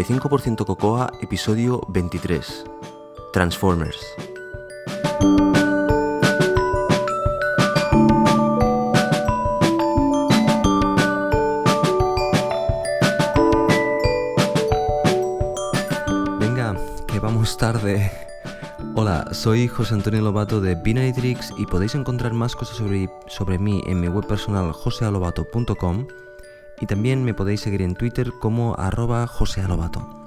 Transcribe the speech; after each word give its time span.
95% 0.00 0.64
Cocoa, 0.64 1.12
episodio 1.20 1.82
23. 1.88 2.64
Transformers. 3.34 4.00
Venga, 16.38 16.76
que 17.06 17.20
vamos 17.20 17.58
tarde. 17.58 18.10
Hola, 18.94 19.28
soy 19.32 19.68
José 19.68 19.94
Antonio 19.94 20.22
Lobato 20.22 20.62
de 20.62 20.76
Binary 20.76 21.12
Tricks 21.12 21.52
y 21.58 21.66
podéis 21.66 21.94
encontrar 21.94 22.32
más 22.32 22.56
cosas 22.56 22.78
sobre, 22.78 23.10
sobre 23.26 23.58
mí 23.58 23.82
en 23.86 24.00
mi 24.00 24.08
web 24.08 24.26
personal 24.26 24.72
josealobato.com 24.72 26.06
y 26.80 26.86
también 26.86 27.24
me 27.24 27.34
podéis 27.34 27.60
seguir 27.60 27.82
en 27.82 27.94
Twitter 27.94 28.32
como 28.40 28.74
arroba 28.78 29.26
josealobato. 29.26 30.20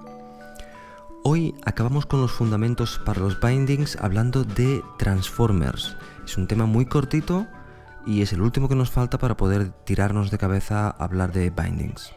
Hoy 1.23 1.55
acabamos 1.65 2.05
con 2.05 2.21
los 2.21 2.31
fundamentos 2.31 2.99
para 3.03 3.21
los 3.21 3.39
bindings 3.39 3.95
hablando 3.95 4.43
de 4.43 4.83
Transformers. 4.99 5.95
Es 6.25 6.37
un 6.37 6.47
tema 6.47 6.65
muy 6.65 6.85
cortito 6.85 7.47
y 8.05 8.21
es 8.21 8.33
el 8.33 8.41
último 8.41 8.69
que 8.69 8.75
nos 8.75 8.91
falta 8.91 9.17
para 9.17 9.37
poder 9.37 9.71
tirarnos 9.85 10.31
de 10.31 10.37
cabeza 10.37 10.87
a 10.87 11.03
hablar 11.03 11.31
de 11.31 11.49
bindings. 11.49 12.13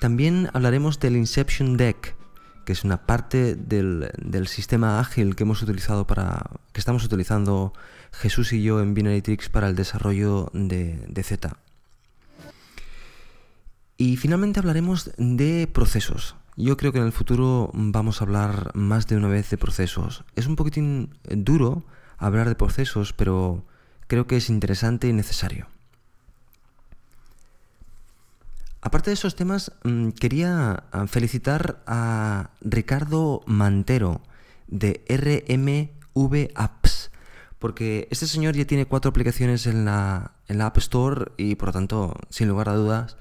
También 0.00 0.48
hablaremos 0.52 1.00
del 1.00 1.16
Inception 1.16 1.76
Deck, 1.76 2.14
que 2.64 2.72
es 2.72 2.84
una 2.84 3.06
parte 3.06 3.54
del, 3.54 4.10
sistema 4.46 5.00
ágil 5.00 5.34
que 5.34 5.42
hemos 5.42 5.62
utilizado 5.62 6.06
para. 6.06 6.44
que 6.72 6.80
estamos 6.80 7.04
utilizando 7.04 7.72
Jesús 8.12 8.52
y 8.52 8.62
yo 8.62 8.80
en 8.80 8.94
Binary 8.94 9.22
para 9.50 9.68
el 9.68 9.76
desarrollo 9.76 10.50
de, 10.52 11.04
de 11.08 11.22
Z. 11.22 11.56
Y 14.00 14.16
finalmente 14.16 14.58
hablaremos 14.58 15.10
de 15.18 15.68
procesos. 15.70 16.34
Yo 16.56 16.78
creo 16.78 16.90
que 16.90 17.00
en 17.00 17.04
el 17.04 17.12
futuro 17.12 17.70
vamos 17.74 18.22
a 18.22 18.24
hablar 18.24 18.70
más 18.72 19.06
de 19.06 19.14
una 19.18 19.28
vez 19.28 19.50
de 19.50 19.58
procesos. 19.58 20.24
Es 20.36 20.46
un 20.46 20.56
poquitín 20.56 21.18
duro 21.28 21.84
hablar 22.16 22.48
de 22.48 22.54
procesos, 22.54 23.12
pero 23.12 23.66
creo 24.06 24.26
que 24.26 24.38
es 24.38 24.48
interesante 24.48 25.06
y 25.06 25.12
necesario. 25.12 25.66
Aparte 28.80 29.10
de 29.10 29.14
esos 29.16 29.36
temas, 29.36 29.70
mm, 29.84 30.12
quería 30.12 30.84
ah, 30.92 31.06
felicitar 31.06 31.82
a 31.86 32.52
Ricardo 32.62 33.42
Mantero 33.44 34.22
de 34.66 35.04
RMV 35.10 36.52
Apps, 36.54 37.10
porque 37.58 38.08
este 38.10 38.26
señor 38.26 38.56
ya 38.56 38.64
tiene 38.64 38.86
cuatro 38.86 39.10
aplicaciones 39.10 39.66
en 39.66 39.84
la, 39.84 40.32
en 40.48 40.56
la 40.56 40.68
App 40.68 40.78
Store 40.78 41.32
y 41.36 41.56
por 41.56 41.68
lo 41.68 41.72
tanto, 41.74 42.16
sin 42.30 42.48
lugar 42.48 42.70
a 42.70 42.76
dudas, 42.76 43.18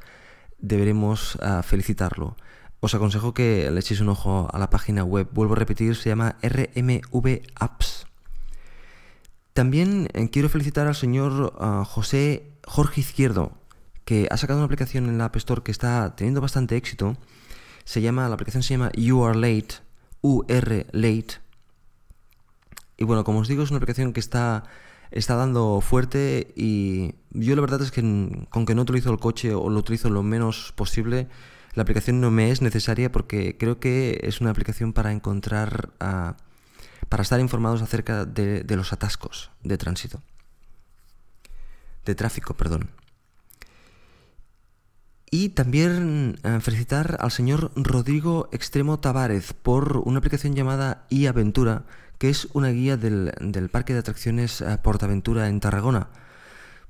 deberemos 0.60 1.38
ah, 1.42 1.64
felicitarlo. 1.64 2.36
Os 2.80 2.96
aconsejo 2.96 3.34
que 3.34 3.70
le 3.72 3.80
echéis 3.80 4.00
un 4.00 4.10
ojo 4.10 4.48
a 4.52 4.58
la 4.58 4.70
página 4.70 5.04
web. 5.04 5.28
Vuelvo 5.34 5.54
a 5.54 5.58
repetir, 5.58 5.96
se 5.96 6.10
llama 6.10 6.38
RMV 6.42 7.42
Apps. 7.56 8.08
También 9.54 10.08
eh, 10.14 10.30
quiero 10.30 10.48
felicitar 10.48 10.88
al 10.88 10.96
señor 10.96 11.54
ah, 11.60 11.84
José 11.86 12.54
Jorge 12.66 13.02
Izquierdo, 13.02 13.52
que 14.06 14.28
ha 14.32 14.38
sacado 14.38 14.60
una 14.60 14.66
aplicación 14.66 15.10
en 15.10 15.18
la 15.18 15.26
App 15.26 15.36
Store 15.36 15.62
que 15.64 15.72
está 15.72 16.16
teniendo 16.16 16.40
bastante 16.40 16.78
éxito. 16.78 17.18
Se 17.84 18.02
llama, 18.02 18.28
la 18.30 18.36
aplicación 18.36 18.64
se 18.64 18.76
llama 18.76 18.92
You 18.96 19.26
Are 19.26 19.38
Late, 19.38 19.76
UR 20.22 20.86
Late. 20.92 21.42
Y 22.96 23.04
bueno, 23.04 23.24
como 23.24 23.40
os 23.40 23.48
digo, 23.48 23.64
es 23.64 23.72
una 23.72 23.78
aplicación 23.78 24.14
que 24.14 24.20
está, 24.20 24.64
está 25.12 25.36
dando 25.36 25.82
fuerte 25.82 26.54
y 26.56 27.16
yo 27.32 27.56
la 27.56 27.62
verdad 27.62 27.82
es 27.82 27.92
que 27.92 28.02
con 28.50 28.66
que 28.66 28.76
no 28.76 28.84
utilizo 28.84 29.12
el 29.12 29.20
coche 29.20 29.54
o 29.54 29.70
lo 29.70 29.80
utilizo 29.80 30.10
lo 30.10 30.24
menos 30.24 30.74
posible, 30.76 31.28
la 31.74 31.84
aplicación 31.84 32.20
no 32.20 32.32
me 32.32 32.52
es 32.52 32.62
necesaria 32.62 33.12
porque 33.12 33.58
creo 33.58 33.80
que 33.80 34.20
es 34.24 34.42
una 34.42 34.52
aplicación 34.52 34.94
para 34.94 35.12
encontrar, 35.12 35.92
ah, 36.00 36.36
para 37.10 37.24
estar 37.24 37.40
informados 37.40 37.82
acerca 37.82 38.26
de, 38.26 38.64
los 38.76 38.94
atascos 38.94 39.52
de 39.64 39.78
tránsito. 39.78 40.22
De 42.06 42.16
tráfico, 42.16 42.56
perdón. 42.56 42.90
Y 45.32 45.50
también 45.50 46.40
eh, 46.44 46.60
felicitar 46.60 47.18
al 47.20 47.30
señor 47.30 47.72
Rodrigo 47.76 48.50
Extremo 48.52 49.00
Tavares 49.00 49.54
por 49.54 49.98
una 49.98 50.18
aplicación 50.18 50.56
llamada 50.56 51.06
iAventura, 51.10 51.86
que 52.20 52.30
es 52.30 52.50
una 52.54 52.70
guía 52.70 52.98
del, 52.98 53.70
parque 53.72 53.94
de 53.94 54.00
atracciones 54.00 54.62
eh, 54.62 54.78
Portaventura 54.84 55.48
en 55.48 55.60
Tarragona. 55.60 56.10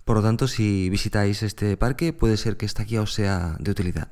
Por 0.03 0.17
lo 0.17 0.23
tanto, 0.23 0.47
si 0.47 0.89
visitáis 0.89 1.43
este 1.43 1.77
parque, 1.77 2.11
puede 2.13 2.35
ser 2.35 2.57
que 2.57 2.65
esta 2.65 2.83
guía 2.83 3.03
os 3.03 3.13
sea 3.13 3.55
de 3.59 3.71
utilidad. 3.71 4.09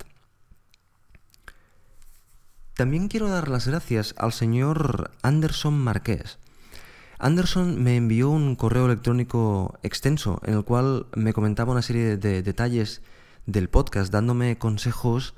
También 2.76 3.08
quiero 3.08 3.28
dar 3.28 3.48
las 3.48 3.68
gracias 3.68 4.14
al 4.18 4.32
señor 4.32 5.10
Anderson 5.24 5.74
Marqués. 5.80 6.38
Anderson 7.18 7.82
me 7.82 7.96
envió 7.96 8.30
un 8.30 8.56
correo 8.56 8.86
electrónico 8.86 9.80
extenso 9.82 10.40
en 10.46 10.54
el 10.54 10.64
cual 10.64 11.08
me 11.16 11.34
comentaba 11.34 11.72
una 11.72 11.82
serie 11.82 12.18
de 12.18 12.44
detalles 12.44 13.02
del 13.48 13.70
podcast, 13.70 14.14
dándome 14.14 14.60
consejos 14.60 15.34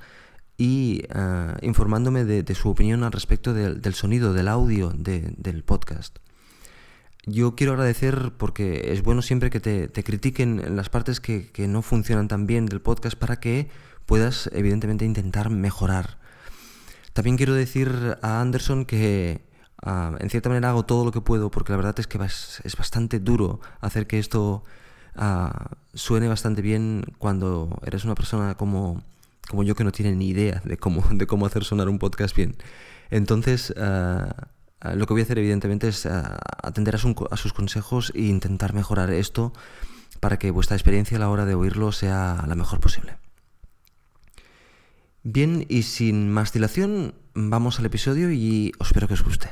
y 0.60 1.04
eh, 1.10 1.54
informándome 1.64 2.24
de, 2.26 2.54
su 2.54 2.70
opinión 2.70 3.04
al 3.04 3.12
respecto 3.12 3.56
del 3.56 3.94
sonido, 3.96 4.34
del 4.34 4.48
audio 4.48 4.94
del 4.94 5.64
podcast. 5.64 6.20
Yo 7.26 7.56
quiero 7.56 7.74
agradecer 7.74 8.34
porque 8.38 8.92
es 8.94 9.02
bueno 9.02 9.22
siempre 9.22 9.50
que 9.50 9.60
te, 9.60 10.04
critiquen 10.04 10.76
las 10.76 10.90
partes 10.90 11.20
que, 11.20 11.50
no 11.68 11.82
funcionan 11.82 12.28
tan 12.28 12.46
bien 12.46 12.68
del 12.68 12.82
podcast 12.82 13.18
para 13.18 13.40
que 13.40 13.70
puedas 14.06 14.50
evidentemente 14.54 15.06
intentar 15.06 15.50
mejorar. 15.50 16.20
También 17.14 17.38
quiero 17.38 17.54
decir 17.54 18.18
a 18.22 18.42
Anderson 18.42 18.86
que 18.86 19.42
ah, 19.82 20.16
en 20.20 20.30
cierta 20.30 20.50
manera 20.50 20.70
hago 20.70 20.86
todo 20.86 21.06
lo 21.06 21.12
que 21.12 21.22
puedo 21.22 21.50
porque 21.50 21.72
la 21.72 21.78
verdad 21.78 22.00
es 22.00 22.06
que 22.08 22.20
es 22.22 22.76
bastante 22.78 23.20
duro 23.20 23.60
hacer 23.82 24.06
que 24.06 24.20
esto 24.20 24.64
Ah, 25.22 25.72
suene 25.94 26.30
bastante 26.30 26.62
bien 26.62 27.04
cuando 27.18 27.78
eres 27.86 28.06
una 28.06 28.16
persona 28.16 28.56
como, 28.56 29.04
como 29.50 29.64
yo 29.64 29.74
que 29.74 29.84
no 29.84 29.92
tiene 29.92 30.16
ni 30.16 30.30
idea 30.30 30.62
de 30.64 30.78
cómo, 30.78 31.04
de 31.12 31.26
cómo 31.26 31.48
hacer 31.48 31.64
sonar 31.64 31.90
un 31.90 31.98
podcast 31.98 32.36
bien. 32.36 32.56
Entonces, 33.10 33.74
ah, 33.78 34.50
ah, 34.80 34.94
lo 34.94 35.08
que 35.08 35.14
voy 35.14 35.22
a 35.22 35.24
hacer 35.24 35.40
evidentemente 35.40 35.88
es 35.88 36.06
atender 36.06 36.96
a, 36.96 37.00
a, 37.32 37.38
sus 37.38 37.54
consejos 37.54 38.12
e 38.16 38.22
intentar 38.22 38.74
mejorar 38.74 39.12
esto 39.12 39.52
para 40.20 40.38
que 40.38 40.52
vuestra 40.52 40.78
experiencia 40.78 41.18
a 41.18 41.20
la 41.20 41.30
hora 41.30 41.46
de 41.46 41.56
oírlo 41.56 41.92
sea 41.92 42.46
la 42.48 42.56
mejor 42.56 42.80
posible. 42.80 43.18
Bien, 45.24 45.66
y 45.68 45.82
sin 45.82 46.30
más 46.32 46.54
dilación, 46.54 47.16
vamos 47.34 47.80
al 47.80 47.88
episodio 47.88 48.32
y 48.32 48.72
os 48.80 48.88
espero 48.88 49.08
que 49.08 49.16
os 49.16 49.24
guste. 49.24 49.50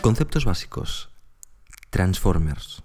Conceptos 0.00 0.46
básicos. 0.46 1.10
Transformers. 1.90 2.82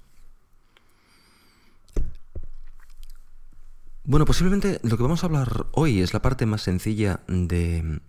Bueno, 4.10 4.24
posiblemente 4.24 4.80
lo 4.84 4.96
que 4.96 5.04
vamos 5.04 5.22
a 5.22 5.26
hablar 5.26 5.66
hoy 5.74 6.00
es 6.00 6.14
la 6.14 6.22
parte 6.22 6.46
más 6.46 6.62
sencilla 6.62 7.20
de, 7.28 8.00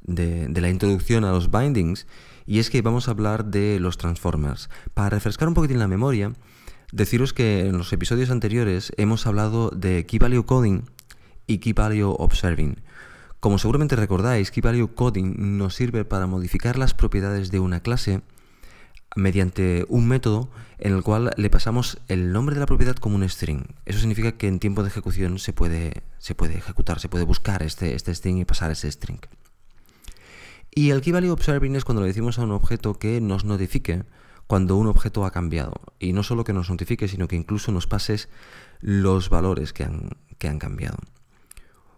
de, 0.00 0.60
la 0.62 0.70
introducción 0.70 1.26
a 1.26 1.30
los 1.30 1.50
bindings 1.50 2.06
y 2.46 2.58
es 2.58 2.70
que 2.70 2.80
vamos 2.80 3.06
a 3.06 3.10
hablar 3.10 3.44
de 3.44 3.78
los 3.80 3.98
Transformers. 3.98 4.70
Para 4.94 5.10
refrescar 5.10 5.46
un 5.46 5.52
poquitín 5.52 5.78
la 5.78 5.88
memoria, 5.88 6.32
deciros 6.90 7.34
que 7.34 7.66
en 7.66 7.76
los 7.76 7.92
episodios 7.92 8.30
anteriores 8.30 8.94
hemos 8.96 9.26
hablado 9.26 9.68
de 9.68 10.06
Key 10.06 10.18
Value 10.18 10.46
Coding 10.46 10.84
y 11.46 11.58
Key 11.58 11.74
Value 11.74 12.16
Observing. 12.18 12.80
Como 13.40 13.58
seguramente 13.58 13.96
recordáis, 13.96 14.50
Key 14.50 14.62
Value 14.62 14.94
Coding 14.94 15.58
nos 15.58 15.74
sirve 15.74 16.06
para 16.06 16.26
modificar 16.26 16.78
las 16.78 16.94
propiedades 16.94 17.50
de 17.50 17.60
una 17.60 17.80
clase 17.80 18.22
mediante 19.16 19.84
un 19.88 20.06
método 20.08 20.48
en 20.78 20.92
el 20.92 21.02
cual 21.02 21.30
le 21.36 21.50
pasamos 21.50 21.98
el 22.08 22.32
nombre 22.32 22.54
de 22.54 22.60
la 22.60 22.66
propiedad 22.66 22.96
como 22.96 23.16
un 23.16 23.28
string. 23.28 23.62
Eso 23.86 24.00
significa 24.00 24.32
que 24.32 24.48
en 24.48 24.58
tiempo 24.58 24.82
de 24.82 24.88
ejecución 24.88 25.38
se 25.38 25.52
puede, 25.52 26.02
se 26.18 26.34
puede 26.34 26.56
ejecutar, 26.56 27.00
se 27.00 27.08
puede 27.08 27.24
buscar 27.24 27.62
este, 27.62 27.94
este 27.94 28.14
string 28.14 28.38
y 28.38 28.44
pasar 28.44 28.70
ese 28.70 28.90
string. 28.90 29.20
Y 30.74 30.90
el 30.90 31.00
Key 31.00 31.12
Value 31.12 31.30
Observing 31.30 31.76
es 31.76 31.84
cuando 31.84 32.02
le 32.02 32.08
decimos 32.08 32.38
a 32.38 32.42
un 32.42 32.50
objeto 32.50 32.94
que 32.94 33.20
nos 33.20 33.44
notifique 33.44 34.04
cuando 34.46 34.76
un 34.76 34.88
objeto 34.88 35.24
ha 35.24 35.30
cambiado. 35.30 35.74
Y 35.98 36.12
no 36.12 36.22
solo 36.22 36.44
que 36.44 36.52
nos 36.52 36.68
notifique, 36.68 37.08
sino 37.08 37.28
que 37.28 37.36
incluso 37.36 37.72
nos 37.72 37.86
pases 37.86 38.28
los 38.80 39.30
valores 39.30 39.72
que 39.72 39.84
han, 39.84 40.10
que 40.38 40.48
han 40.48 40.58
cambiado. 40.58 40.96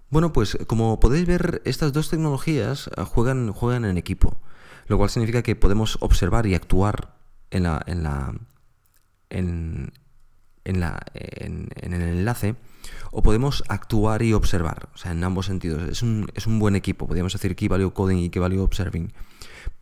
Bueno, 0.08 0.32
pues 0.32 0.56
como 0.66 1.00
podéis 1.00 1.26
ver, 1.26 1.62
estas 1.64 1.92
dos 1.92 2.10
tecnologías 2.10 2.88
eh, 2.96 3.02
juegan, 3.02 3.52
juegan 3.52 3.84
en 3.84 3.96
equipo, 3.96 4.38
lo 4.86 4.98
cual 4.98 5.10
significa 5.10 5.42
que 5.42 5.56
podemos 5.56 5.98
observar 6.00 6.46
y 6.46 6.54
actuar 6.54 7.14
en 7.50 7.64
la, 7.64 7.82
en 7.86 8.02
la, 8.02 8.34
en, 9.30 9.92
la, 10.64 11.00
en, 11.14 11.92
el 11.92 12.02
enlace, 12.02 12.56
o 13.10 13.22
podemos 13.22 13.64
actuar 13.68 14.22
y 14.22 14.32
observar, 14.32 14.88
o 14.94 14.98
sea, 14.98 15.12
en 15.12 15.24
ambos 15.24 15.46
sentidos. 15.46 15.82
Es 15.82 16.02
un, 16.02 16.28
es 16.34 16.46
un 16.46 16.58
buen 16.58 16.76
equipo, 16.76 17.06
podríamos 17.06 17.32
decir 17.32 17.56
Key 17.56 17.68
Value 17.68 17.92
Coding 17.92 18.18
y 18.18 18.30
Key 18.30 18.40
Value 18.40 18.62
Observing. 18.62 19.12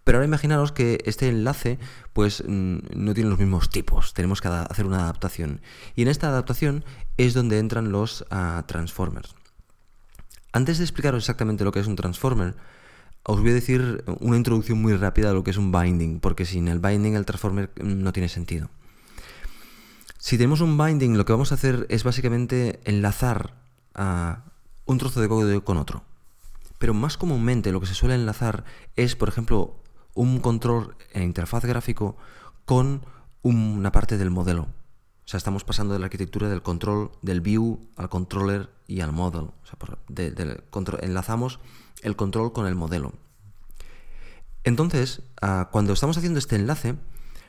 Pero 0.05 0.19
ahora 0.19 0.27
imaginaros 0.27 0.73
que 0.73 1.03
este 1.07 1.29
enlace 1.29 1.79
pues 2.13 2.45
no 2.47 3.15
tiene 3.15 3.31
los 3.31 3.39
mismos 3.39 3.71
tipos, 3.71 4.13
tenemos 4.13 4.43
que 4.43 4.49
hacer 4.49 4.85
una 4.85 5.01
adaptación. 5.01 5.63
Y 5.97 6.03
en 6.03 6.09
esta 6.09 6.29
adaptación 6.29 6.85
es 7.17 7.33
donde 7.33 7.59
entran 7.59 7.91
los 7.91 8.27
ah, 8.31 8.65
transformers. 8.67 9.35
Antes 10.53 10.79
de 10.79 10.85
explicaros 10.85 11.25
exactamente 11.25 11.65
lo 11.65 11.73
que 11.73 11.81
es 11.81 11.87
un 11.87 11.97
transformer, 11.97 12.55
os 13.25 13.41
voy 13.41 13.51
a 13.51 13.55
decir 13.55 14.05
una 14.21 14.37
introducción 14.37 14.81
muy 14.81 14.95
rápida 14.97 15.31
a 15.31 15.33
lo 15.33 15.43
que 15.43 15.51
es 15.51 15.57
un 15.57 15.73
binding, 15.73 16.21
porque 16.21 16.45
sin 16.45 16.69
el 16.69 16.79
binding 16.79 17.15
el 17.15 17.25
transformer 17.25 17.71
no 17.83 18.13
tiene 18.13 18.29
sentido. 18.29 18.69
Si 20.19 20.37
tenemos 20.37 20.61
un 20.61 20.79
binding, 20.79 21.17
lo 21.17 21.25
que 21.25 21.33
vamos 21.33 21.53
a 21.53 21.57
hacer 21.57 21.87
es 21.89 22.05
básicamente 22.05 22.81
enlazar 22.85 23.55
a 23.95 24.45
un 24.87 24.99
trozo 24.99 25.21
de 25.21 25.29
código 25.29 25.65
con 25.65 25.77
otro. 25.77 26.03
Pero 26.79 26.93
más 26.93 27.17
comúnmente 27.17 27.73
lo 27.73 27.81
que 27.81 27.87
se 27.87 27.95
suele 27.95 28.15
enlazar 28.15 28.65
es, 28.97 29.17
por 29.17 29.29
ejemplo, 29.29 29.77
un 30.15 30.41
control 30.41 30.97
en 31.13 31.23
interfaz 31.23 31.65
gráfico 31.65 32.17
con 32.65 33.05
una 33.43 33.93
parte 33.93 34.19
del 34.19 34.31
modelo. 34.31 34.63
O 34.63 35.29
sea, 35.29 35.39
estamos 35.39 35.65
pasando 35.65 35.95
de 35.95 36.01
la 36.01 36.07
arquitectura 36.07 36.49
del 36.49 36.63
control, 36.63 37.11
del 37.23 37.41
view 37.41 37.89
al 37.97 38.11
controller 38.11 38.71
y 38.87 39.01
al 39.01 39.13
model. 39.13 39.45
O 39.45 39.65
sea, 39.65 39.79
enlazamos 41.01 41.61
el 42.03 42.17
control 42.17 42.53
con 42.53 42.67
el 42.67 42.75
modelo. 42.75 43.13
Entonces, 44.65 45.23
ah, 45.43 45.69
cuando 45.71 45.93
estamos 45.93 46.17
haciendo 46.17 46.39
este 46.39 46.57
enlace, 46.57 46.97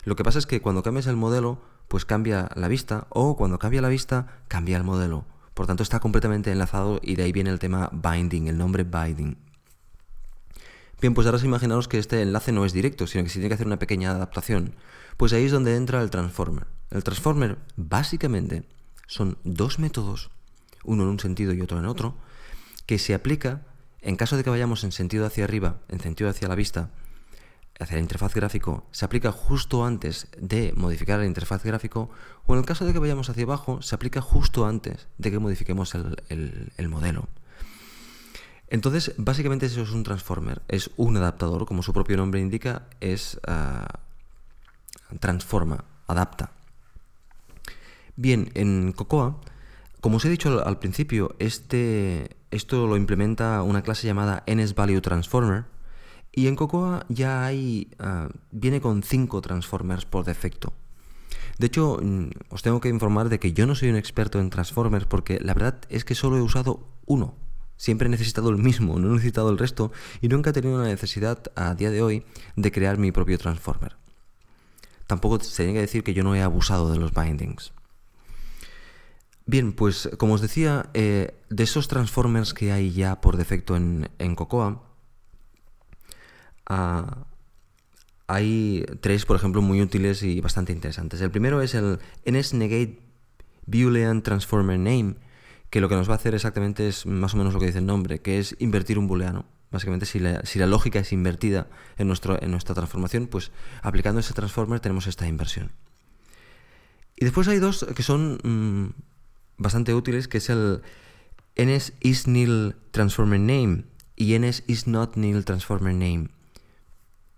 lo 0.04 0.16
que 0.16 0.24
pasa 0.24 0.40
es 0.40 0.46
que 0.46 0.62
cuando 0.62 0.84
cambias 0.84 1.08
el 1.08 1.16
modelo, 1.16 1.62
pues 1.88 2.06
cambia 2.06 2.50
la 2.56 2.68
vista, 2.68 3.08
o 3.10 3.38
cuando 3.38 3.60
cambia 3.60 3.82
la 3.82 3.90
vista, 3.90 4.42
cambia 4.48 4.78
el 4.78 4.84
modelo. 4.84 5.26
Por 5.54 5.68
tanto, 5.68 5.84
está 5.84 6.00
completamente 6.00 6.52
enlazado 6.52 7.00
y 7.02 7.16
de 7.16 7.24
ahí 7.24 7.32
viene 7.32 7.50
el 7.50 7.60
tema 7.60 7.90
binding, 7.92 8.48
el 8.48 8.58
nombre 8.58 8.84
binding. 8.84 9.38
Bien, 11.02 11.14
pues 11.14 11.28
ahora 11.28 11.44
imaginaros 11.44 11.88
que 11.88 11.98
este 11.98 12.22
enlace 12.22 12.52
no 12.52 12.66
es 12.66 12.74
directo, 12.74 13.08
sino 13.08 13.24
que 13.24 13.30
se 13.30 13.36
tiene 13.36 13.50
que 13.50 13.56
hacer 13.56 13.68
una 13.68 13.80
pequeña 13.80 14.12
adaptación. 14.12 14.76
Pues 15.18 15.34
ahí 15.34 15.46
es 15.46 15.52
donde 15.52 15.76
entra 15.76 16.02
el 16.02 16.10
transformer. 16.10 16.68
El 16.90 17.04
transformer, 17.04 17.58
básicamente, 17.76 18.68
son 19.08 19.38
dos 19.44 19.80
métodos, 19.80 20.32
uno 20.84 21.04
en 21.04 21.10
un 21.10 21.20
sentido 21.20 21.54
y 21.54 21.62
otro 21.62 21.80
en 21.80 21.86
otro, 21.86 22.16
que 22.86 23.00
se 23.00 23.14
aplica 23.14 23.62
en 24.06 24.16
caso 24.16 24.38
de 24.38 24.44
que 24.44 24.50
vayamos 24.50 24.84
en 24.84 24.94
sentido 24.94 25.26
hacia 25.26 25.44
arriba, 25.44 25.82
en 25.90 26.00
sentido 26.00 26.30
hacia 26.30 26.48
la 26.48 26.56
vista, 26.56 26.92
hacia 27.78 27.96
la 27.98 28.02
interfaz 28.02 28.34
gráfico, 28.34 28.88
se 28.92 29.04
aplica 29.04 29.34
justo 29.34 29.84
antes 29.84 30.28
de 30.38 30.72
modificar 30.78 31.20
la 31.20 31.26
interfaz 31.26 31.64
gráfico, 31.64 32.10
o 32.46 32.54
en 32.54 32.60
el 32.60 32.66
caso 32.66 32.86
de 32.86 32.94
que 32.94 33.00
vayamos 33.00 33.30
hacia 33.30 33.44
abajo, 33.44 33.82
se 33.82 33.96
aplica 33.96 34.22
justo 34.22 34.66
antes 34.66 35.08
de 35.18 35.32
que 35.32 35.40
modifiquemos 35.40 35.94
el 35.96 36.88
modelo. 36.88 37.28
Entonces, 38.68 39.14
básicamente 39.18 39.68
eso 39.68 39.82
es 39.82 39.92
un 39.92 40.04
transformer, 40.04 40.62
es 40.68 40.90
un 40.98 41.18
adaptador, 41.18 41.66
como 41.66 41.84
su 41.84 41.94
propio 41.94 42.18
nombre 42.18 42.40
indica, 42.40 42.84
es 43.00 43.40
ah, 43.48 44.00
transforma, 45.20 45.86
adapta. 46.08 46.52
Bien, 48.16 48.50
en 48.56 48.92
Cocoa, 48.94 49.40
como 50.02 50.18
os 50.18 50.26
he 50.26 50.30
dicho 50.30 50.66
al, 50.66 50.80
principio, 50.80 51.36
este, 51.40 52.36
esto 52.56 52.88
lo 52.88 52.98
implementa 52.98 53.62
una 53.64 53.82
clase 53.82 54.08
llamada 54.08 54.44
NSValueTransformer, 54.48 55.66
y 56.32 56.48
en 56.48 56.56
Cocoa 56.56 57.06
ya 57.08 57.46
hay, 57.46 57.92
ah, 58.00 58.30
viene 58.52 58.82
con 58.82 59.04
cinco 59.04 59.42
transformers 59.42 60.06
por 60.06 60.26
defecto. 60.26 60.74
De 61.58 61.68
hecho, 61.68 62.00
mm, 62.02 62.30
os 62.50 62.62
tengo 62.62 62.82
que 62.82 62.90
informar 62.90 63.30
de 63.30 63.40
que 63.40 63.54
yo 63.54 63.66
no 63.66 63.76
soy 63.76 63.90
un 63.90 63.96
experto 63.96 64.40
en 64.40 64.50
transformers 64.50 65.06
porque 65.06 65.40
la 65.40 65.54
verdad 65.54 65.80
es 65.90 66.04
que 66.04 66.16
solo 66.16 66.38
he 66.38 66.42
usado 66.42 66.90
uno 67.06 67.36
Siempre 67.78 68.08
he 68.08 68.10
necesitado 68.10 68.50
el 68.50 68.58
mismo, 68.58 69.00
no 69.00 69.10
he 69.10 69.14
necesitado 69.14 69.50
el 69.50 69.58
resto 69.58 69.92
y 70.22 70.30
nunca 70.30 70.52
he 70.52 70.54
tenido 70.54 70.82
la 70.82 70.88
necesidad 70.88 71.40
a 71.56 71.76
día 71.76 71.92
de 71.92 72.02
hoy 72.02 72.26
de 72.56 72.72
crear 72.72 72.98
mi 72.98 73.12
propio 73.12 73.38
transformer. 73.38 73.98
Tampoco 75.08 75.40
se 75.40 75.64
tiene 75.64 75.74
que 75.74 75.82
decir 75.82 76.04
que 76.04 76.14
yo 76.14 76.24
no 76.24 76.36
he 76.36 76.42
abusado 76.42 76.90
de 76.92 76.98
los 76.98 77.14
bindings. 77.14 77.74
Bien, 79.48 79.74
pues 79.74 80.10
como 80.18 80.34
os 80.34 80.42
decía, 80.42 80.90
eh, 80.94 81.40
de 81.50 81.64
esos 81.64 81.88
transformers 81.88 82.54
que 82.54 82.72
hay 82.72 82.92
ya 82.92 83.22
por 83.22 83.38
defecto 83.38 83.76
en, 83.76 84.36
Cocoa, 84.36 84.84
ah, 86.66 87.28
hay 88.28 88.86
tres, 89.02 89.26
por 89.26 89.36
ejemplo, 89.36 89.62
muy 89.62 89.82
útiles 89.82 90.24
y 90.24 90.42
bastante 90.42 90.74
interesantes. 90.74 91.22
El 91.22 91.30
primero 91.30 91.62
es 91.62 91.76
el 91.76 92.00
NSNegate 92.26 93.00
Boolean 93.68 94.24
Transformer 94.24 94.80
Name, 94.80 95.16
que 95.70 95.80
lo 95.80 95.90
que 95.90 95.96
nos 95.96 96.10
va 96.10 96.14
a 96.14 96.18
hacer 96.18 96.34
exactamente 96.34 96.88
es 96.88 97.06
más 97.06 97.36
o 97.36 97.38
menos 97.38 97.54
lo 97.54 97.60
que 97.60 97.68
dice 97.68 97.80
el 97.80 97.86
nombre, 97.86 98.22
que 98.22 98.40
es 98.40 98.56
invertir 98.58 98.98
un 98.98 99.08
booleano. 99.08 99.46
Básicamente, 99.72 100.08
si 100.08 100.20
la, 100.20 100.44
si 100.44 100.58
la 100.58 100.68
lógica 100.68 101.00
es 101.00 101.12
invertida 101.12 101.68
en, 101.98 102.08
nuestro, 102.08 102.42
en 102.42 102.50
nuestra 102.50 102.74
transformación, 102.74 103.28
pues 103.28 103.52
aplicando 103.84 104.22
ese 104.22 104.34
transformer 104.34 104.80
tenemos 104.80 105.06
esta 105.06 105.28
inversión. 105.28 105.72
Y 107.16 107.26
después 107.26 107.48
hay 107.48 107.60
dos 107.60 107.86
que 107.96 108.04
son 108.04 108.40
mm, 108.44 109.15
bastante 109.58 109.94
útiles, 109.94 110.28
que 110.28 110.40
es 110.40 110.50
el 110.50 110.82
ns 111.56 111.94
y 112.02 112.12
ns. 114.40 114.64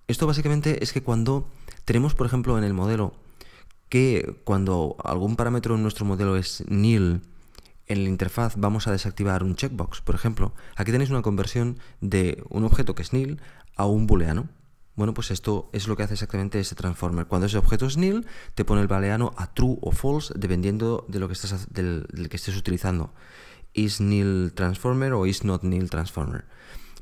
Esto 0.08 0.28
básicamente 0.28 0.84
es 0.84 0.94
que 0.94 1.04
cuando 1.04 1.50
tenemos, 1.86 2.16
por 2.16 2.28
ejemplo, 2.28 2.58
en 2.58 2.64
el 2.64 2.74
modelo, 2.74 3.14
que 3.90 4.40
cuando 4.44 4.96
algún 5.04 5.36
parámetro 5.36 5.76
en 5.76 5.84
nuestro 5.84 6.06
modelo 6.06 6.38
es 6.38 6.64
nil, 6.68 7.22
en 7.88 8.04
la 8.04 8.10
interfaz 8.10 8.56
vamos 8.58 8.88
a 8.88 8.92
desactivar 8.92 9.44
un 9.44 9.56
checkbox, 9.56 10.02
por 10.02 10.16
ejemplo. 10.16 10.54
Aquí 10.76 10.92
tenéis 10.92 11.10
una 11.10 11.22
conversión 11.22 11.80
de 12.02 12.44
un 12.50 12.66
objeto 12.66 12.96
que 12.96 13.02
es 13.02 13.14
nil 13.14 13.40
a 13.76 13.86
un 13.86 14.08
booleano. 14.08 14.50
Bueno, 14.98 15.14
pues 15.14 15.30
esto 15.30 15.70
es 15.74 15.88
lo 15.88 15.96
que 15.96 16.02
hace 16.02 16.16
exactamente 16.16 16.60
ese 16.60 16.74
transformer. 16.74 17.28
Cuando 17.28 17.46
ese 17.46 17.60
objeto 17.60 17.86
es 17.86 17.98
nil, 17.98 18.26
te 18.56 18.66
pone 18.66 18.82
el 18.82 18.88
booleano 18.88 19.32
a 19.38 19.54
true 19.54 19.78
o 19.82 19.92
false 19.92 20.34
dependiendo 20.36 21.06
de 21.08 21.20
lo 21.20 21.30
que 21.30 21.36
del, 21.70 22.28
que 22.32 22.36
estés 22.36 22.58
utilizando. 22.58 23.14
Is 23.74 24.02
nil 24.02 24.54
transformer 24.56 25.14
o 25.14 25.28
is 25.28 25.44
not 25.44 25.62
nil 25.62 25.92
transformer. 25.92 26.46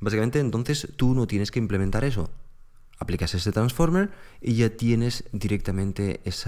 Básicamente, 0.01 0.41
entonces 0.41 0.89
tú 0.97 1.15
no 1.15 1.25
tienes 1.25 1.51
que 1.51 1.59
implementar 1.59 2.03
eso. 2.03 2.29
Aplicas 2.99 3.33
ese 3.33 3.53
transformer 3.53 4.11
y 4.41 4.55
ya 4.55 4.71
tienes 4.71 5.23
directamente 5.31 6.19
ese, 6.25 6.43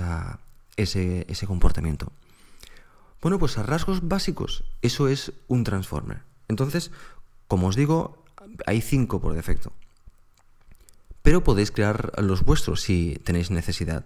ese 0.76 1.48
comportamiento. 1.48 2.12
Bueno, 3.22 3.40
pues 3.40 3.58
a 3.58 3.64
rasgos 3.64 4.06
básicos, 4.06 4.66
eso 4.82 5.08
es 5.08 5.32
un 5.48 5.64
transformer. 5.64 6.24
Entonces, 6.50 6.92
como 7.48 7.68
os 7.68 7.78
digo, 7.78 8.26
hay 8.66 8.82
cinco 8.82 9.22
por 9.22 9.34
defecto. 9.34 9.71
Pero 11.28 11.44
podéis 11.44 11.72
crear 11.72 12.14
los 12.24 12.46
vuestros 12.46 12.80
si 12.80 13.19
tenéis 13.26 13.52
necesidad. 13.52 14.06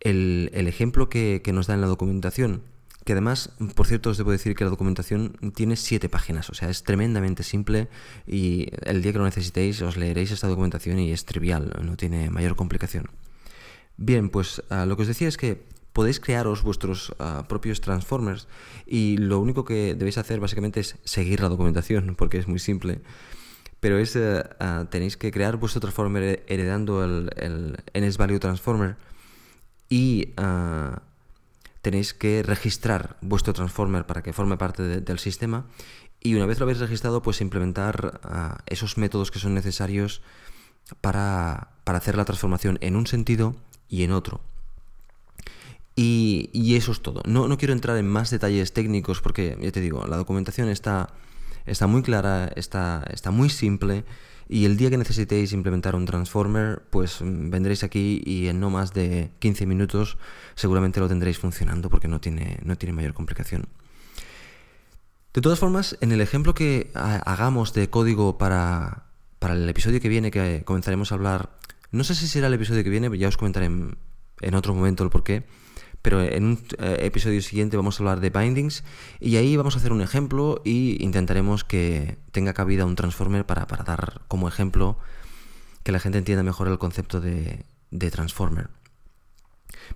El, 0.00 0.50
ejemplo 0.52 1.08
que, 1.08 1.40
nos 1.50 1.66
da 1.66 1.72
en 1.72 1.80
la 1.80 1.86
documentación, 1.86 2.60
que 3.06 3.12
además, 3.12 3.52
por 3.74 3.86
cierto, 3.86 4.10
os 4.10 4.18
debo 4.18 4.32
decir 4.32 4.54
que 4.54 4.64
la 4.64 4.68
documentación 4.68 5.32
tiene 5.54 5.76
siete 5.76 6.10
páginas, 6.10 6.50
o 6.50 6.54
sea, 6.54 6.68
es 6.68 6.82
tremendamente 6.82 7.42
simple 7.42 7.88
y 8.26 8.68
el 8.82 9.00
día 9.00 9.12
que 9.12 9.18
lo 9.18 9.24
necesitéis 9.24 9.80
os 9.80 9.96
leeréis 9.96 10.30
esta 10.30 10.46
documentación 10.46 10.98
y 10.98 11.12
es 11.12 11.24
trivial, 11.24 11.72
no 11.82 11.96
tiene 11.96 12.28
mayor 12.28 12.54
complicación. 12.54 13.06
Bien, 13.96 14.28
pues 14.28 14.62
ah, 14.68 14.84
lo 14.84 14.96
que 14.96 15.04
os 15.04 15.08
decía 15.08 15.28
es 15.28 15.38
que 15.38 15.64
podéis 15.94 16.20
crearos 16.20 16.62
vuestros 16.62 17.14
ah, 17.18 17.46
propios 17.48 17.80
transformers 17.80 18.46
y 18.84 19.16
lo 19.16 19.40
único 19.40 19.64
que 19.64 19.94
debéis 19.94 20.18
hacer 20.18 20.38
básicamente 20.38 20.80
es 20.80 20.96
seguir 21.04 21.40
la 21.40 21.48
documentación 21.48 22.14
porque 22.14 22.36
es 22.36 22.46
muy 22.46 22.58
simple. 22.58 23.00
Pero 23.82 23.98
es, 23.98 24.14
eh, 24.14 24.44
ah, 24.60 24.86
tenéis 24.88 25.16
que 25.16 25.32
crear 25.32 25.56
vuestro 25.56 25.80
transformer 25.80 26.44
heredando 26.46 27.02
el, 27.02 27.30
el 27.92 28.40
transformer 28.40 28.94
y 29.88 30.32
ah, 30.36 31.02
tenéis 31.82 32.14
que 32.14 32.44
registrar 32.44 33.16
vuestro 33.22 33.52
transformer 33.52 34.06
para 34.06 34.22
que 34.22 34.32
forme 34.32 34.56
parte 34.56 35.00
del 35.00 35.18
sistema 35.18 35.66
y 36.20 36.36
una 36.36 36.46
vez 36.46 36.60
lo 36.60 36.64
habéis 36.64 36.78
registrado 36.78 37.22
pues 37.22 37.40
implementar 37.40 38.20
esos 38.66 38.98
métodos 38.98 39.32
que 39.32 39.40
son 39.40 39.52
necesarios 39.52 40.22
para, 41.00 41.72
para 41.82 41.98
hacer 41.98 42.16
la 42.16 42.24
transformación 42.24 42.78
en 42.82 42.94
un 42.94 43.08
sentido 43.08 43.56
y 43.88 44.04
en 44.04 44.12
otro. 44.12 44.40
Y, 45.96 46.74
eso 46.76 46.92
es 46.92 47.02
todo. 47.02 47.22
No, 47.26 47.48
no, 47.48 47.58
quiero 47.58 47.74
entrar 47.74 47.96
en 47.98 48.08
más 48.08 48.30
detalles 48.30 48.72
técnicos 48.72 49.20
porque, 49.20 49.58
ya 49.60 49.72
te 49.72 49.80
digo, 49.80 50.06
la 50.06 50.16
documentación 50.16 50.68
está, 50.68 51.10
está 51.66 51.86
muy 51.86 52.02
clara, 52.02 52.50
está, 52.56 53.04
está 53.10 53.30
muy 53.30 53.48
simple 53.50 54.04
y 54.48 54.66
el 54.66 54.76
día 54.76 54.90
que 54.90 54.98
necesitéis 54.98 55.52
implementar 55.52 55.96
un 55.96 56.04
transformer, 56.04 56.82
pues 56.90 57.22
mm, 57.22 57.50
vendréis 57.50 57.84
aquí 57.84 58.22
y 58.24 58.48
en 58.48 58.60
no 58.60 58.70
más 58.70 58.92
de 58.92 59.30
15 59.38 59.66
minutos 59.66 60.18
seguramente 60.54 61.00
lo 61.00 61.08
tendréis 61.08 61.38
funcionando 61.38 61.88
porque 61.88 62.08
no 62.08 62.20
tiene, 62.20 62.58
no 62.62 62.76
tiene 62.76 62.92
mayor 62.92 63.14
complicación. 63.14 63.66
De 65.32 65.40
todas 65.40 65.58
formas, 65.58 65.96
en 66.02 66.12
el 66.12 66.20
ejemplo 66.20 66.52
que 66.52 66.90
hagamos 66.94 67.72
de 67.72 67.88
código 67.88 68.36
para, 68.36 69.06
para 69.38 69.54
el 69.54 69.66
episodio 69.66 69.98
que 70.00 70.10
viene, 70.10 70.30
que 70.30 70.62
comenzaremos 70.66 71.10
a 71.10 71.14
hablar, 71.14 71.56
no 71.90 72.04
sé 72.04 72.14
si 72.14 72.28
será 72.28 72.48
el 72.48 72.54
episodio 72.54 72.84
que 72.84 72.90
viene, 72.90 73.16
ya 73.16 73.28
os 73.28 73.38
comentaré 73.38 73.66
en, 73.66 73.96
en 74.42 74.54
otro 74.54 74.74
momento 74.74 75.02
el 75.02 75.08
porqué, 75.08 75.44
pero 76.02 76.20
en 76.20 76.44
un 76.44 76.58
eh, 76.78 76.98
episodio 77.00 77.40
siguiente 77.40 77.76
vamos 77.76 77.98
a 77.98 78.02
hablar 78.02 78.20
de 78.20 78.30
bindings 78.30 78.82
y 79.20 79.36
ahí 79.36 79.56
vamos 79.56 79.76
a 79.76 79.78
hacer 79.78 79.92
un 79.92 80.02
ejemplo 80.02 80.60
y 80.64 81.02
intentaremos 81.02 81.64
que 81.64 82.18
tenga 82.32 82.52
cabida 82.52 82.84
un 82.84 82.96
transformer 82.96 83.46
para, 83.46 83.64
dar 83.66 84.20
como 84.26 84.48
ejemplo 84.48 84.98
que 85.84 85.92
la 85.92 86.00
gente 86.00 86.18
entienda 86.18 86.42
mejor 86.42 86.68
el 86.68 86.78
concepto 86.78 87.20
de, 87.20 87.64
transformer. 88.10 88.68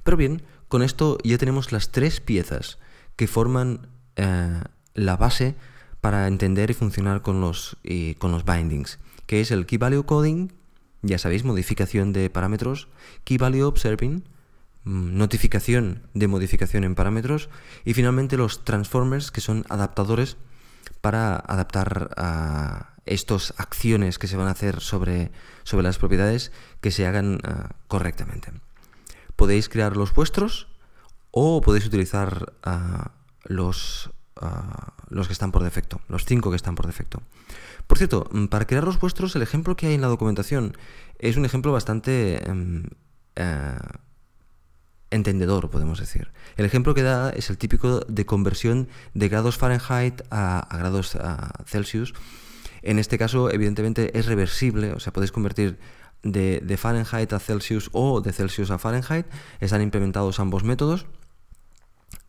Pero 0.05 0.17
bien, 0.17 0.43
con 0.69 0.83
esto 0.83 1.19
ya 1.25 1.39
tenemos 1.39 1.73
las 1.73 1.91
tres 1.91 2.21
piezas 2.21 2.79
que 3.17 3.27
forman 3.27 3.89
eh, 4.17 4.61
la 4.95 5.17
base 5.17 5.57
para 6.01 6.29
entender 6.29 6.71
y 6.71 6.75
funcionar 6.75 7.23
con 7.23 7.41
los, 7.41 7.79
con 8.19 8.31
los 8.31 8.45
bindings, 8.45 9.01
que 9.27 9.41
es 9.41 9.51
el 9.51 9.67
Key 9.67 9.79
Value 9.79 10.05
Coding, 10.05 10.53
ya 11.03 11.19
sabéis, 11.19 11.43
modificación 11.43 12.13
de 12.13 12.31
parámetros, 12.31 12.89
Key 13.25 13.39
Value 13.39 13.67
Observing, 13.67 14.23
notificación 14.87 16.03
de 16.15 16.29
modificación 16.29 16.85
en 16.85 16.95
parámetros, 16.95 17.51
y 17.85 17.93
finalmente 17.93 18.37
los 18.37 18.65
transformers, 18.65 19.31
que 19.31 19.41
son 19.41 19.65
adaptadores 19.69 20.37
para 21.01 21.37
adaptar 21.37 22.11
a 22.17 22.95
estas 23.05 23.53
acciones 23.57 24.19
que 24.19 24.29
se 24.29 24.37
van 24.37 24.49
a 24.49 24.53
hacer 24.53 24.81
sobre, 24.81 25.33
sobre 25.65 25.83
las 25.83 25.99
propiedades 25.99 26.53
que 26.81 26.91
se 26.91 27.07
hagan 27.07 27.41
ah, 27.45 27.71
correctamente. 27.89 28.53
Podéis 29.35 29.69
crear 29.69 29.97
los 29.97 30.15
vuestros 30.15 30.69
o 31.31 31.61
podéis 31.61 31.87
utilizar 31.87 32.53
ah, 32.63 33.11
los, 33.45 34.11
ah, 34.37 34.95
los 35.09 35.27
que 35.27 35.33
están 35.33 35.53
por 35.53 35.63
defecto, 35.63 36.01
los 36.09 36.25
cinco 36.25 36.51
que 36.51 36.57
están 36.57 36.75
por 36.77 36.87
defecto. 36.87 37.23
Por 37.87 37.99
cierto, 37.99 38.29
mm, 38.31 38.47
para 38.47 38.67
crear 38.67 38.85
los 38.85 38.99
vuestros, 38.99 39.35
el 39.37 39.43
ejemplo 39.43 39.77
que 39.77 39.87
hay 39.87 39.95
en 39.95 40.01
la 40.01 40.09
documentación 40.09 40.77
es 41.19 41.37
un 41.37 41.45
ejemplo 41.45 41.73
bastante 41.73 42.49
em, 42.49 42.85
eh, 43.37 43.79
entendedor, 45.11 45.71
podemos 45.71 46.01
decir. 46.01 46.31
El 46.57 46.67
ejemplo 46.67 46.95
que 46.95 47.03
da 47.03 47.31
es 47.31 47.51
el 47.51 47.59
típico 47.59 48.01
de 48.01 48.27
conversión 48.27 48.89
de 49.15 49.29
grados 49.29 49.57
Fahrenheit 49.57 50.23
a, 50.31 50.69
grados 50.77 51.17
Celsius. 51.67 52.15
En 52.83 52.99
este 52.99 53.19
caso, 53.19 53.51
evidentemente, 53.51 54.19
es 54.19 54.27
reversible, 54.27 54.93
o 54.93 55.01
sea, 55.01 55.13
podéis 55.13 55.33
convertir 55.33 55.79
de, 56.23 56.61
de, 56.65 56.77
Fahrenheit 56.77 57.33
a 57.33 57.39
Celsius 57.39 57.91
o 57.93 58.21
de 58.21 58.33
Celsius 58.33 58.71
a 58.71 58.79
Fahrenheit. 58.79 59.27
Están 59.61 59.83
implementados 59.83 60.41
ambos 60.41 60.65
métodos 60.65 61.07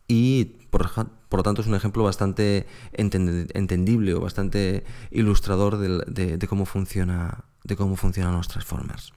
y 0.08 0.56
por, 0.70 0.90
lo 0.96 1.42
tanto 1.42 1.60
es 1.60 1.68
un 1.68 1.74
ejemplo 1.74 2.02
bastante 2.02 2.66
entendible 2.92 4.14
o 4.14 4.20
bastante 4.20 4.84
ilustrador 5.10 5.76
de, 5.76 6.46
cómo 6.48 6.64
funciona, 6.64 7.44
de 7.62 7.76
cómo 7.76 7.94
funcionan 7.94 8.34
los 8.34 8.48
transformers. 8.48 9.12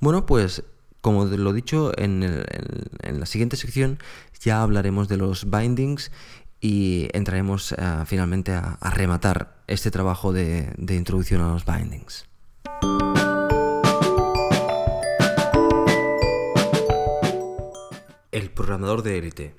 Bueno, 0.00 0.24
pues 0.24 0.64
como 1.08 1.24
lo 1.24 1.50
he 1.52 1.54
dicho, 1.54 1.90
en, 1.96 2.20
la 2.20 3.24
siguiente 3.24 3.56
sección 3.56 3.98
ya 4.40 4.60
hablaremos 4.62 5.08
de 5.08 5.16
los 5.16 5.50
bindings 5.50 6.12
y 6.60 7.08
entraremos 7.14 7.72
eh, 7.72 7.76
finalmente 8.04 8.52
a, 8.52 8.76
rematar 8.90 9.56
este 9.68 9.90
trabajo 9.90 10.34
de, 10.34 10.70
de 10.76 10.96
introducción 10.96 11.40
a 11.40 11.48
los 11.48 11.64
bindings. 11.64 12.26
El 18.30 18.50
programador 18.50 19.02
de 19.02 19.16
élite. 19.16 19.54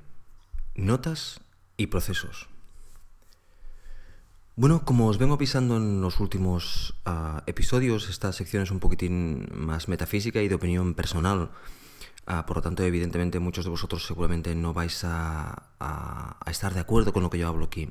Notas 0.75 1.41
y 1.77 1.88
procesos. 1.88 2.48
Bueno, 4.60 4.84
como 4.84 5.08
os 5.08 5.18
vengo 5.18 5.36
avisando 5.36 5.78
en 5.78 6.01
los 6.01 6.20
últimos 6.20 6.94
ah, 7.06 7.44
episodios, 7.48 8.10
esta 8.10 8.34
sección 8.34 8.62
es 8.62 8.72
un 8.72 8.82
poquitín 8.82 9.48
más 9.54 9.88
metafísica 9.88 10.42
y 10.42 10.50
de 10.50 10.56
opinión 10.56 10.96
personal. 10.96 11.51
Ah, 12.25 12.46
por 12.46 12.58
lo 12.58 12.62
tanto, 12.62 12.84
evidentemente, 12.84 13.39
muchos 13.39 13.63
de 13.63 13.72
vosotros 13.72 14.06
seguramente 14.06 14.54
no 14.56 14.74
vais 14.74 15.06
a, 15.06 15.70
estar 16.46 16.74
de 16.74 16.82
acuerdo 16.82 17.13
con 17.13 17.24
lo 17.24 17.30
que 17.30 17.38
yo 17.38 17.48
hablo 17.48 17.63
aquí. 17.63 17.89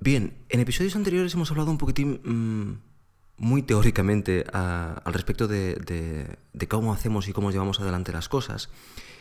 Bien, 0.00 0.34
en 0.48 0.58
episodios 0.58 0.96
anteriores 0.96 1.32
hemos 1.34 1.52
hablado 1.52 1.70
un 1.70 1.78
poquitín 1.78 2.20
mm, 2.24 3.44
muy 3.44 3.62
teóricamente 3.62 4.44
ah, 4.52 5.00
al 5.04 5.12
respecto 5.12 5.46
de, 5.46 6.36
cómo 6.68 6.92
hacemos 6.92 7.28
y 7.28 7.32
cómo 7.32 7.52
llevamos 7.52 7.78
adelante 7.78 8.10
las 8.10 8.28
cosas. 8.28 8.70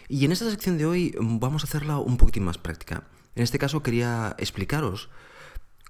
Y 0.10 0.25
en 0.25 0.31
esta 0.31 0.50
sección 0.50 0.79
de 0.79 0.88
hoy 0.88 1.15
vamos 1.19 1.63
a 1.63 1.67
hacerla 1.67 2.00
un 2.00 2.17
poquitín 2.17 2.43
más 2.43 2.57
práctica. 2.57 3.03
En 3.36 3.43
este 3.43 3.60
caso 3.60 3.83
quería 3.83 4.36
explicaros 4.39 5.12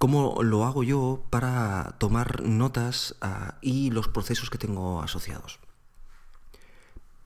cómo 0.04 0.44
lo 0.44 0.66
hago 0.66 0.84
yo 0.84 1.24
para 1.30 1.96
tomar 1.98 2.44
notas 2.44 3.16
ah, 3.22 3.56
y 3.62 3.90
los 3.90 4.10
procesos 4.10 4.50
que 4.50 4.58
tengo 4.58 5.02
asociados. 5.02 5.62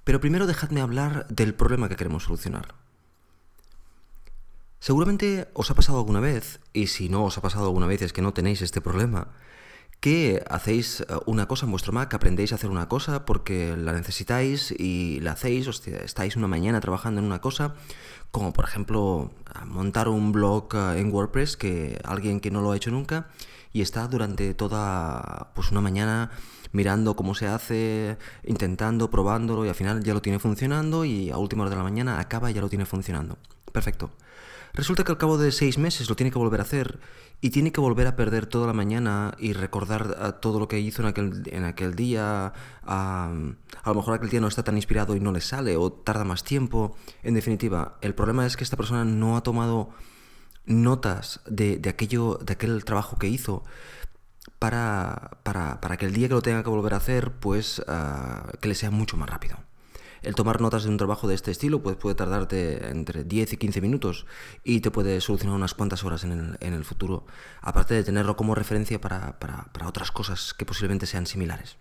Pero 0.04 0.22
primero 0.22 0.46
dejadme 0.46 0.82
hablar 0.82 1.26
del 1.28 1.56
problema 1.56 1.90
que 1.90 1.96
queremos 1.96 2.26
solucionar. 2.26 2.76
Seguramente 4.80 5.48
os 5.54 5.72
ha 5.72 5.74
pasado 5.74 5.98
alguna 5.98 6.20
vez, 6.20 6.60
y 6.72 6.86
si 6.86 7.10
no 7.10 7.26
os 7.26 7.40
ha 7.40 7.42
pasado 7.42 7.66
alguna 7.66 7.88
vez 7.88 8.04
es 8.04 8.14
que 8.14 8.22
no 8.22 8.36
tenéis 8.36 8.62
este 8.62 8.80
problema, 8.80 9.30
que 10.00 10.44
hacéis 10.50 11.02
eh, 11.02 11.06
una 11.26 11.48
cosa 11.48 11.66
en 11.66 11.72
vuestro 11.72 11.94
Mac, 11.94 12.14
aprendéis 12.14 12.52
a 12.52 12.56
hacer 12.56 12.70
una 12.70 12.88
cosa 12.88 13.26
porque 13.26 13.76
la 13.78 13.94
necesitáis 13.94 14.72
y 14.72 15.20
la 15.22 15.32
hacéis, 15.32 15.68
estáis 15.88 16.36
una 16.36 16.48
mañana 16.48 16.80
trabajando 16.80 17.20
en 17.20 17.26
una 17.26 17.42
cosa, 17.42 17.76
como 18.32 18.54
por 18.54 18.66
ejemplo 18.66 19.32
montar 19.66 20.08
un 20.10 20.32
blog 20.32 20.76
eh, 20.76 21.00
en 21.00 21.12
WordPress 21.12 21.58
que 21.58 22.00
alguien 22.04 22.40
que 22.40 22.52
no 22.52 22.62
lo 22.62 22.72
ha 22.72 22.76
hecho 22.78 22.92
nunca 22.92 23.28
y 23.74 23.82
está 23.82 24.08
durante 24.08 24.54
toda 24.54 25.52
pues 25.56 25.72
una 25.72 25.82
mañana 25.82 26.32
mirando 26.72 27.16
cómo 27.16 27.34
se 27.34 27.48
hace, 27.48 28.18
intentando, 28.44 29.10
probándolo 29.10 29.66
y 29.66 29.70
al 29.70 29.76
final 29.76 30.04
ya 30.04 30.14
lo 30.14 30.22
tiene 30.22 30.40
funcionando 30.40 31.06
y 31.06 31.32
a 31.32 31.38
última 31.38 31.64
hora 31.64 31.72
de 31.72 31.78
la 31.78 31.84
mañana 31.84 32.20
acaba 32.20 32.52
y 32.52 32.54
ya 32.54 32.62
lo 32.62 32.70
tiene 32.70 32.86
funcionando. 32.86 33.38
Perfecto. 33.72 34.12
Resulta 34.78 35.04
que 35.04 35.12
al 35.12 35.18
cabo 35.18 35.40
de 35.40 35.52
seis 35.52 35.80
meses 35.80 36.08
lo 36.08 36.16
tiene 36.16 36.30
que 36.30 36.38
volver 36.38 36.60
a 36.60 36.64
hacer 36.64 37.00
y 37.42 37.50
tiene 37.50 37.72
que 37.72 37.82
volver 37.82 38.06
a 38.06 38.16
perder 38.16 38.46
toda 38.46 38.68
la 38.68 38.74
mañana 38.74 39.34
y 39.40 39.54
recordar 39.54 40.40
todo 40.40 40.60
lo 40.60 40.68
que 40.68 40.80
hizo 40.80 41.02
en 41.02 41.08
aquel, 41.08 41.96
día. 41.96 42.54
a 42.84 43.32
lo 43.88 43.96
mejor 43.96 44.14
aquel 44.14 44.30
día 44.30 44.40
no 44.40 44.48
está 44.48 44.64
tan 44.64 44.76
inspirado 44.76 45.16
y 45.16 45.20
no 45.20 45.32
le 45.32 45.42
sale 45.42 45.78
o 45.78 45.92
tarda 45.92 46.24
más 46.26 46.44
tiempo. 46.44 46.96
En 47.24 47.34
definitiva, 47.34 47.98
el 48.02 48.14
problema 48.14 48.46
es 48.46 48.56
que 48.56 48.64
esta 48.64 48.78
persona 48.78 49.04
no 49.04 49.36
ha 49.36 49.42
tomado 49.42 49.90
notas 50.68 51.40
de, 51.48 51.82
aquello, 51.90 52.36
de 52.46 52.54
aquel 52.54 52.86
trabajo 52.86 53.18
que 53.18 53.28
hizo 53.28 53.64
para, 54.60 55.40
para, 55.42 55.82
para, 55.82 55.98
que 55.98 56.06
el 56.06 56.14
día 56.14 56.28
que 56.28 56.36
lo 56.36 56.44
tenga 56.44 56.62
que 56.62 56.70
volver 56.70 56.94
a 56.94 56.98
hacer, 56.98 57.32
pues 57.32 57.82
ah, 57.88 58.52
que 58.62 58.68
le 58.68 58.76
sea 58.76 58.92
mucho 58.92 59.18
más 59.18 59.28
rápido. 59.28 59.58
El 60.22 60.36
tomar 60.36 60.62
notas 60.62 60.84
de 60.84 60.90
un 60.90 60.98
trabajo 60.98 61.28
de 61.28 61.36
este 61.36 61.52
estilo 61.52 61.82
pues, 61.82 61.96
puede 61.96 62.16
tardarte 62.16 62.90
entre 62.90 63.24
10 63.24 63.54
y 63.54 63.58
15 63.58 63.82
minutos 63.82 64.26
y 64.64 64.82
te 64.82 64.92
puede 64.92 65.22
solucionar 65.22 65.56
unas 65.56 65.74
cuantas 65.74 66.04
horas 66.04 66.24
en 66.24 66.58
el, 66.60 66.86
futuro, 66.86 67.26
aparte 67.62 67.94
de 67.94 68.04
tenerlo 68.04 68.36
como 68.36 68.56
referencia 68.56 69.00
para, 69.00 69.38
otras 69.86 70.12
cosas 70.12 70.54
que 70.54 70.66
posiblemente 70.66 71.06
sean 71.06 71.26
similares. 71.26 71.78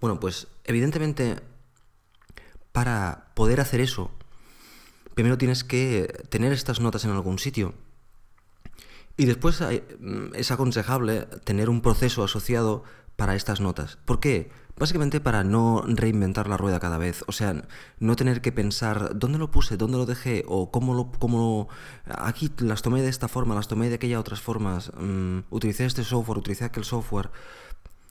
Bueno, 0.00 0.18
pues 0.18 0.48
evidentemente 0.64 1.40
para 2.72 3.32
poder 3.34 3.60
hacer 3.60 3.80
eso, 3.80 4.10
primero 5.14 5.38
tienes 5.38 5.62
que 5.62 6.24
tener 6.30 6.52
estas 6.52 6.80
notas 6.80 7.04
en 7.04 7.10
algún 7.10 7.38
sitio. 7.38 7.74
Y 9.16 9.26
después 9.26 9.60
mm, 9.60 10.34
es 10.34 10.50
aconsejable 10.50 11.26
tener 11.44 11.68
un 11.68 11.82
proceso 11.82 12.24
asociado 12.24 12.84
para 13.16 13.34
estas 13.34 13.60
notas. 13.60 13.98
¿Por 14.04 14.20
qué? 14.20 14.50
Básicamente 14.76 15.20
para 15.20 15.44
no 15.44 15.84
reinventar 15.86 16.48
la 16.48 16.56
rueda 16.56 16.80
cada 16.80 16.98
vez, 16.98 17.24
o 17.26 17.32
sea, 17.32 17.62
no 17.98 18.16
tener 18.16 18.40
que 18.40 18.52
pensar 18.52 19.18
dónde 19.18 19.38
lo 19.38 19.50
puse, 19.50 19.76
dónde 19.76 19.98
lo 19.98 20.06
dejé 20.06 20.44
o 20.48 20.70
cómo 20.70 20.94
lo... 20.94 21.12
Cómo... 21.12 21.68
Aquí 22.06 22.50
las 22.58 22.82
tomé 22.82 23.02
de 23.02 23.08
esta 23.08 23.28
forma, 23.28 23.54
las 23.54 23.68
tomé 23.68 23.90
de 23.90 23.96
aquella 23.96 24.18
otras 24.18 24.40
formas, 24.40 24.90
mm, 24.96 25.40
utilicé 25.50 25.84
este 25.84 26.04
software, 26.04 26.38
utilicé 26.38 26.64
aquel 26.64 26.84
software. 26.84 27.30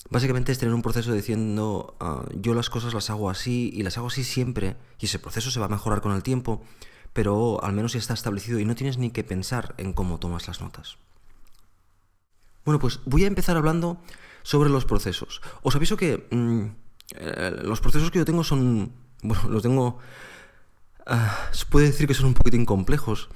Básicamente 0.10 0.52
es 0.52 0.60
tener 0.60 0.74
un 0.74 0.82
proceso 0.82 1.14
diciendo 1.14 1.96
ah, 2.00 2.26
yo 2.36 2.54
las 2.54 2.70
cosas 2.70 2.94
las 2.94 3.10
hago 3.10 3.30
así 3.30 3.72
y 3.74 3.84
las 3.84 3.98
hago 3.98 4.08
así 4.08 4.24
siempre 4.24 4.76
y 5.00 5.06
ese 5.06 5.20
proceso 5.20 5.52
se 5.52 5.60
va 5.60 5.68
a 5.68 5.70
mejorar 5.70 6.02
con 6.02 6.14
el 6.14 6.24
tiempo, 6.24 6.62
pero 7.14 7.64
al 7.64 7.74
menos 7.74 7.94
ya 7.94 8.00
está 8.00 8.14
establecido 8.14 8.60
y 8.60 8.66
no 8.66 8.76
tienes 8.76 8.98
ni 8.98 9.10
que 9.10 9.24
pensar 9.24 9.74
en 9.78 9.94
cómo 9.94 10.20
tomas 10.20 10.48
las 10.48 10.62
notas. 10.62 10.98
Bueno, 12.66 12.80
pues 12.80 13.00
voy 13.06 13.24
a 13.24 13.28
empezar 13.28 13.58
hablando 13.58 14.00
sobre 14.44 14.70
los 14.70 14.86
procesos. 14.86 15.42
Os 15.62 15.76
aviso 15.76 15.98
que 15.98 16.28
mm, 16.32 16.66
eh, 17.16 17.60
los 17.64 17.82
procesos 17.82 18.12
que 18.12 18.20
yo 18.20 18.26
tengo 18.26 18.44
son, 18.44 18.94
bueno, 19.22 19.50
los 19.50 19.64
tengo, 19.64 20.00
ah, 21.06 21.50
se 21.52 21.66
puede 21.66 21.88
decir 21.88 22.08
que 22.08 22.14
son 22.14 22.28
un 22.28 22.34
poquitín 22.34 22.66
complejos 22.66 23.30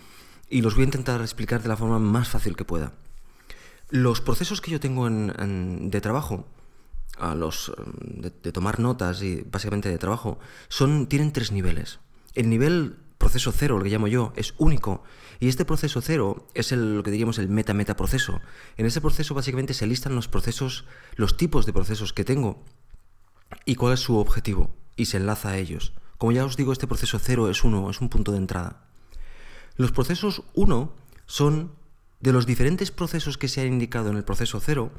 y 0.50 0.62
los 0.62 0.76
voy 0.76 0.84
a 0.84 0.86
intentar 0.86 1.22
explicar 1.22 1.62
de 1.62 1.70
la 1.70 1.78
forma 1.78 2.00
más 2.00 2.30
fácil 2.30 2.56
que 2.56 2.66
pueda. 2.66 2.94
Los 3.90 4.22
procesos 4.22 4.62
que 4.62 4.72
yo 4.72 4.80
tengo 4.80 5.10
de 5.10 6.02
trabajo, 6.02 6.48
a 7.18 7.36
los 7.36 7.72
de, 8.02 8.32
de, 8.44 8.52
tomar 8.52 8.80
notas 8.80 9.22
y 9.22 9.44
básicamente 9.50 9.90
de 9.90 9.98
trabajo, 9.98 10.40
son, 10.68 11.08
tienen 11.08 11.32
tres 11.32 11.52
niveles. 11.52 12.00
El 12.34 12.50
nivel 12.50 12.98
proceso 13.18 13.52
cero, 13.52 13.78
lo 13.78 13.84
que 13.84 13.90
llamo 13.90 14.08
yo, 14.08 14.34
es 14.36 14.54
único. 14.58 15.04
Y 15.40 15.48
este 15.48 15.66
proceso 15.66 16.02
cero 16.02 16.48
es 16.54 16.72
lo 16.72 17.04
que 17.04 17.12
diríamos 17.12 17.38
el 17.40 17.50
meta-meta 17.50 17.96
proceso. 17.96 18.42
En 18.78 18.86
ese 18.86 19.02
proceso 19.02 19.34
básicamente 19.34 19.74
se 19.74 19.88
listan 19.88 20.16
los 20.16 20.28
procesos, 20.28 20.86
los 21.16 21.38
tipos 21.38 21.66
de 21.66 21.74
procesos 21.74 22.14
que 22.14 22.24
tengo 22.24 22.64
y 23.66 23.76
cuál 23.76 23.94
es 23.94 24.00
su 24.00 24.18
objetivo. 24.18 24.76
Y 24.96 25.06
se 25.06 25.18
enlaza 25.18 25.50
a 25.50 25.58
ellos. 25.58 25.94
Como 26.18 26.32
ya 26.32 26.46
os 26.46 26.56
digo, 26.56 26.72
este 26.72 26.88
proceso 26.88 27.20
cero 27.20 27.50
es 27.50 27.64
uno, 27.64 27.90
es 27.90 28.02
un 28.02 28.10
punto 28.10 28.32
de 28.32 28.38
entrada. 28.38 28.88
Los 29.76 29.92
procesos 29.92 30.44
uno 30.54 30.94
son 31.26 31.74
de 32.22 32.32
los 32.32 32.46
diferentes 32.46 32.92
procesos 32.92 33.38
que 33.38 33.48
se 33.48 33.62
han 33.62 33.68
indicado 33.68 34.10
en 34.10 34.18
el 34.18 34.24
proceso 34.24 34.60
cero, 34.60 34.92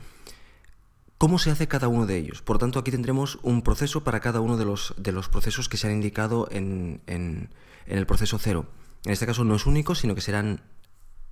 cómo 1.19 1.39
se 1.39 1.51
hace 1.51 1.69
cada 1.69 1.89
uno 1.89 2.07
de 2.07 2.17
ellos. 2.17 2.43
Por 2.43 2.59
tanto, 2.59 2.79
aquí 2.79 2.91
tendremos 2.91 3.39
un 3.43 3.63
proceso 3.63 4.05
para 4.05 4.21
cada 4.21 4.41
uno 4.41 4.57
de 4.57 4.65
los, 4.65 4.95
de 4.99 5.13
los 5.13 5.29
procesos 5.29 5.69
que 5.69 5.77
se 5.77 5.87
han 5.87 5.95
indicado 5.95 6.49
en, 6.51 7.01
en, 7.07 7.51
el 7.87 8.07
proceso 8.07 8.39
0. 8.39 8.67
En 9.07 9.13
este 9.13 9.25
caso 9.25 9.45
no 9.45 9.55
es 9.55 9.65
único, 9.65 9.95
sino 9.95 10.15
que 10.15 10.21
serán 10.21 10.61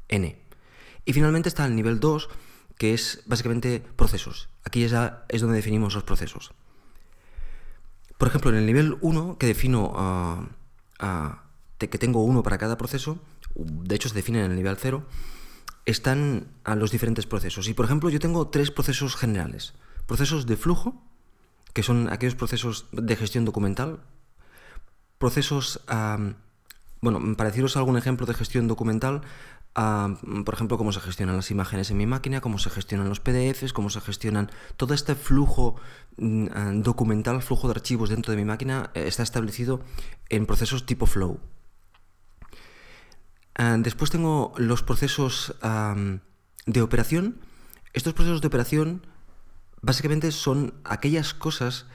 n. 0.09 0.41
Y 1.05 1.13
finalmente 1.13 1.51
está 1.51 1.67
el 1.67 1.75
nivel 1.77 2.01
2, 2.01 2.31
que 2.79 2.95
es 2.95 3.23
básicamente 3.27 3.83
procesos. 3.97 4.49
Aquí 4.65 4.85
es 4.85 4.93
donde 4.93 5.57
definimos 5.57 5.93
los 5.95 6.05
procesos. 6.05 6.53
Por 8.17 8.29
ejemplo, 8.29 8.51
en 8.51 8.57
el 8.57 8.67
nivel 8.67 8.97
1, 9.01 9.37
que 9.39 9.47
defino 9.47 10.49
que 11.79 11.99
tengo 11.99 12.25
uno 12.25 12.43
para 12.43 12.57
cada 12.59 12.79
proceso, 12.79 13.19
de 13.57 13.97
hecho 13.97 14.09
se 14.09 14.15
define 14.15 14.45
en 14.45 14.53
el 14.53 14.57
nivel 14.57 14.77
0, 14.79 15.05
están 15.85 16.47
los 16.65 16.93
diferentes 16.93 17.27
procesos. 17.27 17.69
Y 17.69 17.75
por 17.75 17.85
ejemplo, 17.85 18.09
yo 18.09 18.21
tengo 18.21 18.49
tres 18.49 18.71
procesos 18.71 19.17
generales. 19.17 19.75
Procesos 20.07 20.47
de 20.47 20.57
flujo, 20.57 21.03
que 21.73 21.83
son 21.83 22.11
aquellos 22.11 22.37
procesos 22.37 22.87
de 22.93 23.17
gestión 23.17 23.45
documental. 23.45 24.01
Procesos, 25.19 25.81
bueno, 27.05 27.37
para 27.37 27.51
deciros 27.51 27.77
algún 27.77 27.99
ejemplo 27.99 28.27
de 28.27 28.33
gestión 28.35 28.67
documental, 28.67 29.21
por 29.75 30.55
ejemplo, 30.55 30.79
cómo 30.79 30.91
se 30.93 31.01
gestionan 31.01 31.37
las 31.37 31.51
imágenes 31.51 31.91
en 31.91 31.99
mi 31.99 32.07
máquina, 32.07 32.41
cómo 32.41 32.59
se 32.59 32.71
gestionan 32.71 33.09
los 33.09 33.21
PDFs, 33.21 33.73
cómo 33.73 33.91
se 33.91 34.01
gestionan 34.01 34.51
todo 34.77 34.95
este 34.95 35.15
flujo 35.15 35.77
mm, 36.17 36.81
documental, 36.81 37.43
flujo 37.43 37.69
de 37.69 37.73
archivos 37.73 38.09
dentro 38.09 38.31
de 38.31 38.39
mi 38.39 38.45
máquina, 38.45 38.91
eh, 38.95 39.05
está 39.07 39.23
establecido 39.23 39.81
en 40.31 40.47
procesos 40.47 40.87
tipo 40.87 41.07
flow. 41.07 41.41
Ah, 43.57 43.77
después 43.79 44.11
tengo 44.11 44.53
los 44.57 44.83
procesos 44.83 45.55
de 46.67 46.83
operación. 46.83 47.37
Estos 47.93 48.15
procesos 48.15 48.41
de 48.41 48.49
operación 48.49 49.07
básicamente 49.83 50.33
son 50.33 50.73
aquellas 50.85 51.35
cosas 51.35 51.87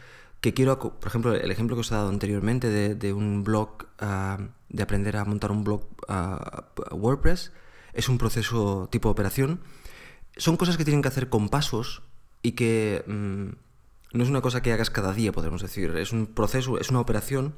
que 0.41 0.53
quiero, 0.53 0.79
por 0.79 1.07
ejemplo, 1.07 1.33
el 1.33 1.51
ejemplo 1.51 1.75
que 1.75 1.81
os 1.81 1.91
he 1.91 1.95
dado 1.95 2.09
anteriormente 2.09 2.69
de, 2.69 3.13
un 3.13 3.43
blog, 3.43 3.87
de 4.69 4.83
aprender 4.83 5.17
a 5.17 5.25
montar 5.25 5.51
un 5.51 5.63
blog 5.63 5.85
WordPress, 6.91 7.51
es 7.93 8.09
un 8.09 8.17
proceso 8.17 8.87
tipo 8.91 9.09
operación. 9.09 9.61
Son 10.37 10.57
cosas 10.57 10.77
que 10.77 10.85
tienen 10.85 11.01
que 11.01 11.07
hacer 11.07 11.29
con 11.29 11.49
pasos 11.49 12.03
y 12.41 12.53
que 12.53 13.03
mm, 13.05 14.17
no 14.17 14.23
es 14.23 14.29
una 14.29 14.41
cosa 14.41 14.61
que 14.61 14.71
hagas 14.71 14.89
cada 14.89 15.13
día, 15.13 15.31
podemos 15.31 15.61
decir. 15.61 15.95
Es 15.97 16.11
un 16.11 16.27
proceso, 16.27 16.79
es 16.79 16.89
una 16.89 16.99
operación 16.99 17.55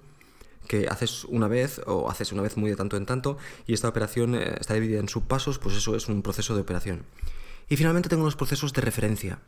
que 0.67 0.87
haces 0.87 1.25
una 1.25 1.47
vez 1.47 1.81
o 1.85 2.09
haces 2.09 2.31
una 2.31 2.41
vez 2.41 2.55
muy 2.55 2.69
de 2.69 2.75
tanto 2.75 2.97
en 2.97 3.05
tanto 3.05 3.37
y 3.65 3.73
esta 3.73 3.89
operación 3.89 4.35
eh, 4.35 4.57
está 4.59 4.75
dividida 4.75 4.99
en 4.99 5.09
subpasos, 5.09 5.59
pues 5.59 5.75
eso 5.75 5.95
es 5.95 6.07
un 6.07 6.21
proceso 6.21 6.55
de 6.55 6.61
operación. 6.61 7.03
Y 7.67 7.77
finalmente 7.77 8.09
tengo 8.09 8.25
los 8.25 8.35
procesos 8.35 8.73
de 8.73 8.81
referencia. 8.81 9.39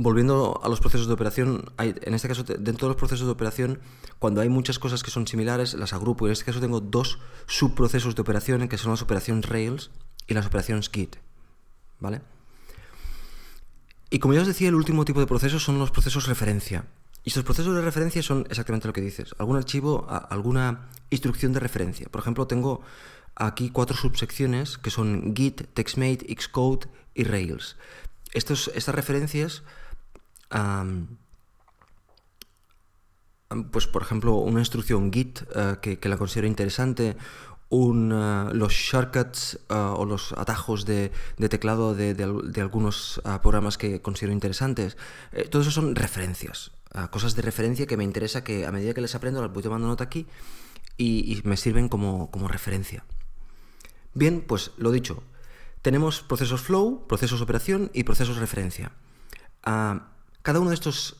Volviendo 0.00 0.60
a 0.62 0.68
los 0.68 0.78
procesos 0.78 1.08
de 1.08 1.14
operación, 1.14 1.72
en 1.76 2.14
este 2.14 2.28
caso, 2.28 2.44
dentro 2.44 2.86
de 2.86 2.94
los 2.94 2.96
procesos 2.96 3.26
de 3.26 3.32
operación, 3.32 3.80
cuando 4.20 4.40
hay 4.40 4.48
muchas 4.48 4.78
cosas 4.78 5.02
que 5.02 5.10
son 5.10 5.26
similares, 5.26 5.74
las 5.74 5.92
agrupo. 5.92 6.26
En 6.26 6.32
este 6.32 6.44
caso 6.44 6.60
tengo 6.60 6.80
dos 6.80 7.18
subprocesos 7.48 8.14
de 8.14 8.22
operación, 8.22 8.68
que 8.68 8.78
son 8.78 8.92
las 8.92 9.02
operaciones 9.02 9.48
Rails 9.48 9.90
y 10.28 10.34
las 10.34 10.46
operaciones 10.46 10.88
Git. 10.88 11.16
¿Vale? 11.98 12.20
Y 14.08 14.20
como 14.20 14.34
ya 14.34 14.42
os 14.42 14.46
decía, 14.46 14.68
el 14.68 14.76
último 14.76 15.04
tipo 15.04 15.18
de 15.18 15.26
procesos 15.26 15.64
son 15.64 15.80
los 15.80 15.90
procesos 15.90 16.28
referencia. 16.28 16.84
Y 17.24 17.30
estos 17.30 17.42
procesos 17.42 17.74
de 17.74 17.82
referencia 17.82 18.22
son 18.22 18.46
exactamente 18.48 18.86
lo 18.86 18.92
que 18.92 19.00
dices. 19.00 19.34
Algún 19.38 19.56
archivo, 19.56 20.06
alguna 20.08 20.90
instrucción 21.10 21.52
de 21.52 21.58
referencia. 21.58 22.06
Por 22.08 22.20
ejemplo, 22.20 22.46
tengo 22.46 22.82
aquí 23.34 23.70
cuatro 23.70 23.96
subsecciones 23.96 24.78
que 24.78 24.90
son 24.90 25.34
Git, 25.34 25.62
TextMate, 25.74 26.24
Xcode 26.40 26.86
y 27.14 27.24
Rails. 27.24 27.76
Estos, 28.32 28.70
estas 28.74 28.94
referencias, 28.94 29.64
pues 33.70 33.86
por 33.86 34.02
ejemplo, 34.02 34.34
una 34.36 34.60
instrucción 34.60 35.12
Git 35.12 35.42
eh, 35.54 35.98
que, 36.00 36.08
la 36.08 36.16
considero 36.16 36.46
interesante, 36.46 37.16
eh, 37.70 38.50
los 38.52 38.72
shortcuts 38.72 39.58
eh, 39.68 39.74
o 39.74 40.04
los 40.04 40.32
atajos 40.32 40.84
de, 40.84 41.10
teclado 41.48 41.94
de, 41.94 42.60
algunos 42.60 43.20
programas 43.42 43.78
que 43.78 44.00
considero 44.02 44.32
interesantes, 44.32 44.96
todo 45.50 45.62
eso 45.62 45.70
son 45.70 45.94
referencias 45.94 46.72
cosas 47.10 47.36
de 47.36 47.42
referencia 47.42 47.86
que 47.86 47.98
me 47.98 48.02
interesa 48.02 48.42
que 48.42 48.66
a 48.66 48.72
medida 48.72 48.94
que 48.94 49.02
les 49.02 49.14
aprendo 49.14 49.42
las 49.42 49.52
voy 49.52 49.62
tomando 49.62 49.86
nota 49.86 50.04
aquí 50.04 50.26
y, 50.96 51.40
me 51.44 51.56
sirven 51.56 51.88
como, 51.88 52.48
referencia. 52.48 53.04
Bien, 54.14 54.40
pues 54.40 54.72
lo 54.78 54.90
dicho, 54.90 55.22
tenemos 55.82 56.22
procesos 56.22 56.62
flow, 56.62 57.06
procesos 57.06 57.40
operación 57.40 57.90
y 57.92 58.02
procesos 58.02 58.38
referencia. 58.38 58.92
Ah, 59.62 60.08
cada 60.48 60.60
uno 60.60 60.70
de 60.70 60.76
estos 60.76 61.14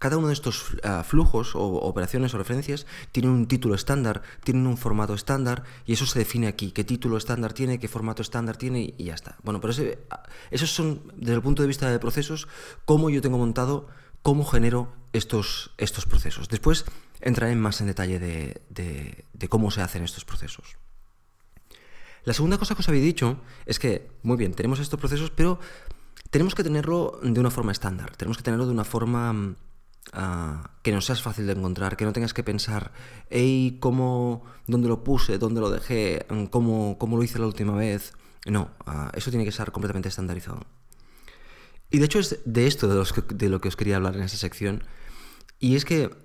cada 0.00 0.16
uno 0.16 0.26
de 0.26 0.32
estos 0.32 0.76
ah, 0.82 1.04
flujos 1.04 1.54
o 1.54 1.62
operaciones 1.62 2.34
o 2.34 2.38
referencias 2.38 2.84
tiene 3.12 3.28
un 3.28 3.46
título 3.46 3.76
estándar, 3.76 4.22
tienen 4.42 4.66
un 4.66 4.76
formato 4.76 5.14
estándar 5.14 5.62
y 5.86 5.92
eso 5.92 6.04
se 6.04 6.18
define 6.18 6.48
aquí, 6.48 6.72
qué 6.72 6.82
título 6.82 7.16
estándar 7.16 7.52
tiene, 7.52 7.78
qué 7.78 7.86
formato 7.86 8.22
estándar 8.22 8.56
tiene 8.56 8.92
y 8.98 9.04
ya 9.04 9.14
está. 9.14 9.36
Bueno, 9.44 9.60
pero 9.60 9.72
ah, 10.10 10.24
esos 10.50 10.72
son, 10.72 11.12
desde 11.14 11.34
el 11.34 11.42
punto 11.42 11.62
de 11.62 11.68
vista 11.68 11.88
de 11.88 12.00
procesos, 12.00 12.48
cómo 12.86 13.08
yo 13.08 13.22
tengo 13.22 13.38
montado, 13.38 13.86
cómo 14.22 14.44
genero 14.44 14.92
estos, 15.12 15.70
estos 15.78 16.06
procesos. 16.06 16.48
Después 16.48 16.86
entraré 17.20 17.54
más 17.54 17.80
en 17.80 17.86
detalle 17.86 18.18
de, 18.18 18.62
de 18.68 19.48
cómo 19.48 19.70
se 19.70 19.80
hacen 19.80 20.02
estos 20.02 20.24
procesos. 20.24 20.76
La 22.24 22.34
segunda 22.34 22.58
cosa 22.58 22.74
que 22.74 22.80
os 22.80 22.88
había 22.88 23.00
dicho 23.00 23.38
es 23.64 23.78
que, 23.78 24.10
muy 24.24 24.36
bien, 24.36 24.54
tenemos 24.54 24.80
estos 24.80 24.98
procesos, 24.98 25.30
pero 25.30 25.60
tenemos 26.32 26.54
que 26.54 26.64
tenerlo 26.64 27.20
de 27.22 27.38
una 27.38 27.50
forma 27.50 27.72
estándar, 27.72 28.16
tenemos 28.16 28.38
que 28.38 28.42
tenerlo 28.42 28.64
de 28.64 28.72
una 28.72 28.84
forma 28.84 29.34
mm, 29.34 29.56
que 30.82 30.90
no 30.90 31.02
seas 31.02 31.20
fácil 31.20 31.46
de 31.46 31.52
encontrar, 31.52 31.98
que 31.98 32.06
no 32.06 32.14
tengas 32.14 32.32
que 32.32 32.42
pensar, 32.42 32.90
hey, 33.28 33.76
¿cómo, 33.80 34.42
dónde 34.66 34.88
lo 34.88 35.04
puse, 35.04 35.36
dónde 35.36 35.60
lo 35.60 35.68
dejé, 35.68 36.24
mm, 36.30 36.44
cómo, 36.46 36.96
cómo 36.98 37.18
lo 37.18 37.22
hice 37.22 37.38
la 37.38 37.46
última 37.46 37.76
vez. 37.76 38.14
No, 38.46 38.70
ah, 38.86 39.12
eso 39.14 39.30
tiene 39.30 39.44
que 39.44 39.50
estar 39.50 39.72
completamente 39.72 40.08
estandarizado. 40.08 40.62
Y 41.90 41.98
de 41.98 42.06
hecho 42.06 42.18
es 42.18 42.38
de 42.46 42.66
esto 42.66 42.88
de, 42.88 43.48
lo 43.50 43.60
que 43.60 43.68
os 43.68 43.76
quería 43.76 43.96
hablar 43.96 44.16
en 44.16 44.22
esta 44.22 44.38
sección. 44.38 44.84
Y 45.60 45.76
es 45.76 45.84
que 45.84 46.16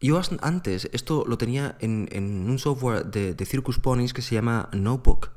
yo 0.00 0.20
antes 0.42 0.88
esto 0.92 1.24
lo 1.26 1.38
tenía 1.38 1.76
en, 1.80 2.48
un 2.48 2.58
software 2.60 3.04
de, 3.06 3.44
Circus 3.44 3.80
Ponies 3.80 4.14
que 4.14 4.22
se 4.22 4.36
llama 4.36 4.68
Notebook. 4.72 5.30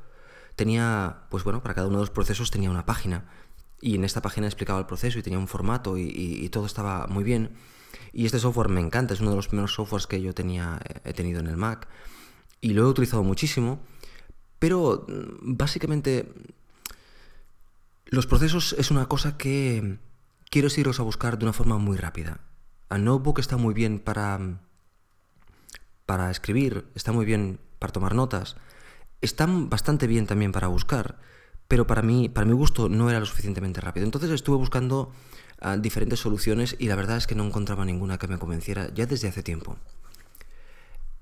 Tenía, 0.54 1.26
pues 1.30 1.42
bueno, 1.42 1.62
para 1.62 1.74
cada 1.74 1.88
uno 1.88 1.96
de 1.96 2.02
los 2.02 2.10
procesos 2.10 2.52
tenía 2.52 2.70
una 2.70 2.86
página. 2.86 3.24
Y 3.80 3.94
en 3.94 4.04
esta 4.04 4.22
página 4.22 4.46
explicaba 4.46 4.78
el 4.78 4.86
proceso 4.86 5.18
y 5.18 5.22
tenía 5.22 5.38
un 5.38 5.48
formato 5.48 5.96
y 5.96 6.48
todo 6.50 6.66
estaba 6.66 7.06
muy 7.06 7.24
bien. 7.24 7.50
Y 8.12 8.26
este 8.26 8.38
software 8.38 8.68
me 8.68 8.80
encanta, 8.80 9.14
es 9.14 9.20
uno 9.20 9.30
de 9.30 9.36
los 9.36 9.48
primeros 9.48 9.74
softwares 9.74 10.06
que 10.06 10.20
yo 10.20 10.34
tenía, 10.34 10.80
he 11.04 11.12
tenido 11.12 11.40
en 11.40 11.46
el 11.46 11.56
Mac. 11.56 11.88
Y 12.60 12.72
lo 12.72 12.82
he 12.82 12.86
utilizado 12.86 13.22
muchísimo. 13.22 13.80
Pero 14.58 15.06
mm, 15.08 15.56
básicamente 15.56 16.32
los 18.06 18.26
procesos 18.26 18.74
es 18.78 18.90
una 18.90 19.06
cosa 19.06 19.36
que 19.36 19.98
quiero 20.50 20.68
irlos 20.76 21.00
a 21.00 21.04
buscar 21.04 21.38
de 21.38 21.44
una 21.44 21.52
forma 21.52 21.78
muy 21.78 21.96
rápida. 21.96 22.40
A 22.88 22.98
Notebook 22.98 23.38
está 23.38 23.56
muy 23.56 23.72
bien 23.72 24.00
para, 24.00 24.58
para 26.06 26.30
escribir, 26.30 26.86
está 26.96 27.12
muy 27.12 27.24
bien 27.24 27.60
para 27.78 27.92
tomar 27.92 28.16
notas, 28.16 28.56
están 29.20 29.70
bastante 29.70 30.08
bien 30.08 30.26
también 30.26 30.50
para 30.50 30.66
buscar, 30.66 31.20
pero 31.70 31.86
para 31.86 32.02
mí, 32.02 32.28
para 32.28 32.48
mi 32.48 32.52
gusto, 32.52 32.88
no 32.88 33.10
era 33.10 33.20
lo 33.20 33.26
suficientemente 33.26 33.80
rápido. 33.80 34.04
Entonces 34.04 34.28
estuve 34.32 34.56
buscando 34.56 35.12
diferentes 35.78 36.18
soluciones 36.18 36.74
y 36.80 36.88
la 36.88 36.96
verdad 36.96 37.16
es 37.16 37.28
que 37.28 37.36
no 37.36 37.44
encontraba 37.46 37.84
ninguna 37.84 38.18
que 38.18 38.26
me 38.26 38.38
convenciera 38.38 38.92
ya 38.92 39.06
desde 39.06 39.28
hace 39.28 39.44
tiempo. 39.44 39.76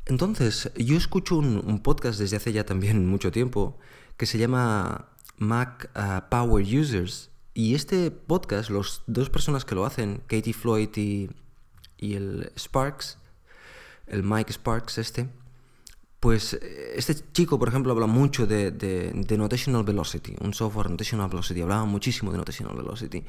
Entonces, 0.06 0.72
yo 0.74 0.96
escucho 0.96 1.36
un, 1.36 1.82
podcast 1.82 2.18
desde 2.18 2.38
hace 2.38 2.54
ya 2.54 2.64
también 2.64 3.06
mucho 3.10 3.30
tiempo 3.30 3.78
que 4.16 4.24
se 4.24 4.38
llama 4.38 5.10
Mac 5.36 5.90
uh, 5.94 6.30
Power 6.30 6.64
Users 6.64 7.28
y 7.52 7.74
este 7.74 8.10
podcast, 8.10 8.70
las 8.70 9.02
dos 9.06 9.28
personas 9.28 9.66
que 9.66 9.74
lo 9.74 9.84
hacen, 9.84 10.22
Katie 10.28 10.54
Floyd 10.54 10.96
y, 10.96 11.28
y 11.98 12.14
el 12.14 12.52
Sparks, 12.56 13.18
el 14.06 14.22
Mike 14.22 14.50
Sparks 14.54 14.96
este, 14.96 15.28
pues 16.20 16.54
este 16.54 17.14
chico, 17.32 17.58
por 17.58 17.68
ejemplo, 17.68 17.92
habla 17.92 18.06
mucho 18.06 18.46
de, 18.46 18.72
de, 18.72 19.12
de, 19.12 19.38
Notational 19.38 19.84
Velocity, 19.84 20.34
un 20.40 20.52
software 20.52 20.90
Notational 20.90 21.28
Velocity, 21.28 21.60
hablaba 21.60 21.84
muchísimo 21.84 22.32
de 22.32 22.38
Notational 22.38 22.76
Velocity, 22.76 23.24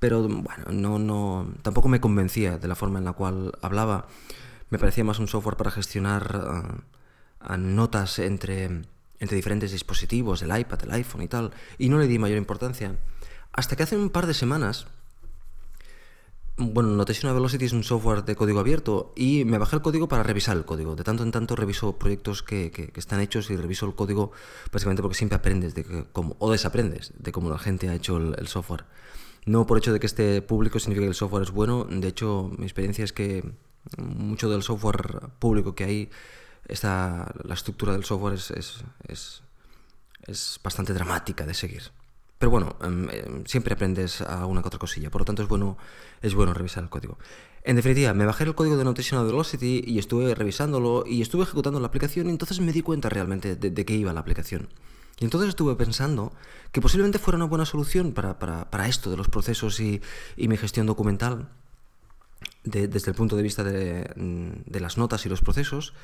pero 0.00 0.22
bueno, 0.28 0.64
no, 0.70 0.98
no, 0.98 1.54
tampoco 1.62 1.88
me 1.88 2.00
convencía 2.00 2.58
de 2.58 2.68
la 2.68 2.74
forma 2.74 2.98
en 2.98 3.04
la 3.04 3.12
cual 3.12 3.52
hablaba. 3.62 4.08
Me 4.70 4.78
parecía 4.78 5.04
más 5.04 5.18
un 5.18 5.28
software 5.28 5.56
para 5.56 5.70
gestionar 5.70 6.82
eh, 7.48 7.56
notas 7.56 8.18
entre, 8.18 8.82
entre 9.18 9.36
diferentes 9.36 9.72
dispositivos, 9.72 10.42
el 10.42 10.58
iPad, 10.58 10.82
el 10.82 10.90
iPhone 10.92 11.22
y 11.22 11.28
tal, 11.28 11.52
y 11.78 11.88
no 11.88 11.98
le 11.98 12.06
di 12.06 12.18
mayor 12.18 12.38
importancia. 12.38 12.98
Hasta 13.52 13.76
que 13.76 13.84
hace 13.84 13.96
un 13.96 14.10
par 14.10 14.26
de 14.26 14.34
semanas 14.34 14.86
bueno, 16.56 16.90
Notational 16.90 17.34
Velocity 17.34 17.64
es 17.64 17.72
un 17.72 17.82
software 17.82 18.24
de 18.24 18.36
código 18.36 18.60
abierto 18.60 19.12
y 19.16 19.44
me 19.44 19.58
bajé 19.58 19.76
el 19.76 19.82
código 19.82 20.06
para 20.06 20.22
revisar 20.22 20.56
el 20.56 20.64
código. 20.64 20.94
De 20.94 21.02
tanto 21.02 21.24
en 21.24 21.32
tanto 21.32 21.56
reviso 21.56 21.98
proyectos 21.98 22.44
que, 22.44 22.70
que, 22.70 22.92
están 22.94 23.20
hechos 23.20 23.50
y 23.50 23.56
reviso 23.56 23.86
el 23.86 23.96
código 23.96 24.30
básicamente 24.72 25.02
porque 25.02 25.16
siempre 25.16 25.36
aprendes 25.36 25.74
de 25.74 26.06
cómo, 26.12 26.36
o 26.38 26.52
desaprendes 26.52 27.12
de 27.18 27.32
cómo 27.32 27.50
la 27.50 27.58
gente 27.58 27.88
ha 27.88 27.94
hecho 27.94 28.18
el, 28.18 28.46
software. 28.46 28.84
No 29.46 29.66
por 29.66 29.78
hecho 29.78 29.92
de 29.92 29.98
que 29.98 30.06
esté 30.06 30.42
público 30.42 30.78
significa 30.78 31.06
que 31.06 31.08
el 31.08 31.14
software 31.16 31.42
es 31.42 31.50
bueno. 31.50 31.86
De 31.90 32.06
hecho, 32.06 32.50
mi 32.56 32.64
experiencia 32.64 33.04
es 33.04 33.12
que 33.12 33.44
mucho 33.98 34.48
del 34.48 34.62
software 34.62 35.30
público 35.40 35.74
que 35.74 35.84
hay, 35.84 36.10
está, 36.68 37.34
la 37.42 37.54
estructura 37.54 37.92
del 37.92 38.04
software 38.04 38.34
es, 38.34 38.52
es, 38.52 38.84
es, 39.08 39.42
es 40.22 40.60
bastante 40.62 40.94
dramática 40.94 41.46
de 41.46 41.54
seguir. 41.54 41.82
Pero 42.44 42.50
bueno, 42.50 42.76
em, 42.82 43.08
em, 43.08 43.46
siempre 43.46 43.72
aprendes 43.72 44.20
a 44.20 44.44
una 44.44 44.60
que 44.60 44.68
otra 44.68 44.78
cosilla, 44.78 45.08
por 45.10 45.22
lo 45.22 45.24
tanto 45.24 45.42
es 45.42 45.48
bueno, 45.48 45.78
es 46.20 46.34
bueno 46.34 46.52
revisar 46.52 46.82
el 46.82 46.90
código. 46.90 47.16
En 47.62 47.76
definitiva, 47.76 48.12
me 48.12 48.26
bajé 48.26 48.44
el 48.44 48.54
código 48.54 48.76
de 48.76 48.84
Notational 48.84 49.24
Velocity 49.24 49.82
y 49.86 49.98
estuve 49.98 50.34
revisándolo 50.34 51.04
y 51.06 51.22
estuve 51.22 51.44
ejecutando 51.44 51.80
la 51.80 51.86
aplicación 51.86 52.26
y 52.26 52.30
entonces 52.30 52.60
me 52.60 52.72
di 52.72 52.82
cuenta 52.82 53.08
realmente 53.08 53.56
de, 53.56 53.84
qué 53.86 53.94
iba 53.94 54.12
la 54.12 54.20
aplicación. 54.20 54.68
Y 55.20 55.24
entonces 55.24 55.48
estuve 55.48 55.74
pensando 55.74 56.34
que 56.70 56.82
posiblemente 56.82 57.18
fuera 57.18 57.36
una 57.36 57.46
buena 57.46 57.64
solución 57.64 58.12
para, 58.12 58.38
para, 58.38 58.88
esto 58.88 59.10
de 59.10 59.16
los 59.16 59.30
procesos 59.30 59.80
y, 59.80 60.02
y 60.36 60.48
mi 60.48 60.58
gestión 60.58 60.84
documental 60.84 61.48
desde 62.62 63.10
el 63.10 63.16
punto 63.16 63.36
de 63.36 63.42
vista 63.42 63.64
de, 63.64 64.10
de 64.16 64.80
las 64.80 64.98
notas 64.98 65.24
y 65.24 65.30
los 65.30 65.40
procesos 65.40 65.94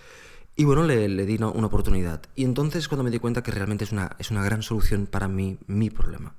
y 0.56 0.64
bueno, 0.64 0.82
le, 0.82 1.08
di 1.08 1.36
una, 1.36 1.48
oportunidad. 1.48 2.22
Y 2.34 2.44
entonces 2.44 2.88
cuando 2.88 3.04
me 3.04 3.10
di 3.10 3.18
cuenta 3.18 3.42
que 3.42 3.50
realmente 3.50 3.84
es 3.84 3.92
una, 3.92 4.16
es 4.18 4.30
una 4.30 4.42
gran 4.42 4.62
solución 4.62 5.06
para 5.06 5.28
mí, 5.28 5.58
mi 5.66 5.90
problema. 5.90 6.34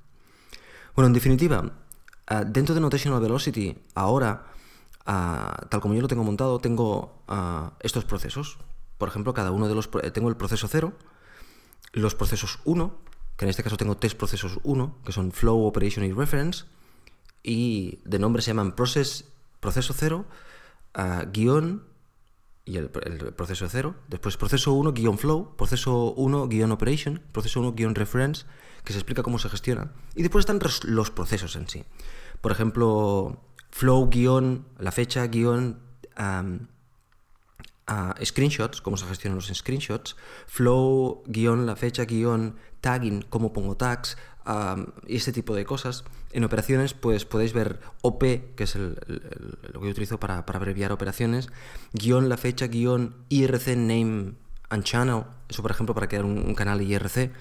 Bueno, 0.94 1.08
en 1.08 1.12
definitiva, 1.12 1.72
ah, 2.26 2.44
dentro 2.44 2.74
de 2.74 2.80
Notational 2.80 3.20
Velocity, 3.20 3.76
ahora, 3.94 4.46
ah, 5.06 5.66
tal 5.70 5.80
como 5.80 5.94
yo 5.94 6.02
lo 6.02 6.08
tengo 6.08 6.24
montado, 6.24 6.58
tengo 6.60 7.22
ah, 7.28 7.72
estos 7.80 8.04
procesos. 8.04 8.58
Por 8.98 9.08
ejemplo, 9.08 9.34
cada 9.34 9.50
uno 9.50 9.68
de 9.68 9.74
los... 9.74 9.90
Tengo 10.12 10.28
el 10.28 10.36
proceso 10.36 10.68
0, 10.68 10.92
los 11.92 12.14
procesos 12.14 12.60
1, 12.64 12.94
que 13.36 13.44
en 13.46 13.48
este 13.48 13.64
caso 13.64 13.76
tengo 13.76 13.96
tres 13.96 14.14
procesos 14.14 14.60
1, 14.62 14.98
que 15.04 15.12
son 15.12 15.32
Flow, 15.32 15.64
Operation 15.64 16.04
y 16.04 16.12
Reference, 16.12 16.66
y 17.42 17.98
de 18.04 18.18
nombre 18.20 18.42
se 18.42 18.50
llaman 18.50 18.76
Process, 18.76 19.24
proceso 19.58 19.94
0, 19.96 20.26
guion, 21.32 21.82
y 22.64 22.76
el, 22.76 22.88
proceso 22.88 23.68
0. 23.68 23.94
Después 24.08 24.36
proceso 24.36 24.74
1-flow, 24.74 25.56
proceso 25.56 26.14
1-operation, 26.16 27.20
proceso 27.32 27.60
1-reference, 27.60 28.44
que 28.84 28.92
se 28.92 28.98
explica 28.98 29.22
cómo 29.22 29.38
se 29.38 29.48
gestiona. 29.48 29.92
Y 30.14 30.22
después 30.22 30.42
están 30.42 30.60
los 30.84 31.10
procesos 31.10 31.56
en 31.56 31.68
sí. 31.68 31.84
Por 32.40 32.52
ejemplo, 32.52 33.40
flow 33.70 34.10
la 34.78 34.92
fecha 34.92 35.26
guion 35.26 35.80
screenshots, 38.24 38.80
cómo 38.80 38.96
se 38.96 39.06
gestionan 39.06 39.36
los 39.36 39.48
screenshots, 39.48 40.16
flow 40.46 41.22
la 41.26 41.76
fecha 41.76 42.04
guion 42.04 42.56
tagging, 42.80 43.22
cómo 43.22 43.52
pongo 43.52 43.76
tags, 43.76 44.16
y 45.06 45.16
este 45.16 45.32
tipo 45.32 45.54
de 45.54 45.64
cosas. 45.64 46.04
En 46.32 46.44
operaciones, 46.44 46.94
pues 46.94 47.24
podéis 47.24 47.52
ver 47.52 47.80
OP, 48.02 48.20
que 48.56 48.64
es 48.64 48.74
lo 48.76 48.94
que 49.80 49.86
yo 49.86 49.90
utilizo 49.90 50.18
para, 50.18 50.38
abreviar 50.38 50.92
operaciones, 50.92 51.48
guion 51.92 52.28
la 52.28 52.36
fecha, 52.36 52.66
guion 52.66 53.14
IRC 53.28 53.76
name 53.76 54.32
and 54.70 54.84
channel, 54.84 55.24
eso 55.48 55.62
por 55.62 55.70
ejemplo 55.70 55.94
para 55.94 56.08
crear 56.08 56.24
un, 56.24 56.54
canal 56.54 56.80
IRC. 56.80 57.32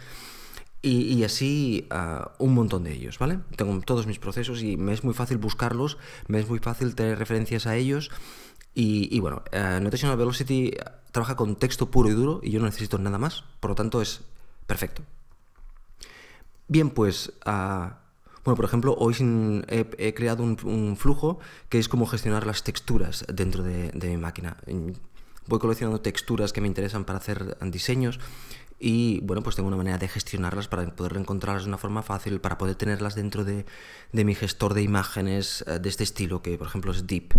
Y, 0.84 1.24
así 1.24 1.86
ah, 1.92 2.32
un 2.40 2.56
montón 2.56 2.84
de 2.84 2.94
ellos, 2.94 3.20
¿vale? 3.20 3.40
Tengo 3.56 3.80
todos 3.82 4.08
mis 4.08 4.18
procesos 4.18 4.64
y 4.64 4.78
me 4.78 4.94
es 4.94 5.04
muy 5.04 5.14
fácil 5.14 5.38
buscarlos, 5.38 6.00
me 6.28 6.40
es 6.40 6.50
muy 6.50 6.58
fácil 6.58 6.96
tener 6.96 7.20
referencias 7.20 7.68
a 7.68 7.76
ellos. 7.76 8.10
Y, 8.74 9.20
bueno, 9.20 9.44
uh, 9.54 9.82
Notational 9.82 10.18
Velocity 10.18 10.74
trabaja 11.12 11.36
con 11.36 11.58
texto 11.58 11.92
puro 11.92 12.10
y 12.10 12.14
duro 12.14 12.40
y 12.42 12.52
yo 12.52 12.60
no 12.60 12.66
necesito 12.66 12.98
nada 12.98 13.18
más, 13.18 13.44
por 13.60 13.72
lo 13.72 13.76
tanto 13.76 14.02
es 14.02 14.22
perfecto. 14.66 15.04
Bien, 16.72 16.90
pues, 16.90 17.34
ah, 17.46 17.98
bueno, 18.46 18.56
por 18.56 18.64
ejemplo, 18.64 18.96
hoy 18.98 19.14
he, 19.68 20.14
creado 20.14 20.42
un, 20.42 20.96
flujo 20.96 21.38
que 21.68 21.80
es 21.80 21.90
como 21.90 22.06
gestionar 22.06 22.48
las 22.48 22.64
texturas 22.64 23.26
dentro 23.28 23.62
de, 23.62 23.92
mi 23.94 24.16
máquina. 24.16 24.56
Voy 25.48 25.60
coleccionando 25.60 26.00
texturas 26.00 26.54
que 26.54 26.62
me 26.62 26.68
interesan 26.68 27.04
para 27.04 27.20
hacer 27.20 27.58
diseños 27.70 28.22
y 28.80 29.20
bueno, 29.24 29.44
pues 29.44 29.58
tengo 29.58 29.68
una 29.68 29.76
manera 29.76 29.98
de 29.98 30.08
gestionarlas 30.08 30.70
para 30.70 30.96
poder 30.96 31.18
encontrarlas 31.18 31.64
de 31.64 31.68
una 31.68 31.78
forma 31.78 32.04
fácil, 32.04 32.40
para 32.40 32.58
poder 32.58 32.76
tenerlas 32.76 33.16
dentro 33.16 33.44
de, 33.44 33.66
mi 34.14 34.34
gestor 34.34 34.74
de 34.74 34.82
imágenes 34.82 35.66
eh, 35.68 35.78
de 35.78 35.90
este 35.90 36.06
estilo, 36.06 36.42
que 36.42 36.58
por 36.58 36.68
ejemplo 36.68 36.94
es 36.94 37.06
Deep. 37.06 37.34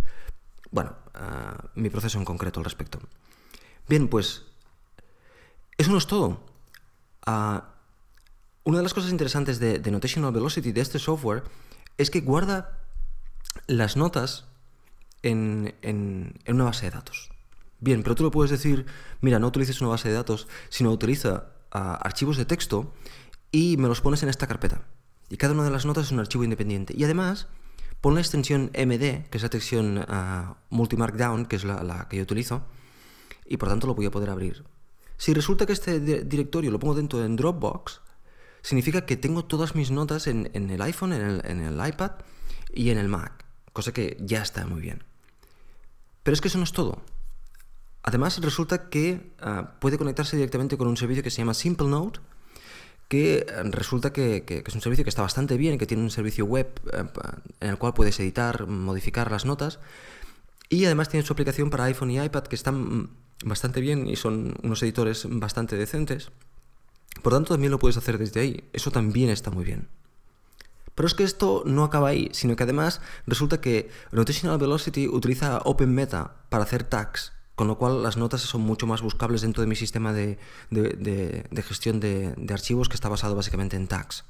Bueno, 0.71 0.95
ah, 1.15 1.71
mi 1.75 1.89
proceso 1.89 2.19
en 2.19 2.27
concreto 2.27 2.61
al 2.61 2.65
respecto. 2.65 2.99
Bien, 3.89 4.09
pues 4.09 4.43
eso 5.79 5.91
no 5.91 5.97
es 5.97 6.07
todo. 6.07 6.45
Uh, 7.27 7.72
una 8.65 8.79
de 8.79 8.83
las 8.83 8.95
cosas 8.95 9.11
interesantes 9.11 9.59
de, 9.59 9.91
Notational 9.91 10.33
Velocity, 10.33 10.73
de 10.73 10.81
este 10.81 10.99
software, 10.99 11.45
es 11.99 12.11
que 12.11 12.21
guarda 12.21 12.79
las 13.67 13.97
notas 13.97 14.47
en, 15.23 15.75
una 16.47 16.65
base 16.65 16.87
de 16.87 16.93
datos. 16.93 17.31
Bien, 17.81 18.03
pero 18.03 18.15
tú 18.15 18.23
lo 18.23 18.31
puedes 18.31 18.51
decir, 18.51 18.87
mira, 19.21 19.39
no 19.39 19.49
utilices 19.49 19.81
una 19.81 19.91
base 19.91 20.09
de 20.09 20.15
datos, 20.15 20.47
sino 20.69 20.93
utiliza 20.93 21.47
ah, 21.73 21.95
archivos 21.95 22.37
de 22.37 22.45
texto 22.45 22.93
y 23.51 23.77
me 23.77 23.89
los 23.89 24.01
pones 24.01 24.23
en 24.23 24.29
esta 24.29 24.47
carpeta. 24.47 24.83
Y 25.29 25.37
cada 25.37 25.55
una 25.55 25.65
de 25.65 25.71
las 25.71 25.85
notas 25.85 26.07
es 26.07 26.13
un 26.13 26.21
archivo 26.21 26.45
independiente. 26.45 26.95
Y 26.97 27.05
además, 27.05 27.49
pon 28.01 28.15
la 28.15 28.21
extensión 28.21 28.71
MD, 28.75 29.29
que 29.31 29.39
es 29.39 29.43
la 29.43 29.47
extensión 29.47 29.99
uh, 29.99 30.55
Multimarkdown, 30.71 31.47
que 31.47 31.57
es 31.57 31.65
la, 31.65 32.07
que 32.09 32.19
yo 32.19 32.23
utilizo, 32.23 32.63
y 33.47 33.57
por 33.57 33.69
tanto 33.69 33.87
lo 33.87 33.95
voy 33.95 34.07
a 34.07 34.11
poder 34.11 34.31
abrir. 34.31 34.65
Si 35.17 35.33
resulta 35.35 35.67
que 35.67 35.73
este 35.73 36.01
directorio 36.01 36.71
lo 36.71 36.79
pongo 36.79 36.95
dentro 36.95 37.19
de 37.19 37.29
Dropbox, 37.29 38.01
significa 38.63 39.07
que 39.07 39.17
tengo 39.17 39.45
todas 39.45 39.75
mis 39.75 39.91
notas 39.91 40.27
en, 40.27 40.49
el 40.55 40.83
iPhone, 40.83 41.13
en 41.13 41.61
el, 41.61 41.89
iPad 41.89 42.13
y 42.73 42.91
en 42.91 42.99
el 42.99 43.09
Mac, 43.09 43.45
cosa 43.73 43.93
que 43.93 44.17
ya 44.21 44.43
está 44.43 44.67
muy 44.67 44.81
bien. 44.81 45.05
Pero 46.23 46.35
es 46.35 46.41
que 46.41 46.49
eso 46.49 46.59
no 46.59 46.65
es 46.65 46.73
todo. 46.73 47.03
Además, 48.05 48.41
resulta 48.41 48.89
que 48.89 49.33
ah, 49.41 49.75
puede 49.81 49.99
conectarse 49.99 50.37
directamente 50.37 50.77
con 50.77 50.89
un 50.89 50.97
servicio 50.97 51.23
que 51.23 51.31
se 51.31 51.39
llama 51.39 51.55
SimpleNote, 51.55 52.21
que 53.09 53.47
ah, 53.49 53.63
resulta 53.65 54.13
que, 54.13 54.45
es 54.67 54.75
un 54.75 54.81
servicio 54.81 55.05
que 55.05 55.11
está 55.11 55.23
bastante 55.23 55.57
bien, 55.57 55.79
que 55.79 55.87
tiene 55.87 56.03
un 56.03 56.11
servicio 56.11 56.45
web 56.45 56.69
eh, 56.93 57.05
en 57.61 57.71
el 57.71 57.79
cual 57.79 57.95
puedes 57.95 58.19
editar, 58.21 58.67
modificar 58.67 59.31
las 59.31 59.45
notas, 59.45 59.81
y 60.69 60.85
además 60.87 61.09
tiene 61.09 61.27
su 61.27 61.33
aplicación 61.33 61.71
para 61.71 61.85
iPhone 61.85 62.11
y 62.11 62.21
iPad 62.21 62.45
que 62.45 62.57
están 62.57 62.77
mm, 62.77 63.09
bastante 63.45 63.81
bien 63.81 64.09
y 64.09 64.17
son 64.17 64.55
unos 64.63 64.83
editores 64.83 65.27
bastante 65.29 65.77
decentes. 65.77 66.31
Por 67.23 67.33
tanto, 67.33 67.55
también 67.55 67.71
lo 67.71 67.79
puedes 67.79 67.97
hacer 67.97 68.19
desde 68.19 68.41
ahí. 68.41 68.65
Eso 68.73 68.91
también 68.91 69.31
está 69.31 69.51
muy 69.51 69.65
bien. 69.65 69.89
Pero 70.95 71.07
es 71.07 71.15
que 71.15 71.25
esto 71.25 71.63
no 71.65 71.85
acaba 71.85 72.09
ahí, 72.09 72.29
sino 72.33 72.55
que 72.57 72.65
además 72.65 73.01
resulta 73.27 73.61
que 73.61 73.91
Notational 74.11 74.59
Velocity 74.59 75.09
utiliza 75.09 75.59
OpenMeta 75.65 76.37
para 76.51 76.65
hacer 76.65 76.85
tags, 76.85 77.33
con 77.55 77.67
lo 77.67 77.79
cual 77.79 78.03
las 78.03 78.17
notas 78.17 78.43
son 78.43 78.61
mucho 78.61 78.87
más 78.87 79.01
buscables 79.01 79.41
dentro 79.41 79.63
de 79.63 79.67
mi 79.67 79.77
sistema 79.77 80.13
de, 80.13 80.39
gestión 81.67 82.01
de, 82.01 82.35
archivos 82.51 82.89
que 82.89 82.95
está 82.95 83.09
basado 83.09 83.35
básicamente 83.35 83.77
en 83.77 83.89
tags. 83.89 84.25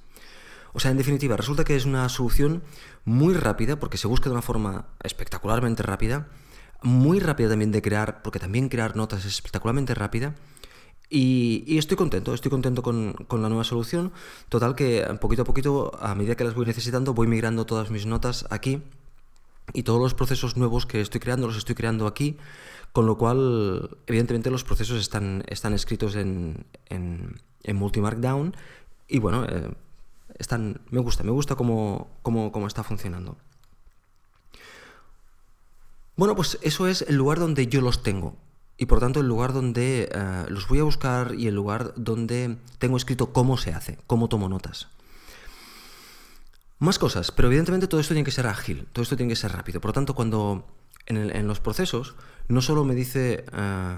O 0.72 0.80
sea, 0.80 0.90
en 0.90 0.96
definitiva, 0.96 1.36
resulta 1.36 1.64
que 1.64 1.76
es 1.76 1.84
una 1.84 2.08
solución 2.08 2.62
muy 3.04 3.34
rápida, 3.34 3.78
porque 3.78 3.98
se 3.98 4.06
busca 4.06 4.30
de 4.30 4.32
una 4.32 4.42
forma 4.42 4.86
espectacularmente 5.02 5.82
rápida, 5.82 6.28
muy 6.82 7.18
rápida 7.20 7.50
también 7.50 7.72
de 7.72 7.82
crear, 7.82 8.22
porque 8.22 8.38
también 8.38 8.68
crear 8.68 8.96
notas 8.96 9.20
es 9.20 9.34
espectacularmente 9.34 9.94
rápida, 9.94 10.34
y, 11.14 11.76
estoy 11.76 11.98
contento, 11.98 12.32
estoy 12.32 12.50
contento 12.50 12.82
con, 12.82 13.14
la 13.30 13.48
nueva 13.50 13.64
solución. 13.64 14.12
Total 14.48 14.74
que 14.74 15.04
poquito 15.20 15.42
a 15.42 15.44
poquito, 15.44 15.92
a 16.00 16.14
medida 16.14 16.36
que 16.36 16.44
las 16.44 16.54
voy 16.54 16.64
necesitando, 16.64 17.12
voy 17.12 17.26
migrando 17.26 17.66
todas 17.66 17.90
mis 17.90 18.06
notas 18.06 18.46
aquí. 18.48 18.80
Y 19.74 19.82
todos 19.82 20.00
los 20.00 20.14
procesos 20.14 20.56
nuevos 20.56 20.86
que 20.86 21.02
estoy 21.02 21.20
creando 21.20 21.46
los 21.46 21.58
estoy 21.58 21.74
creando 21.74 22.06
aquí. 22.06 22.38
Con 22.94 23.04
lo 23.04 23.18
cual, 23.18 23.90
evidentemente, 24.06 24.50
los 24.50 24.64
procesos 24.64 24.98
están, 24.98 25.44
están 25.48 25.74
escritos 25.74 26.16
en, 26.16 26.64
en, 26.86 27.38
en 27.62 27.76
Multimarkdown. 27.76 28.56
Y 29.06 29.18
bueno, 29.18 29.44
eh, 29.44 29.70
están, 30.38 30.80
me 30.90 31.00
gusta, 31.00 31.24
me 31.24 31.30
gusta 31.30 31.56
cómo, 31.56 32.08
cómo 32.22 32.66
está 32.66 32.84
funcionando. 32.84 33.36
Bueno, 36.16 36.34
pues 36.34 36.58
eso 36.62 36.86
es 36.88 37.02
el 37.02 37.16
lugar 37.16 37.38
donde 37.38 37.66
yo 37.66 37.82
los 37.82 38.02
tengo 38.02 38.34
y 38.82 38.86
por 38.86 38.98
tanto 38.98 39.20
el 39.20 39.28
lugar 39.28 39.52
donde 39.52 40.10
eh, 40.12 40.44
los 40.48 40.66
voy 40.66 40.80
a 40.80 40.82
buscar 40.82 41.36
y 41.36 41.46
el 41.46 41.54
lugar 41.54 41.94
donde 41.94 42.56
tengo 42.80 42.96
escrito 42.96 43.32
cómo 43.32 43.56
se 43.56 43.72
hace, 43.72 43.96
cómo 44.08 44.28
tomo 44.28 44.48
notas. 44.48 44.88
Más 46.80 46.98
cosas, 46.98 47.30
pero 47.30 47.46
evidentemente 47.46 47.86
todo 47.86 48.00
esto 48.00 48.12
tiene 48.12 48.24
que 48.24 48.32
ser 48.32 48.48
ágil, 48.48 48.88
todo 48.92 49.04
esto 49.04 49.16
tiene 49.16 49.30
que 49.30 49.36
ser 49.36 49.52
rápido. 49.52 49.80
Por 49.80 49.90
lo 49.90 49.92
tanto, 49.92 50.16
cuando 50.16 50.66
en, 51.06 51.46
los 51.46 51.60
procesos 51.60 52.16
no 52.48 52.60
solo 52.60 52.84
me 52.84 52.96
dice 52.96 53.44
eh, 53.52 53.96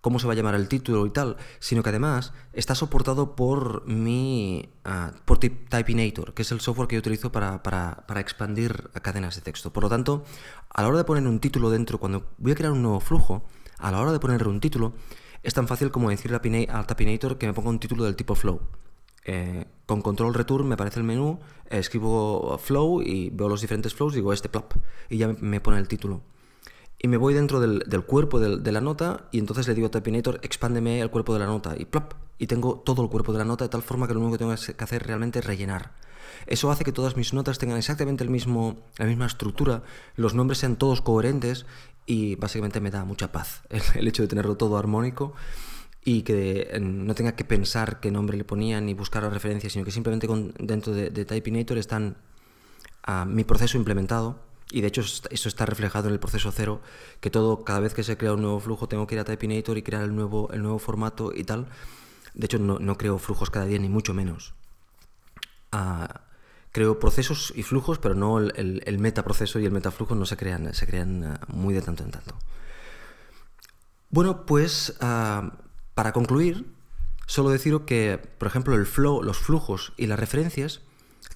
cómo 0.00 0.18
se 0.18 0.26
va 0.26 0.32
a 0.32 0.36
llamar 0.36 0.56
el 0.56 0.66
título 0.66 1.06
y 1.06 1.10
tal, 1.10 1.36
sino 1.60 1.84
que 1.84 1.90
además 1.90 2.32
está 2.52 2.74
soportado 2.74 3.36
por 3.36 3.86
mi 3.86 4.70
uh, 4.84 5.16
por 5.24 5.38
Typinator, 5.38 6.34
que 6.34 6.42
es 6.42 6.50
el 6.50 6.60
software 6.60 6.88
que 6.88 6.96
yo 6.96 6.98
utilizo 6.98 7.30
para, 7.30 7.62
para, 7.62 8.02
para, 8.08 8.18
expandir 8.18 8.90
cadenas 9.02 9.36
de 9.36 9.42
texto. 9.42 9.72
Por 9.72 9.84
lo 9.84 9.88
tanto, 9.88 10.24
a 10.70 10.82
la 10.82 10.88
hora 10.88 10.98
de 10.98 11.04
poner 11.04 11.24
un 11.28 11.38
título 11.38 11.70
dentro, 11.70 12.00
cuando 12.00 12.26
voy 12.38 12.50
a 12.50 12.54
crear 12.56 12.72
un 12.72 12.82
nuevo 12.82 12.98
flujo, 12.98 13.44
a 13.84 13.92
la 13.92 14.00
hora 14.00 14.12
de 14.12 14.18
ponerle 14.18 14.48
un 14.48 14.60
título, 14.60 14.94
es 15.42 15.54
tan 15.54 15.68
fácil 15.68 15.90
como 15.90 16.10
decirle 16.10 16.38
al 16.70 16.86
Typinator 16.86 17.38
que 17.38 17.46
me 17.46 17.52
ponga 17.52 17.68
un 17.70 17.78
título 17.78 18.04
del 18.04 18.16
tipo 18.16 18.34
flow. 18.34 18.60
Eh, 19.26 19.66
con 19.86 20.02
control 20.02 20.34
return 20.34 20.66
me 20.66 20.74
aparece 20.74 21.00
el 21.00 21.04
menú, 21.04 21.38
escribo 21.70 22.58
flow 22.58 23.02
y 23.02 23.30
veo 23.30 23.48
los 23.48 23.60
diferentes 23.60 23.94
flows, 23.94 24.14
digo 24.14 24.32
este 24.32 24.48
plop 24.48 24.74
y 25.08 25.18
ya 25.18 25.28
me 25.40 25.60
pone 25.60 25.78
el 25.78 25.88
título 25.88 26.22
y 27.04 27.08
me 27.08 27.18
voy 27.18 27.34
dentro 27.34 27.60
del, 27.60 28.04
cuerpo 28.06 28.40
de 28.40 28.72
la 28.72 28.80
nota 28.80 29.28
y 29.30 29.38
entonces 29.38 29.68
le 29.68 29.74
digo 29.74 29.88
a 29.88 29.90
Typinator, 29.90 30.40
expándeme 30.42 31.02
el 31.02 31.10
cuerpo 31.10 31.34
de 31.34 31.40
la 31.40 31.44
nota 31.44 31.74
y 31.78 31.84
plop, 31.84 32.14
y 32.38 32.46
tengo 32.46 32.82
todo 32.82 33.02
el 33.02 33.10
cuerpo 33.10 33.34
de 33.34 33.40
la 33.40 33.44
nota 33.44 33.66
de 33.66 33.68
tal 33.68 33.82
forma 33.82 34.08
que 34.08 34.14
lo 34.14 34.20
único 34.20 34.32
que 34.32 34.38
tengo 34.38 34.54
que 34.54 34.84
hacer 34.84 35.06
realmente 35.06 35.40
es 35.40 35.44
rellenar. 35.44 35.92
Eso 36.46 36.70
hace 36.70 36.82
que 36.82 36.92
todas 36.92 37.14
mis 37.14 37.34
notas 37.34 37.58
tengan 37.58 37.76
exactamente 37.76 38.24
la 38.24 38.30
misma 38.30 39.26
estructura, 39.26 39.82
los 40.16 40.32
nombres 40.32 40.60
sean 40.60 40.76
todos 40.76 41.02
coherentes 41.02 41.66
y 42.06 42.36
básicamente 42.36 42.80
me 42.80 42.90
da 42.90 43.04
mucha 43.04 43.32
paz 43.32 43.62
el, 43.94 44.08
hecho 44.08 44.22
de 44.22 44.28
tenerlo 44.28 44.56
todo 44.56 44.76
armónico 44.76 45.34
y 46.04 46.22
que 46.22 46.78
no 46.80 47.14
tenga 47.14 47.34
que 47.34 47.44
pensar 47.44 48.00
qué 48.00 48.10
nombre 48.10 48.36
le 48.36 48.44
ponía 48.44 48.80
ni 48.80 48.92
buscar 48.92 49.22
las 49.22 49.32
referencias, 49.32 49.72
sino 49.72 49.84
que 49.84 49.90
simplemente 49.90 50.26
con, 50.26 50.52
dentro 50.58 50.92
de, 50.92 51.08
de 51.10 51.24
Typinator 51.24 51.78
están 51.78 52.16
ah, 53.04 53.24
mi 53.24 53.44
proceso 53.44 53.78
implementado 53.78 54.38
y 54.70 54.80
de 54.80 54.88
hecho 54.88 55.02
eso 55.02 55.48
está 55.48 55.66
reflejado 55.66 56.08
en 56.08 56.14
el 56.14 56.20
proceso 56.20 56.50
cero, 56.52 56.82
que 57.20 57.30
todo, 57.30 57.64
cada 57.64 57.80
vez 57.80 57.94
que 57.94 58.02
se 58.02 58.16
crea 58.16 58.34
un 58.34 58.42
nuevo 58.42 58.60
flujo 58.60 58.88
tengo 58.88 59.06
que 59.06 59.14
ir 59.14 59.20
a 59.20 59.24
Typinator 59.24 59.78
y 59.78 59.82
crear 59.82 60.02
el 60.02 60.14
nuevo, 60.14 60.50
el 60.52 60.62
nuevo 60.62 60.78
formato 60.78 61.32
y 61.34 61.44
tal. 61.44 61.68
De 62.34 62.46
hecho 62.46 62.58
no, 62.58 62.78
no 62.78 62.98
creo 62.98 63.18
flujos 63.18 63.50
cada 63.50 63.66
día, 63.66 63.78
ni 63.78 63.88
mucho 63.88 64.14
menos. 64.14 64.54
Ah, 65.70 66.22
creo 66.74 66.98
procesos 66.98 67.52
y 67.54 67.62
flujos, 67.62 68.00
pero 68.00 68.16
no 68.16 68.40
el, 68.40 68.82
el, 68.84 68.98
metaproceso 68.98 69.60
y 69.60 69.64
el 69.64 69.70
metaflujo 69.70 70.16
no 70.16 70.26
se 70.26 70.36
crean, 70.36 70.74
se 70.74 70.88
crean 70.88 71.22
ah, 71.22 71.40
muy 71.46 71.72
de 71.72 71.80
tanto 71.80 72.02
en 72.02 72.10
tanto. 72.10 72.34
Bueno, 74.10 74.44
pues 74.44 74.96
ah, 75.00 75.52
para 75.94 76.12
concluir, 76.12 76.66
solo 77.26 77.50
deciros 77.50 77.82
que, 77.82 78.18
por 78.38 78.48
ejemplo, 78.48 78.74
el 78.74 78.86
flow, 78.86 79.22
los 79.22 79.38
flujos 79.38 79.92
y 79.96 80.08
las 80.08 80.18
referencias 80.18 80.80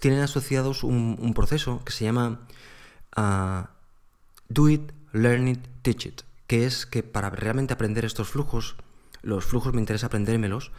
tienen 0.01 0.21
asociados 0.23 0.83
un, 0.83 1.33
proceso 1.37 1.85
que 1.85 1.93
se 1.93 2.05
llama 2.05 2.41
do 4.49 4.69
it, 4.69 4.91
learn 5.13 5.47
it, 5.47 5.65
teach 5.83 6.07
it, 6.07 6.23
que 6.49 6.67
es 6.67 6.85
que 6.85 7.05
para 7.05 7.31
realmente 7.31 7.75
aprender 7.75 8.05
estos 8.05 8.31
flujos, 8.31 8.75
los 9.23 9.45
flujos 9.45 9.73
me 9.73 9.81
interesa 9.81 10.09
aprendérmelos 10.09 10.73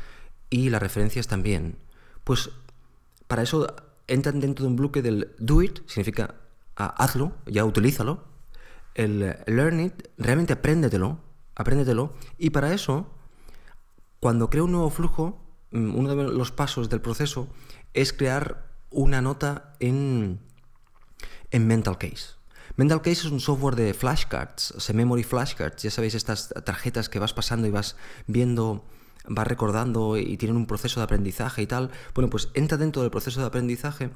y 0.50 0.70
las 0.70 0.82
referencias 0.82 1.28
también. 1.28 1.78
Pues 2.26 2.50
para 3.28 3.44
eso 3.44 3.74
entran 4.10 4.40
dentro 4.40 4.64
de 4.64 4.70
un 4.70 4.76
bloque 4.76 5.02
del 5.02 5.36
do 5.40 5.62
it, 5.62 5.80
significa 5.88 6.36
hazlo, 6.76 7.34
ya 7.46 7.64
utilízalo. 7.66 8.26
El 8.96 9.36
learn 9.46 9.80
it, 9.80 10.08
realmente 10.18 10.54
apréndetelo, 10.54 11.20
apréndetelo. 11.56 12.14
Y 12.38 12.50
para 12.50 12.74
eso, 12.74 13.08
cuando 14.20 14.50
creo 14.50 14.66
un 14.66 14.74
nuevo 14.74 14.90
flujo, 14.90 15.42
mm, 15.72 15.96
uno 15.96 16.16
de 16.16 16.24
los 16.24 16.52
pasos 16.52 16.90
del 16.90 17.02
proceso 17.02 17.48
es 17.94 18.12
crear 18.12 18.76
una 18.90 19.22
nota 19.22 19.76
en 19.80 20.40
en 21.52 21.68
Mental 21.68 21.98
Case. 21.98 22.40
Mental 22.76 23.02
Case 23.02 23.26
es 23.28 23.32
un 23.32 23.40
software 23.40 23.76
de 23.76 23.94
flashcards, 23.94 24.72
o 24.72 24.80
sea, 24.80 24.96
memory 24.96 25.24
flashcards. 25.24 25.84
Ya 25.84 25.92
sabéis, 25.92 26.16
estas 26.16 26.50
tarjetas 26.66 27.10
que 27.10 27.20
vas 27.20 27.34
pasando 27.34 27.68
y 27.68 27.72
vas 27.72 27.96
viendo, 28.28 28.86
vas 29.28 29.48
recordando 29.48 30.18
y 30.18 30.38
tienen 30.38 30.58
un 30.58 30.66
proceso 30.66 31.00
de 31.00 31.06
aprendizaje 31.06 31.62
y 31.62 31.68
tal. 31.68 31.92
Bueno, 32.14 32.30
pues 32.30 32.50
entra 32.54 32.78
dentro 32.78 33.02
del 33.02 33.12
proceso 33.12 33.42
de 33.42 33.48
aprendizaje 33.48 34.10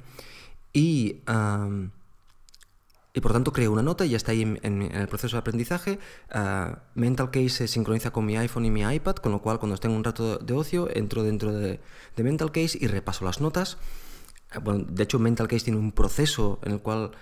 y, 0.72 1.20
y 3.12 3.20
por 3.20 3.32
tanto 3.32 3.52
creo 3.52 3.72
una 3.72 3.82
nota 3.82 4.04
y 4.04 4.10
ya 4.10 4.16
está 4.16 4.32
ahí 4.32 4.42
en, 4.42 4.82
el 4.82 5.08
proceso 5.08 5.36
de 5.36 5.40
aprendizaje. 5.40 5.98
Ah, 6.30 6.80
Mental 6.94 7.30
Case 7.30 7.50
se 7.50 7.68
sincroniza 7.68 8.10
con 8.10 8.26
mi 8.26 8.36
iPhone 8.36 8.64
y 8.64 8.70
mi 8.70 8.82
iPad, 8.82 9.16
con 9.16 9.32
lo 9.32 9.40
cual 9.40 9.58
cuando 9.58 9.76
tengo 9.78 9.94
un 9.94 10.04
rato 10.04 10.38
de 10.38 10.54
ocio 10.54 10.88
entro 10.92 11.22
dentro 11.22 11.52
de, 11.52 11.80
de 12.16 12.22
Mental 12.22 12.50
Case 12.50 12.78
y 12.80 12.86
repaso 12.86 13.24
las 13.24 13.40
notas. 13.40 13.78
Bueno, 14.62 14.84
de 14.88 15.02
hecho, 15.02 15.18
Mental 15.18 15.48
Case 15.48 15.64
tiene 15.64 15.78
un 15.78 15.92
proceso 15.92 16.60
en 16.62 16.72
el 16.72 16.80
cual 16.80 17.12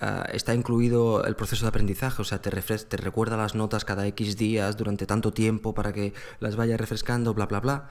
ah, 0.00 0.26
está 0.32 0.54
incluido 0.54 1.24
el 1.24 1.36
proceso 1.36 1.64
de 1.64 1.68
aprendizaje, 1.68 2.22
o 2.22 2.24
sea, 2.24 2.40
te, 2.40 2.50
te 2.50 2.96
recuerda 2.96 3.36
las 3.36 3.54
notas 3.54 3.84
cada 3.84 4.06
X 4.08 4.36
días 4.36 4.76
durante 4.76 5.06
tanto 5.06 5.32
tiempo 5.32 5.74
para 5.74 5.92
que 5.92 6.12
las 6.40 6.56
vaya 6.56 6.76
refrescando, 6.76 7.34
bla, 7.34 7.46
bla, 7.46 7.60
bla. 7.60 7.90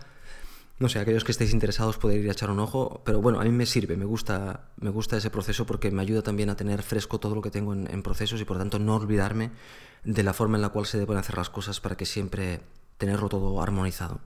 No 0.80 0.88
sé, 0.88 1.00
aquellos 1.00 1.26
que 1.26 1.34
estéis 1.34 1.52
interesados 1.52 1.98
podéis 1.98 2.24
ir 2.24 2.30
a 2.30 2.32
echar 2.32 2.50
un 2.50 2.60
ojo, 2.60 3.02
pero 3.04 3.22
bueno, 3.22 3.42
a 3.42 3.44
mí 3.44 3.52
me 3.52 3.66
sirve, 3.66 3.98
me 3.98 4.06
gusta, 4.06 4.70
me 4.78 4.90
gusta 4.90 5.18
ese 5.18 5.30
proceso 5.30 5.66
porque 5.66 5.92
me 5.92 6.02
ayuda 6.02 6.22
también 6.22 6.50
a 6.50 6.56
tener 6.56 6.84
fresco 6.84 7.20
todo 7.20 7.36
lo 7.36 7.42
que 7.42 7.52
tengo 7.52 7.74
en, 7.74 8.02
procesos 8.02 8.40
y 8.40 8.46
por 8.46 8.58
tanto 8.58 8.80
no 8.80 8.96
olvidarme 8.96 9.52
de 10.06 10.24
la 10.24 10.32
forma 10.32 10.58
en 10.58 10.62
la 10.62 10.70
cual 10.70 10.86
se 10.86 10.98
deben 10.98 11.18
hacer 11.18 11.36
las 11.36 11.50
cosas 11.50 11.82
para 11.82 11.98
que 11.98 12.06
siempre 12.06 12.62
tenerlo 12.98 13.28
todo 13.28 13.62
armonizado. 13.62 14.22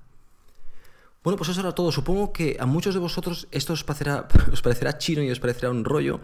Bueno, 1.24 1.38
pues 1.38 1.50
eso 1.50 1.62
era 1.62 1.72
todo. 1.72 1.92
Supongo 1.92 2.34
que 2.34 2.58
a 2.60 2.68
muchos 2.68 2.94
de 2.94 3.00
vosotros 3.00 3.48
esto 3.50 3.74
os 3.74 3.84
parecerá 3.84 4.28
chino 5.00 5.24
y 5.24 5.32
os 5.32 5.40
parecerá 5.40 5.72
un 5.72 5.86
rollo. 5.86 6.20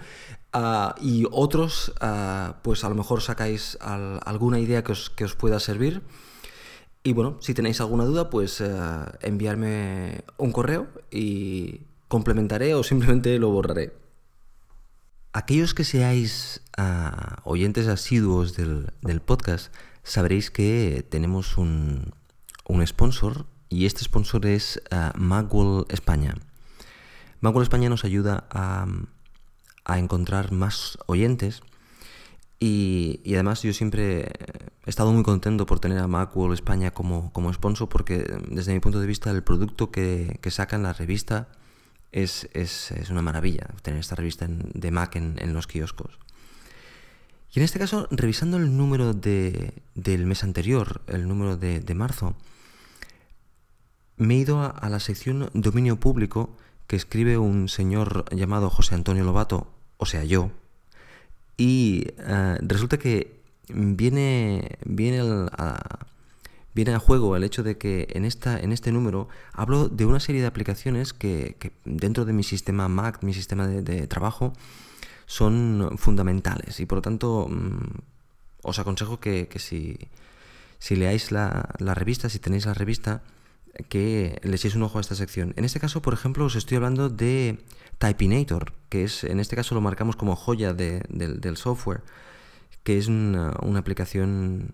Uh, 0.51 0.97
y 0.99 1.27
otros, 1.29 1.93
uh, 2.01 2.53
pues 2.63 2.83
a 2.83 2.89
lo 2.89 2.95
mejor 2.95 3.21
sacáis 3.21 3.77
al, 3.81 4.19
alguna 4.25 4.59
idea 4.59 4.83
que 4.83 4.93
os, 4.93 5.11
que 5.11 5.23
os, 5.23 5.35
pueda 5.35 5.59
servir. 5.59 6.01
Y 7.03 7.13
bueno, 7.13 7.37
si 7.39 7.53
tenéis 7.53 7.79
alguna 7.81 8.03
duda, 8.03 8.31
pues 8.31 8.59
uh, 8.59 9.05
enviarme 9.21 10.23
un 10.37 10.51
correo 10.51 10.87
y 11.11 11.81
complementaré 12.07 12.73
o 12.73 12.83
simplemente 12.83 13.37
lo 13.37 13.51
borraré. 13.51 13.93
Aquellos 15.33 15.75
que 15.75 15.83
seáis 15.83 16.61
oyentes 17.43 17.87
asiduos 17.87 18.55
del, 18.55 18.87
del, 19.01 19.21
podcast, 19.21 19.71
sabréis 20.01 20.49
que 20.49 21.05
tenemos 21.07 21.57
un, 21.57 22.13
un 22.67 22.87
sponsor 22.87 23.45
y 23.69 23.85
este 23.85 24.03
sponsor 24.03 24.47
es 24.47 24.81
Magwell 25.13 25.85
España. 25.89 26.33
Magwell 27.41 27.63
España 27.63 27.89
nos 27.89 28.05
ayuda 28.05 28.47
a, 28.49 28.87
encontrar 29.97 30.51
más 30.51 30.97
oyentes 31.07 31.63
y, 32.59 33.21
además 33.33 33.63
yo 33.63 33.73
siempre 33.73 34.27
he 34.85 34.89
estado 34.89 35.13
muy 35.13 35.23
contento 35.23 35.65
por 35.65 35.79
tener 35.79 35.99
a 35.99 36.07
Magwell 36.07 36.53
España 36.53 36.91
como, 36.91 37.31
como 37.31 37.53
sponsor 37.53 37.87
porque 37.87 38.25
desde 38.49 38.73
mi 38.73 38.81
punto 38.81 38.99
de 38.99 39.07
vista 39.07 39.31
el 39.31 39.43
producto 39.43 39.91
que, 39.91 40.39
que 40.41 40.51
sacan 40.51 40.83
la 40.83 40.91
revista 40.91 41.47
es, 42.11 42.49
es, 42.53 42.91
es, 42.91 43.09
una 43.09 43.21
maravilla 43.21 43.67
tener 43.81 43.99
esta 43.99 44.15
revista 44.15 44.47
de 44.49 44.91
Mac 44.91 45.15
en, 45.15 45.53
los 45.53 45.67
kioscos. 45.67 46.19
Y 47.53 47.59
en 47.59 47.65
este 47.65 47.79
caso, 47.79 48.07
revisando 48.11 48.57
el 48.57 48.75
número 48.75 49.13
de, 49.13 49.73
del 49.95 50.25
mes 50.25 50.43
anterior, 50.43 51.01
el 51.07 51.27
número 51.27 51.57
de, 51.57 51.79
de 51.79 51.95
marzo, 51.95 52.35
me 54.17 54.35
he 54.35 54.37
ido 54.37 54.61
a, 54.61 54.89
la 54.89 54.99
sección 54.99 55.49
Dominio 55.53 55.99
Público 55.99 56.55
que 56.87 56.95
escribe 56.95 57.37
un 57.37 57.69
señor 57.69 58.25
llamado 58.35 58.69
José 58.69 58.95
Antonio 58.95 59.23
Lobato, 59.23 59.67
o 59.99 60.05
sea 60.05 60.23
yo, 60.23 60.49
y 61.59 62.07
eh, 62.17 62.57
resulta 62.61 62.97
que 62.97 63.35
viene, 63.67 64.77
viene, 64.85 65.19
a, 65.51 66.05
viene 66.73 66.93
a 66.93 66.99
juego 66.99 67.35
el 67.35 67.43
hecho 67.43 67.63
de 67.63 67.77
que 67.77 68.07
en, 68.11 68.23
esta, 68.23 68.57
en 68.57 68.71
este 68.71 68.93
número 68.93 69.27
hablo 69.51 69.89
de 69.89 70.05
una 70.05 70.21
serie 70.21 70.39
de 70.39 70.47
aplicaciones 70.47 71.11
que, 71.11 71.73
dentro 71.83 72.23
de 72.23 72.31
mi 72.31 72.43
sistema 72.43 72.87
Mac, 72.87 73.21
mi 73.23 73.33
sistema 73.33 73.67
de, 73.67 74.07
trabajo, 74.07 74.53
son 75.25 75.95
fundamentales 75.97 76.79
y 76.79 76.85
por 76.85 76.99
lo 76.99 77.01
tanto 77.01 77.47
mm, 77.49 77.99
os 78.63 78.79
aconsejo 78.79 79.19
que, 79.19 79.49
si, 79.57 79.97
si 80.79 80.95
leáis 80.95 81.33
la, 81.33 81.75
la 81.79 81.93
revista, 81.93 82.29
si 82.29 82.39
tenéis 82.39 82.65
la 82.65 82.73
revista, 82.73 83.21
que 83.89 84.39
le 84.43 84.55
echéis 84.55 84.75
un 84.75 84.83
ojo 84.83 84.97
a 84.97 85.01
esta 85.01 85.15
sección. 85.15 85.53
En 85.57 85.65
este 85.65 85.81
caso, 85.81 86.01
por 86.01 86.13
ejemplo, 86.13 86.45
os 86.45 86.55
estoy 86.55 86.77
hablando 86.77 87.09
de 87.09 87.59
Typinator, 87.99 88.73
que 88.89 89.03
es, 89.03 89.23
en 89.23 89.39
este 89.39 89.55
caso 89.55 89.75
lo 89.75 89.81
marcamos 89.81 90.15
como 90.15 90.35
joya 90.35 90.73
del 90.73 91.57
software, 91.57 92.01
que 92.83 92.97
es 92.97 93.07
una, 93.07 93.51
aplicación 93.77 94.73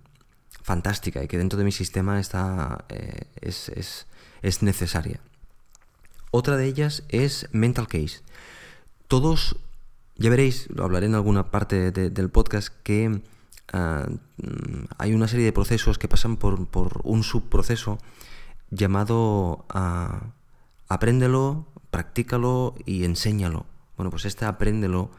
fantástica 0.62 1.24
y 1.24 1.28
que 1.28 1.38
dentro 1.38 1.58
de 1.58 1.66
mi 1.66 1.72
sistema 1.72 2.20
está, 2.20 2.86
eh, 2.90 3.26
es, 3.42 4.62
necesaria. 4.62 5.20
Otra 6.32 6.56
de 6.56 6.66
ellas 6.66 7.04
es 7.10 7.50
Mental 7.52 7.88
Case. 7.88 8.22
Todos, 9.08 9.58
ya 10.18 10.30
veréis, 10.30 10.70
lo 10.70 10.84
hablaré 10.84 11.08
en 11.08 11.16
alguna 11.16 11.50
parte 11.50 11.92
del 11.92 12.30
podcast, 12.30 12.70
que 12.84 13.22
ah, 13.74 14.08
mm, 14.38 14.86
hay 15.00 15.14
una 15.14 15.28
serie 15.28 15.46
de 15.46 15.54
procesos 15.54 15.98
que 15.98 16.08
pasan 16.08 16.38
por, 16.38 16.68
por 16.68 17.02
un 17.04 17.24
subproceso 17.24 17.98
llamado 18.70 19.66
a 19.70 20.34
apréndelo, 20.88 21.68
practícalo 21.96 22.76
y 22.86 23.06
enséñalo. 23.06 23.66
Bueno, 23.96 24.10
pues 24.10 24.26
este 24.26 24.44
apréndelo 24.44 25.12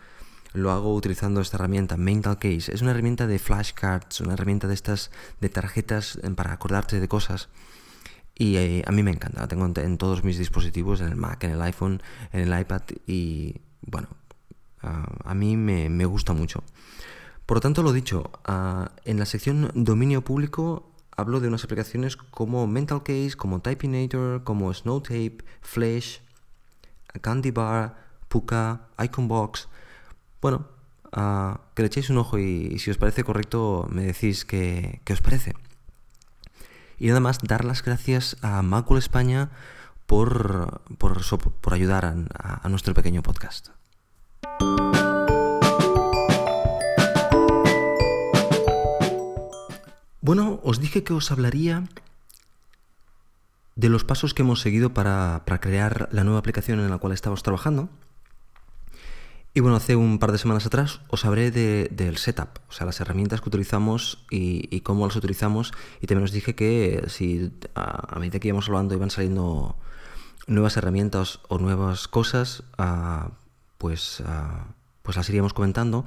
lo 0.52 0.70
hago 0.72 0.94
utilizando 0.94 1.40
esta 1.40 1.56
herramienta, 1.56 1.96
Mental 1.96 2.38
Case. 2.38 2.70
Es 2.70 2.82
una 2.82 2.90
herramienta 2.90 3.26
de 3.26 3.38
flashcards, 3.38 4.20
una 4.20 4.34
herramienta 4.34 4.68
de 4.68 4.74
estas 4.74 5.10
de 5.40 5.48
tarjetas 5.48 6.18
eh, 6.22 6.30
para 6.32 6.52
acordarte 6.52 7.00
de 7.00 7.08
cosas. 7.08 7.48
Y 8.34 8.56
eh, 8.56 8.82
a 8.86 8.92
mí 8.92 9.02
me 9.02 9.10
encanta, 9.10 9.40
la 9.40 9.48
tengo 9.48 9.64
en, 9.64 9.96
todos 9.96 10.22
mis 10.22 10.36
dispositivos, 10.36 11.00
en 11.00 11.08
el 11.08 11.16
Mac, 11.16 11.42
en 11.44 11.52
el 11.52 11.62
iPhone, 11.62 12.02
en 12.34 12.40
el 12.40 12.60
iPad 12.60 12.82
y 13.06 13.62
bueno, 13.80 14.08
a 14.82 15.34
mí 15.34 15.56
me, 15.56 16.04
gusta 16.04 16.34
mucho. 16.34 16.62
Por 17.46 17.56
lo 17.56 17.60
tanto, 17.62 17.82
lo 17.82 17.94
dicho, 17.94 18.30
en 19.06 19.18
la 19.18 19.24
sección 19.24 19.70
dominio 19.74 20.20
público 20.20 20.92
hablo 21.16 21.40
de 21.40 21.48
unas 21.48 21.64
aplicaciones 21.64 22.18
como 22.18 22.66
Mental 22.66 23.02
Case, 23.02 23.32
como 23.34 23.60
Typinator, 23.60 24.44
como 24.44 24.74
Snowtape, 24.74 25.38
Flash, 25.62 26.18
Candy 27.20 27.50
Bar, 27.50 27.96
Puka, 28.28 28.88
Iconbox. 28.98 29.68
Bueno, 30.40 30.68
que 31.74 31.82
le 31.82 31.86
echéis 31.86 32.10
un 32.10 32.18
ojo 32.18 32.38
y, 32.38 32.78
si 32.78 32.90
os 32.90 32.98
parece 32.98 33.24
correcto 33.24 33.86
me 33.90 34.02
decís 34.02 34.44
qué, 34.44 35.00
os 35.10 35.20
parece. 35.20 35.54
Y 36.98 37.08
nada 37.08 37.20
más, 37.20 37.40
dar 37.42 37.64
las 37.64 37.82
gracias 37.82 38.36
a 38.42 38.62
Macul 38.62 38.98
España 38.98 39.50
por, 40.06 40.80
por, 40.98 41.74
ayudar 41.74 42.04
a 42.04 42.68
nuestro 42.68 42.94
pequeño 42.94 43.22
podcast. 43.22 43.68
Bueno, 50.26 50.58
os 50.64 50.80
dije 50.80 51.04
que 51.04 51.12
os 51.12 51.30
hablaría 51.30 51.84
de 53.76 53.90
los 53.90 54.04
pasos 54.04 54.32
que 54.34 54.42
hemos 54.42 54.60
seguido 54.60 54.92
para, 54.94 55.42
crear 55.60 56.08
la 56.10 56.24
nueva 56.24 56.40
aplicación 56.40 56.80
en 56.80 56.90
la 56.90 56.98
cual 56.98 57.12
estamos 57.12 57.42
trabajando. 57.42 57.90
Y 59.52 59.60
bueno, 59.60 59.76
hace 59.76 59.96
un 59.96 60.18
par 60.18 60.32
de 60.32 60.38
semanas 60.38 60.66
atrás 60.66 61.00
os 61.08 61.24
hablé 61.24 61.50
del 61.50 62.16
setup, 62.18 62.58
o 62.68 62.72
sea, 62.72 62.84
las 62.84 63.00
herramientas 63.00 63.40
que 63.40 63.48
utilizamos 63.48 64.24
y, 64.30 64.80
cómo 64.80 65.06
las 65.06 65.16
utilizamos. 65.16 65.72
Y 66.00 66.06
también 66.06 66.24
os 66.24 66.32
dije 66.32 66.54
que 66.54 67.04
si 67.08 67.52
a, 67.74 68.18
medida 68.18 68.38
que 68.38 68.48
íbamos 68.48 68.68
hablando 68.68 68.94
iban 68.94 69.10
saliendo 69.10 69.76
nuevas 70.46 70.76
herramientas 70.76 71.40
o 71.48 71.58
nuevas 71.58 72.08
cosas, 72.08 72.64
ah, 72.78 73.30
pues, 73.78 74.22
ah, 74.26 74.66
pues 75.02 75.16
las 75.16 75.28
iríamos 75.28 75.52
comentando. 75.52 76.04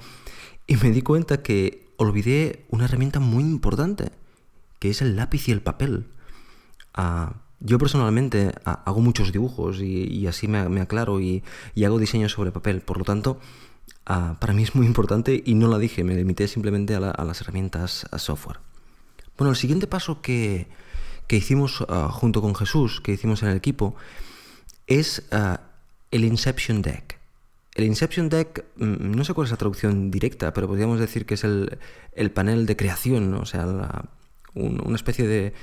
Y 0.67 0.75
me 0.77 0.91
di 0.91 1.01
cuenta 1.01 1.41
que 1.41 1.87
olvidé 1.97 2.65
una 2.69 2.85
herramienta 2.85 3.19
muy 3.19 3.43
importante, 3.43 4.11
que 4.77 4.89
es 4.89 5.01
el 5.01 5.15
lápiz 5.15 5.47
y 5.47 5.51
el 5.51 5.61
papel. 5.61 6.07
Ah, 6.93 7.33
yo 7.59 7.77
personalmente 7.77 8.53
ah, 8.65 8.83
hago 8.85 9.01
muchos 9.01 9.31
dibujos 9.31 9.81
y, 9.81 10.25
así 10.27 10.47
me, 10.47 10.81
aclaro 10.81 11.19
y, 11.19 11.43
hago 11.83 11.99
diseños 11.99 12.31
sobre 12.31 12.51
papel, 12.51 12.81
por 12.81 12.97
lo 12.97 13.03
tanto, 13.03 13.39
ah, 14.05 14.37
para 14.39 14.53
mí 14.53 14.63
es 14.63 14.75
muy 14.75 14.85
importante 14.85 15.41
y 15.45 15.55
no 15.55 15.67
la 15.67 15.77
dije, 15.77 16.03
me 16.03 16.15
limité 16.15 16.47
simplemente 16.47 16.95
a, 16.95 16.99
las 16.99 17.41
herramientas 17.41 18.05
software. 18.17 18.59
Bueno, 19.37 19.51
el 19.51 19.57
siguiente 19.57 19.87
paso 19.87 20.21
que, 20.21 20.67
que 21.27 21.37
hicimos 21.37 21.85
junto 22.11 22.41
con 22.41 22.55
Jesús, 22.55 23.01
que 23.01 23.13
hicimos 23.13 23.43
en 23.43 23.49
el 23.49 23.57
equipo, 23.57 23.95
es 24.87 25.29
el 26.11 26.23
Inception 26.23 26.81
Deck. 26.81 27.19
El 27.75 27.85
Inception 27.85 28.29
Deck, 28.29 28.65
mm, 28.77 29.11
no 29.15 29.23
sé 29.23 29.33
cuál 29.33 29.45
es 29.45 29.51
la 29.51 29.57
traducción 29.57 30.11
directa, 30.11 30.53
pero 30.53 30.67
podríamos 30.67 30.99
decir 30.99 31.25
que 31.25 31.35
es 31.35 31.43
el, 31.43 31.77
panel 32.33 32.65
de 32.65 32.75
creación, 32.75 33.33
o 33.35 33.45
sea, 33.45 33.65
una 34.53 34.95
especie 34.95 35.27
de, 35.27 35.53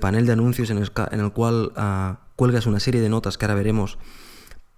panel 0.00 0.26
de 0.26 0.32
anuncios 0.32 0.70
en 0.70 0.78
el, 0.78 1.32
cual 1.32 1.72
ah, 1.76 2.20
cuelgas 2.36 2.66
una 2.66 2.80
serie 2.80 3.00
de 3.00 3.08
notas 3.08 3.38
que 3.38 3.44
ahora 3.44 3.54
veremos 3.54 3.98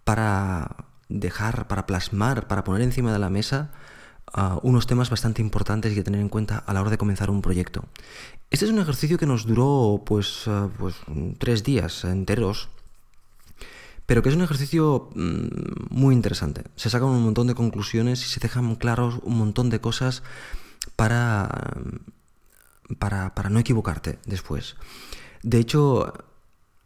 para 0.05 0.87
dejar, 1.09 1.69
para 1.69 1.87
plasmar, 1.87 2.47
para 2.47 2.65
poner 2.65 2.83
encima 2.83 3.13
de 3.13 3.19
la 3.19 3.31
mesa 3.31 3.71
ah, 4.33 4.59
unos 4.63 4.87
temas 4.87 5.11
bastante 5.11 5.43
importantes 5.43 5.93
y 5.93 5.95
que 5.95 6.03
tener 6.03 6.21
en 6.21 6.29
cuenta 6.29 6.59
a 6.59 6.75
la 6.75 6.81
hora 6.81 6.91
de 6.91 6.99
comenzar 6.99 7.31
un 7.31 7.43
proyecto. 7.43 7.85
Este 8.51 8.65
es 8.65 8.71
un 8.71 8.79
ejercicio 8.79 9.19
que 9.19 9.27
nos 9.27 9.47
duró 9.47 10.03
pues, 10.05 10.45
ah, 10.47 10.69
pues 10.79 10.97
tres 11.39 11.65
días 11.65 12.05
enteros 12.05 12.69
pero 14.11 14.25
que 14.25 14.29
es 14.29 14.35
un 14.35 14.43
ejercicio 14.43 15.09
mm, 15.15 15.87
muy 15.91 16.17
interesante. 16.17 16.65
Se 16.75 16.91
sacan 16.91 17.11
un 17.11 17.23
montón 17.23 17.47
de 17.47 17.55
conclusiones 17.55 18.27
y 18.27 18.29
se 18.29 18.41
dejan 18.41 18.75
claros 18.75 19.21
un 19.23 19.39
montón 19.39 19.71
de 19.71 19.81
cosas 19.81 20.25
para, 20.97 21.49
para, 22.99 23.33
no 23.51 23.59
equivocarte 23.59 24.19
después. 24.27 24.77
De 25.43 25.59
hecho, 25.59 26.13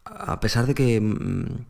a 0.05 0.40
pesar 0.40 0.67
de 0.67 0.75
que 0.75 1.01
mm, 1.01 1.64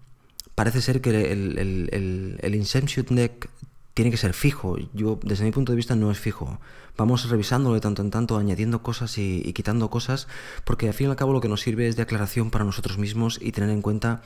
parece 0.54 0.82
ser 0.82 1.00
que 1.00 1.32
el, 1.32 1.58
el, 1.58 2.38
el, 2.40 2.54
Inception 2.54 3.06
Deck 3.16 3.48
tiene 3.94 4.10
que 4.10 4.16
ser 4.16 4.34
fijo. 4.34 4.76
Yo, 4.92 5.18
desde 5.22 5.44
mi 5.44 5.52
punto 5.52 5.72
de 5.72 5.76
vista, 5.76 5.96
no 5.96 6.10
es 6.10 6.18
fijo. 6.18 6.60
Vamos 6.96 7.28
revisándolo 7.28 7.74
de 7.74 7.80
tanto 7.80 8.02
en 8.02 8.10
tanto, 8.10 8.36
añadiendo 8.36 8.82
cosas 8.82 9.18
y, 9.18 9.42
y, 9.44 9.52
quitando 9.52 9.90
cosas, 9.90 10.28
porque 10.64 10.88
al 10.88 10.94
fin 10.94 11.08
y 11.08 11.10
al 11.10 11.16
cabo 11.16 11.32
lo 11.32 11.40
que 11.40 11.48
nos 11.48 11.60
sirve 11.60 11.88
es 11.88 11.96
de 11.96 12.02
aclaración 12.02 12.50
para 12.50 12.64
nosotros 12.64 12.98
mismos 12.98 13.38
y 13.40 13.52
tener 13.52 13.70
en 13.70 13.82
cuenta 13.82 14.22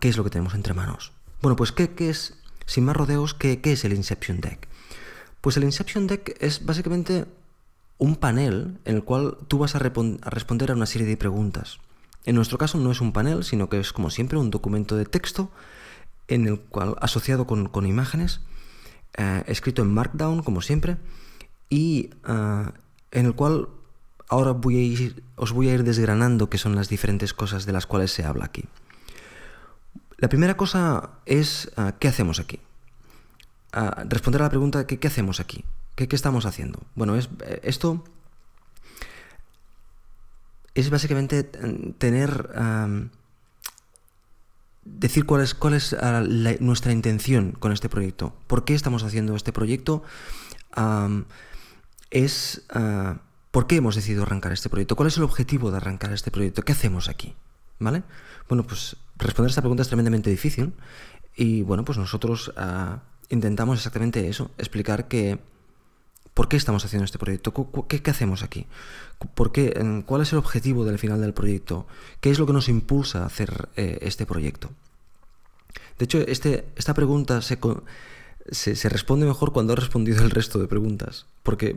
qué 0.00 0.08
es 0.08 0.16
lo 0.16 0.24
que 0.24 0.30
tenemos 0.30 0.54
entre 0.54 0.74
manos. 0.74 1.12
Bueno, 1.42 1.56
pues 1.56 1.72
¿qué, 1.72 1.90
es, 1.98 2.34
sin 2.66 2.84
más 2.84 2.96
rodeos, 2.96 3.34
¿qué, 3.34 3.60
es 3.62 3.84
el 3.84 3.92
Inception 3.92 4.40
Deck? 4.40 4.68
Pues 5.40 5.56
el 5.56 5.64
Inception 5.64 6.06
Deck 6.06 6.36
es 6.40 6.64
básicamente 6.64 7.26
un 8.00 8.16
panel 8.16 8.78
en 8.86 8.96
el 8.96 9.04
cual 9.04 9.36
tú 9.46 9.58
vas 9.58 9.76
a, 9.76 9.78
responder 9.78 10.70
a 10.70 10.74
una 10.74 10.86
serie 10.86 11.06
de 11.06 11.18
preguntas. 11.18 11.78
En 12.24 12.34
nuestro 12.34 12.58
caso 12.58 12.78
no 12.78 12.90
es 12.90 13.00
un 13.00 13.12
panel, 13.12 13.44
sino 13.44 13.68
que 13.68 13.78
es 13.78 13.92
como 13.92 14.10
siempre 14.10 14.38
un 14.38 14.50
documento 14.50 14.96
de 14.96 15.04
texto 15.04 15.50
en 16.26 16.46
el 16.46 16.58
cual 16.58 16.96
asociado 17.00 17.46
con, 17.46 17.86
imágenes, 17.86 18.40
eh, 19.18 19.44
escrito 19.46 19.82
en 19.82 19.92
Markdown 19.92 20.42
como 20.42 20.62
siempre, 20.62 20.96
y 21.68 22.10
eh, 22.26 22.64
en 23.12 23.26
el 23.26 23.34
cual 23.34 23.68
ahora 24.28 24.52
voy 24.52 25.14
os 25.36 25.52
voy 25.52 25.68
a 25.68 25.74
ir 25.74 25.84
desgranando 25.84 26.48
qué 26.48 26.56
son 26.56 26.74
las 26.76 26.88
diferentes 26.88 27.34
cosas 27.34 27.66
de 27.66 27.72
las 27.72 27.86
cuales 27.86 28.12
se 28.12 28.24
habla 28.24 28.46
aquí. 28.46 28.64
La 30.16 30.28
primera 30.28 30.56
cosa 30.56 31.10
es, 31.26 31.70
ah, 31.76 31.94
¿qué 31.98 32.08
hacemos 32.08 32.40
aquí? 32.40 32.60
Responder 34.08 34.40
a 34.40 34.44
la 34.44 34.50
pregunta, 34.50 34.86
¿qué, 34.86 34.98
qué 34.98 35.08
hacemos 35.08 35.38
aquí? 35.38 35.64
¿Qué, 35.94 36.08
estamos 36.10 36.46
haciendo? 36.46 36.80
Bueno, 36.94 37.16
es, 37.16 37.28
esto 37.62 38.04
es 40.74 40.90
básicamente 40.90 41.42
tener... 41.42 42.50
decir 44.84 45.26
cuál 45.26 45.42
es, 45.42 45.96
ah, 46.00 46.24
nuestra 46.60 46.92
intención 46.92 47.52
con 47.52 47.72
este 47.72 47.88
proyecto. 47.88 48.34
¿Por 48.46 48.64
qué 48.64 48.74
estamos 48.74 49.02
haciendo 49.02 49.36
este 49.36 49.52
proyecto? 49.52 50.02
es... 52.10 52.62
¿Por 53.50 53.66
qué 53.66 53.76
hemos 53.76 53.96
decidido 53.96 54.22
arrancar 54.22 54.52
este 54.52 54.68
proyecto? 54.68 54.94
¿Cuál 54.94 55.08
es 55.08 55.16
el 55.16 55.24
objetivo 55.24 55.70
de 55.70 55.78
arrancar 55.78 56.12
este 56.12 56.30
proyecto? 56.30 56.62
¿Qué 56.62 56.72
hacemos 56.72 57.08
aquí? 57.08 57.34
¿Vale? 57.80 58.04
Bueno, 58.48 58.62
pues 58.64 58.96
responder 59.16 59.50
esta 59.50 59.62
pregunta 59.62 59.82
es 59.82 59.88
tremendamente 59.88 60.30
difícil 60.30 60.72
y 61.34 61.62
bueno, 61.62 61.84
pues 61.84 61.98
nosotros 61.98 62.52
ah, 62.56 63.00
intentamos 63.28 63.78
exactamente 63.78 64.28
eso, 64.28 64.50
explicar 64.58 65.08
que 65.08 65.40
por 66.34 66.48
qué 66.48 66.56
estamos 66.56 66.84
haciendo 66.84 67.04
este 67.04 67.18
proyecto, 67.18 67.52
qué, 67.88 68.02
hacemos 68.10 68.42
aquí, 68.42 68.66
¿Por 69.34 69.52
qué, 69.52 70.02
cuál 70.06 70.22
es 70.22 70.32
el 70.32 70.38
objetivo 70.38 70.84
del 70.84 70.98
final 70.98 71.20
del 71.20 71.34
proyecto, 71.34 71.86
qué 72.20 72.30
es 72.30 72.38
lo 72.38 72.46
que 72.46 72.52
nos 72.52 72.68
impulsa 72.68 73.22
a 73.22 73.26
hacer 73.26 73.68
eh, 73.76 73.98
este 74.02 74.26
proyecto. 74.26 74.70
De 75.98 76.04
hecho, 76.04 76.18
este, 76.18 76.64
esta 76.76 76.94
pregunta 76.94 77.42
se, 77.42 78.88
responde 78.88 79.26
mejor 79.26 79.52
cuando 79.52 79.74
has 79.74 79.78
respondido 79.78 80.24
el 80.24 80.30
resto 80.30 80.58
de 80.58 80.66
preguntas, 80.66 81.26
porque 81.42 81.76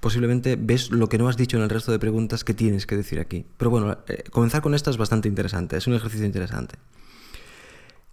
posiblemente 0.00 0.56
ves 0.56 0.90
lo 0.90 1.08
que 1.08 1.18
no 1.18 1.28
has 1.28 1.36
dicho 1.36 1.56
en 1.56 1.62
el 1.62 1.70
resto 1.70 1.92
de 1.92 1.98
preguntas 1.98 2.42
que 2.42 2.54
tienes 2.54 2.86
que 2.86 2.96
decir 2.96 3.20
aquí. 3.20 3.46
Pero 3.58 3.70
bueno, 3.70 3.98
eh, 4.08 4.24
comenzar 4.30 4.62
con 4.62 4.74
esta 4.74 4.90
es 4.90 4.96
bastante 4.96 5.28
interesante, 5.28 5.76
es 5.76 5.86
un 5.86 5.94
ejercicio 5.94 6.26
interesante. 6.26 6.76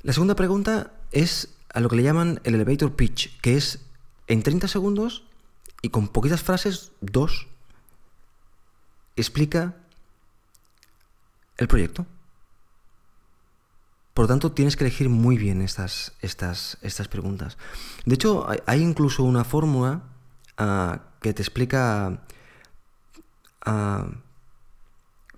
La 0.03 0.13
segunda 0.13 0.35
pregunta 0.35 0.91
es 1.11 1.55
a 1.73 1.79
lo 1.79 1.89
que 1.89 1.95
le 1.95 2.03
llaman 2.03 2.39
el 2.43 2.53
elevator 2.55 2.95
pitch, 2.95 3.39
que 3.41 3.57
es 3.57 3.79
en 4.27 4.43
30 4.43 4.67
segundos 4.67 5.23
y 5.81 5.89
con 5.89 6.07
poquitas 6.07 6.41
frases, 6.41 6.91
dos, 7.01 7.47
explica 9.15 9.75
el 11.57 11.67
proyecto. 11.67 12.05
Por 14.13 14.23
lo 14.25 14.27
tanto, 14.27 14.51
tienes 14.51 14.77
que 14.77 14.83
elegir 14.83 15.09
muy 15.09 15.37
bien 15.37 15.61
estas, 15.61 16.13
estas, 16.21 16.77
estas 16.81 17.07
preguntas. 17.07 17.57
De 18.05 18.15
hecho, 18.15 18.47
hay, 18.67 18.81
incluso 18.81 19.23
una 19.23 19.43
fórmula 19.43 20.03
ah, 20.57 21.01
que 21.19 21.33
te 21.33 21.41
explica 21.41 22.21
ah, 23.65 24.07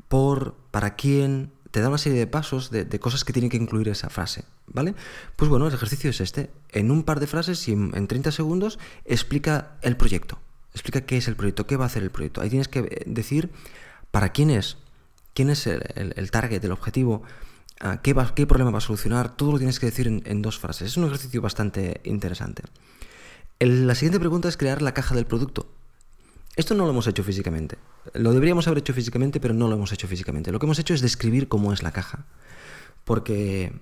por, 0.09 0.55
para 0.71 0.95
quién, 0.95 1.53
te 1.71 1.79
da 1.79 1.87
una 1.87 1.97
serie 1.97 2.19
de 2.19 2.27
pasos, 2.27 2.69
de, 2.69 2.99
cosas 2.99 3.23
que 3.23 3.33
tiene 3.33 3.49
que 3.49 3.57
incluir 3.57 3.87
esa 3.89 4.09
frase, 4.09 4.45
¿vale? 4.67 4.95
Pues 5.35 5.49
bueno, 5.49 5.67
el 5.67 5.73
ejercicio 5.73 6.09
es 6.09 6.21
este. 6.21 6.51
En 6.71 6.91
un 6.91 7.03
par 7.03 7.19
de 7.19 7.27
frases 7.27 7.67
y 7.67 7.73
en, 7.73 8.07
30 8.07 8.31
segundos 8.31 8.79
explica 9.05 9.77
el 9.81 9.97
proyecto. 9.97 10.39
Explica 10.73 11.01
qué 11.01 11.17
es 11.17 11.27
el 11.27 11.35
proyecto, 11.35 11.67
qué 11.67 11.77
va 11.77 11.85
a 11.85 11.87
hacer 11.87 12.03
el 12.03 12.11
proyecto. 12.11 12.41
Ahí 12.41 12.49
tienes 12.49 12.67
que 12.67 12.79
eh, 12.79 13.03
decir 13.05 13.51
para 14.11 14.29
quién 14.29 14.49
es, 14.49 14.77
quién 15.33 15.49
es 15.49 15.67
el, 15.67 16.31
target, 16.31 16.63
el 16.63 16.71
objetivo 16.71 17.23
ah, 17.79 18.01
¿qué, 18.01 18.15
qué, 18.35 18.47
problema 18.47 18.71
va 18.71 18.77
a 18.77 18.81
solucionar, 18.81 19.35
todo 19.35 19.51
lo 19.51 19.57
tienes 19.57 19.79
que 19.79 19.87
decir 19.87 20.07
en, 20.07 20.41
dos 20.41 20.59
frases. 20.59 20.91
Es 20.91 20.97
un 20.97 21.05
ejercicio 21.05 21.41
bastante 21.41 22.01
interesante. 22.03 22.63
la 23.59 23.95
siguiente 23.95 24.19
pregunta 24.19 24.47
es 24.47 24.57
crear 24.57 24.81
la 24.81 24.93
caja 24.93 25.15
del 25.15 25.25
producto. 25.25 25.69
Esto 26.55 26.73
no 26.73 26.85
lo 26.85 26.91
hemos 26.91 27.07
hecho 27.07 27.23
físicamente. 27.23 27.77
Lo 28.13 28.31
deberíamos 28.31 28.67
haber 28.67 28.79
hecho 28.79 28.93
físicamente, 28.93 29.41
pero 29.41 29.53
no 29.53 29.67
lo 29.67 29.75
hemos 29.75 29.91
hecho 29.91 30.07
físicamente. 30.07 30.53
Lo 30.53 30.59
que 30.59 30.65
hemos 30.65 30.79
hecho 30.79 30.93
es 30.93 31.01
describir 31.01 31.47
cómo 31.47 31.73
es 31.73 31.83
la 31.83 31.91
caja. 31.91 32.25
Porque... 33.03 33.73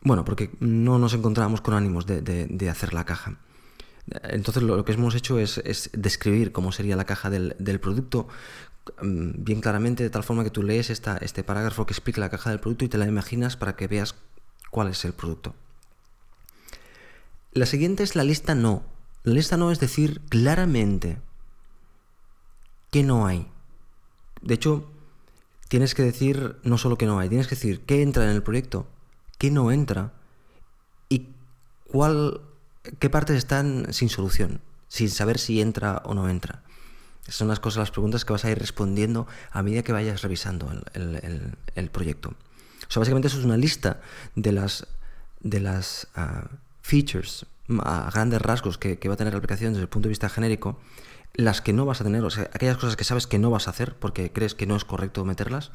Bueno, 0.00 0.24
porque 0.24 0.50
no 0.60 0.98
nos 0.98 1.14
encontrábamos 1.14 1.60
con 1.60 1.74
ánimos 1.74 2.06
de, 2.06 2.68
hacer 2.70 2.94
la 2.94 3.04
caja. 3.04 3.38
Entonces 4.22 4.62
lo, 4.62 4.84
que 4.84 4.92
hemos 4.92 5.14
hecho 5.14 5.38
es, 5.38 5.90
describir 5.92 6.52
cómo 6.52 6.72
sería 6.72 6.96
la 6.96 7.04
caja 7.04 7.30
del, 7.30 7.80
producto 7.80 8.28
mm, 9.02 9.30
bien 9.44 9.60
claramente, 9.60 10.02
de 10.02 10.10
tal 10.10 10.24
forma 10.24 10.44
que 10.44 10.50
tú 10.50 10.62
lees 10.62 10.90
esta, 10.90 11.18
este 11.18 11.42
parágrafo 11.42 11.84
que 11.84 11.92
explica 11.92 12.20
la 12.20 12.30
caja 12.30 12.50
del 12.50 12.60
producto 12.60 12.84
y 12.84 12.88
te 12.88 12.98
la 12.98 13.06
imaginas 13.06 13.56
para 13.56 13.76
que 13.76 13.88
veas 13.88 14.14
cuál 14.70 14.88
es 14.88 15.04
el 15.04 15.12
producto. 15.12 15.54
La 17.52 17.66
siguiente 17.66 18.02
es 18.02 18.14
la 18.14 18.24
lista 18.24 18.54
no. 18.54 18.84
La 19.24 19.34
lista 19.34 19.56
no 19.56 19.72
es 19.72 19.80
decir 19.80 20.20
claramente 20.28 21.18
que 22.90 23.02
no 23.02 23.26
hay. 23.26 23.46
De 24.42 24.54
hecho, 24.54 24.88
tienes 25.68 25.94
que 25.94 26.02
decir 26.02 26.56
no 26.62 26.78
solo 26.78 26.96
que 26.96 27.06
no 27.06 27.18
hay, 27.18 27.28
tienes 27.28 27.46
que 27.46 27.56
decir 27.56 27.80
qué 27.80 28.02
entra 28.02 28.24
en 28.24 28.30
el 28.30 28.42
proyecto, 28.42 28.86
qué 29.38 29.50
no 29.50 29.72
entra 29.72 30.12
y 31.08 31.28
cuál, 31.90 32.40
qué 32.98 33.08
partes 33.08 33.36
están 33.36 33.92
sin 33.92 34.08
solución, 34.08 34.60
sin 34.88 35.08
saber 35.08 35.38
si 35.38 35.60
entra 35.60 36.02
o 36.04 36.14
no 36.14 36.28
entra. 36.28 36.62
Son 37.28 37.48
las 37.48 37.60
cosas, 37.60 37.78
las 37.78 37.90
preguntas 37.90 38.24
que 38.24 38.32
vas 38.32 38.44
a 38.44 38.50
ir 38.50 38.58
respondiendo 38.58 39.26
a 39.50 39.62
medida 39.62 39.82
que 39.82 39.92
vayas 39.92 40.22
revisando 40.22 40.70
el, 40.94 41.90
proyecto. 41.90 42.30
O 42.30 43.00
básicamente 43.00 43.28
eso 43.28 43.38
es 43.38 43.44
una 43.44 43.58
lista 43.58 44.00
de 44.34 44.52
las, 44.52 44.86
de 45.40 45.60
las 45.60 46.08
ah, 46.14 46.48
features 46.80 47.46
a 47.82 48.10
grandes 48.10 48.40
rasgos 48.40 48.78
que, 48.78 48.98
va 49.08 49.14
a 49.14 49.16
tener 49.16 49.34
la 49.34 49.38
aplicación 49.38 49.72
desde 49.72 49.82
el 49.82 49.88
punto 49.88 50.08
de 50.08 50.10
vista 50.10 50.28
genérico, 50.28 50.80
las 51.34 51.60
que 51.60 51.72
no 51.72 51.84
vas 51.84 52.00
a 52.00 52.04
tener, 52.04 52.24
o 52.24 52.30
sea, 52.30 52.44
aquellas 52.54 52.78
cosas 52.78 52.96
que 52.96 53.04
sabes 53.04 53.26
que 53.26 53.38
no 53.38 53.50
vas 53.50 53.68
a 53.68 53.70
hacer 53.70 53.94
porque 53.94 54.32
crees 54.32 54.54
que 54.54 54.66
no 54.66 54.74
es 54.76 54.84
correcto 54.84 55.24
meterlas, 55.24 55.70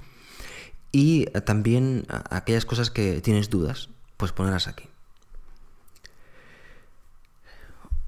y 0.93 1.23
eh, 1.33 1.41
también 1.41 2.05
aquellas 2.29 2.65
cosas 2.65 2.89
que 2.89 3.19
tienes 3.19 3.49
dudas, 3.49 3.89
pues 4.15 4.31
ponerlas 4.31 4.69
aquí. 4.69 4.85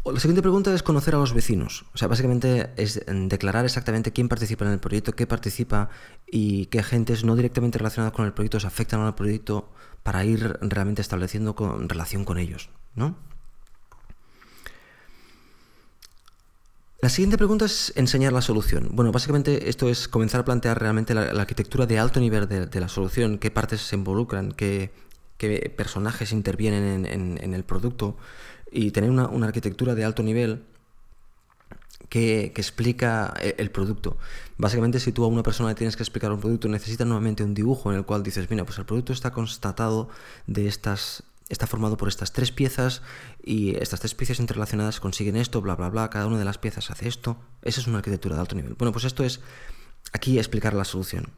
La 0.06 0.20
siguiente 0.20 0.44
pregunta 0.44 0.72
es 0.72 0.84
conocer 0.84 1.16
a 1.16 1.18
los 1.18 1.34
vecinos. 1.34 1.86
O 1.96 1.98
sea, 1.98 2.08
básicamente 2.08 2.70
es 2.78 3.04
declarar 3.08 3.66
exactamente 3.66 4.14
quién 4.14 4.30
participa 4.30 4.64
en 4.64 4.74
el 4.74 4.80
proyecto, 4.80 5.14
qué 5.14 5.26
participa 5.26 5.90
y 6.28 6.68
qué 6.68 6.80
agentes 6.80 7.24
no 7.24 7.36
directamente 7.36 7.80
relacionados 7.80 8.14
con 8.16 8.26
el 8.26 8.34
proyecto 8.34 8.60
se 8.60 8.68
afectan 8.68 9.02
al 9.02 9.16
proyecto 9.16 9.74
para 10.04 10.24
ir 10.24 10.60
realmente 10.62 11.02
estableciendo 11.02 11.56
con, 11.56 11.90
relación 11.90 12.24
con 12.24 12.38
ellos, 12.38 12.70
¿no? 12.94 13.18
La 17.06 17.10
siguiente 17.10 17.38
pregunta 17.38 17.66
es 17.66 17.94
enseñar 17.96 18.34
la 18.34 18.42
solución. 18.42 18.90
Bueno, 18.94 19.12
básicamente 19.12 19.70
esto 19.70 19.90
es 19.90 20.08
comenzar 20.08 20.42
a 20.42 20.46
plantear 20.46 20.82
realmente 20.82 21.14
la, 21.14 21.40
arquitectura 21.40 21.86
de 21.86 22.00
alto 22.00 22.20
nivel 22.20 22.48
de, 22.48 22.80
la 22.80 22.90
solución, 22.90 23.38
qué 23.38 23.52
partes 23.52 23.82
se 23.82 23.96
involucran, 23.96 24.52
qué, 24.52 24.90
personajes 25.78 26.32
intervienen 26.32 27.06
en, 27.06 27.54
el 27.54 27.64
producto 27.64 28.18
y 28.72 28.90
tener 28.90 29.12
una, 29.12 29.26
arquitectura 29.46 29.94
de 29.94 30.04
alto 30.04 30.24
nivel 30.24 30.64
que, 32.10 32.46
explica 32.46 33.36
el, 33.40 33.54
el, 33.60 33.70
producto. 33.70 34.18
Básicamente, 34.58 35.00
si 35.00 35.12
tú 35.12 35.26
a 35.26 35.28
una 35.28 35.44
persona 35.44 35.70
le 35.70 35.76
tienes 35.76 35.96
que 35.96 36.02
explicar 36.02 36.32
un 36.32 36.40
producto, 36.40 36.68
necesitas 36.70 37.06
nuevamente 37.06 37.44
un 37.44 37.54
dibujo 37.54 37.92
en 37.92 38.00
el 38.00 38.06
cual 38.06 38.24
dices, 38.24 38.50
mira, 38.50 38.66
pues 38.66 38.80
el 38.80 38.86
producto 38.86 39.14
está 39.14 39.30
constatado 39.30 40.10
de 40.48 40.66
estas 40.66 41.22
está 41.50 41.68
formado 41.68 41.98
por 41.98 42.08
estas 42.08 42.34
tres 42.34 42.52
piezas 42.52 43.02
y 43.44 43.76
estas 43.76 44.00
tres 44.00 44.16
piezas 44.16 44.40
interrelacionadas 44.40 45.00
consiguen 45.00 45.36
esto, 45.36 45.62
bla, 45.62 45.76
bla, 45.76 45.90
bla, 45.90 46.10
cada 46.10 46.28
una 46.28 46.40
de 46.40 46.46
las 46.46 46.58
piezas 46.58 46.90
hace 46.90 47.08
esto. 47.08 47.38
Esa 47.62 47.82
es 47.82 47.88
una 47.88 47.98
arquitectura 47.98 48.36
de 48.36 48.42
alto 48.42 48.56
nivel. 48.56 48.74
Bueno, 48.74 48.92
pues 48.92 49.06
esto 49.06 49.24
es 49.24 49.42
aquí 50.12 50.38
explicar 50.38 50.74
la 50.74 50.86
solución. 50.86 51.32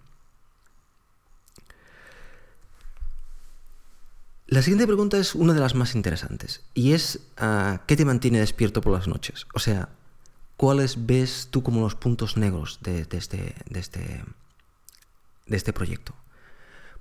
La 4.50 4.62
siguiente 4.62 4.88
pregunta 4.88 5.18
es 5.18 5.36
una 5.36 5.54
de 5.54 5.60
las 5.60 5.76
más 5.76 5.94
interesantes 5.94 6.62
y 6.74 6.94
es 6.94 7.20
ah, 7.36 7.82
¿qué 7.86 7.98
te 7.98 8.06
mantiene 8.06 8.40
despierto 8.40 8.80
por 8.80 8.94
las 8.94 9.10
noches? 9.10 9.46
O 9.54 9.60
sea, 9.60 9.90
¿cuáles 10.56 11.06
ves 11.06 11.50
tú 11.52 11.64
como 11.64 11.82
los 11.82 11.96
puntos 11.96 12.38
negros 12.38 12.80
de, 12.82 13.06
este, 13.12 13.56
de, 13.70 13.80
este, 13.80 14.24
de 15.48 15.58
este 15.58 15.74
proyecto? 15.74 16.16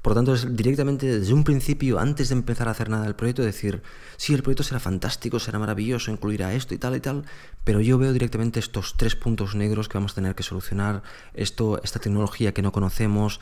Por 0.07 0.13
lo 0.13 0.19
tanto, 0.19 0.35
es 0.35 0.57
directamente 0.57 1.19
desde 1.19 1.35
un 1.35 1.43
principio, 1.43 1.99
antes 1.99 2.29
de 2.29 2.37
empezar 2.37 2.69
a 2.69 2.71
hacer 2.71 2.89
nada 2.89 3.03
del 3.03 3.17
proyecto, 3.17 3.43
decir, 3.43 3.83
sí, 4.17 4.35
el 4.35 4.45
proyecto 4.45 4.63
será 4.63 4.79
fantástico, 4.79 5.41
será 5.41 5.59
maravilloso, 5.59 6.13
incluirá 6.13 6.55
esto 6.55 6.75
y 6.75 6.79
tal 6.79 6.95
y 6.95 7.01
tal, 7.01 7.25
pero 7.65 7.81
yo 7.81 7.99
veo 7.99 8.13
directamente 8.13 8.61
estos 8.61 8.97
tres 8.97 9.17
puntos 9.17 9.57
negros 9.57 9.89
que 9.89 9.99
vamos 9.99 10.13
a 10.13 10.15
tener 10.15 10.37
que 10.37 10.45
solucionar, 10.45 11.03
esto, 11.35 11.83
esta 11.83 11.99
tecnología 11.99 12.55
que 12.55 12.63
no 12.63 12.71
conocemos, 12.71 13.41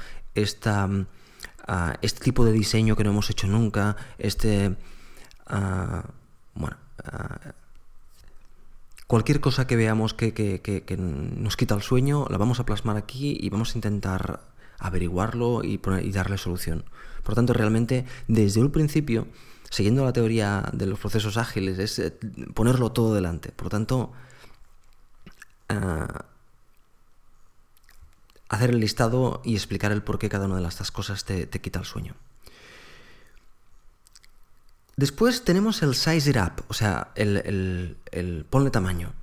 ah, 1.67 1.99
este 2.01 2.25
tipo 2.25 2.47
de 2.47 2.53
diseño 2.53 2.97
que 2.97 3.05
no 3.05 3.11
hemos 3.11 3.29
hecho 3.29 3.47
nunca, 3.47 3.99
este... 4.17 4.75
Uh, 5.51 6.01
bueno... 6.55 6.79
Ah, 7.05 7.53
cualquier 9.07 9.41
cosa 9.41 9.67
que 9.67 9.77
veamos 9.77 10.15
que, 10.15 10.33
nos 10.99 11.59
quita 11.59 11.75
el 11.75 11.83
sueño, 11.83 12.27
la 12.31 12.39
vamos 12.39 12.59
a 12.59 12.65
plasmar 12.65 12.97
aquí 12.97 13.37
y 13.39 13.51
vamos 13.51 13.75
a 13.75 13.79
intentar 13.79 14.54
averiguarlo 14.85 15.63
y, 15.65 15.79
darle 16.13 16.37
solución. 16.37 16.85
Por 17.23 17.35
tanto, 17.35 17.55
realmente 17.55 18.05
desde 18.29 18.61
un 18.61 18.71
principio, 18.71 19.27
siguiendo 19.71 20.05
la 20.05 20.13
teoría 20.13 20.69
de 20.75 20.87
los 20.87 20.99
procesos 20.99 21.39
ágiles, 21.39 21.79
es 21.79 21.99
eh, 21.99 22.11
ponerlo 22.53 22.93
todo 22.93 23.15
delante. 23.15 23.51
Por 23.51 23.71
tanto, 23.71 24.13
ah, 25.71 26.27
hacer 28.51 28.71
el 28.71 28.81
listado 28.81 29.41
y 29.43 29.55
explicar 29.55 29.91
el 29.91 30.03
por 30.03 30.19
qué 30.19 30.29
cada 30.29 30.45
una 30.45 30.61
de 30.61 30.69
estas 30.69 30.91
cosas 30.91 31.25
te, 31.25 31.49
quita 31.49 31.79
el 31.79 31.87
sueño. 31.87 32.15
Después 34.97 35.45
tenemos 35.45 35.83
el 35.83 35.95
size 35.95 36.31
it 36.31 36.37
up, 36.37 36.63
o 36.69 36.75
sea, 36.75 37.11
el, 37.17 37.97
ponle 38.51 38.71
tamaño. 38.71 39.15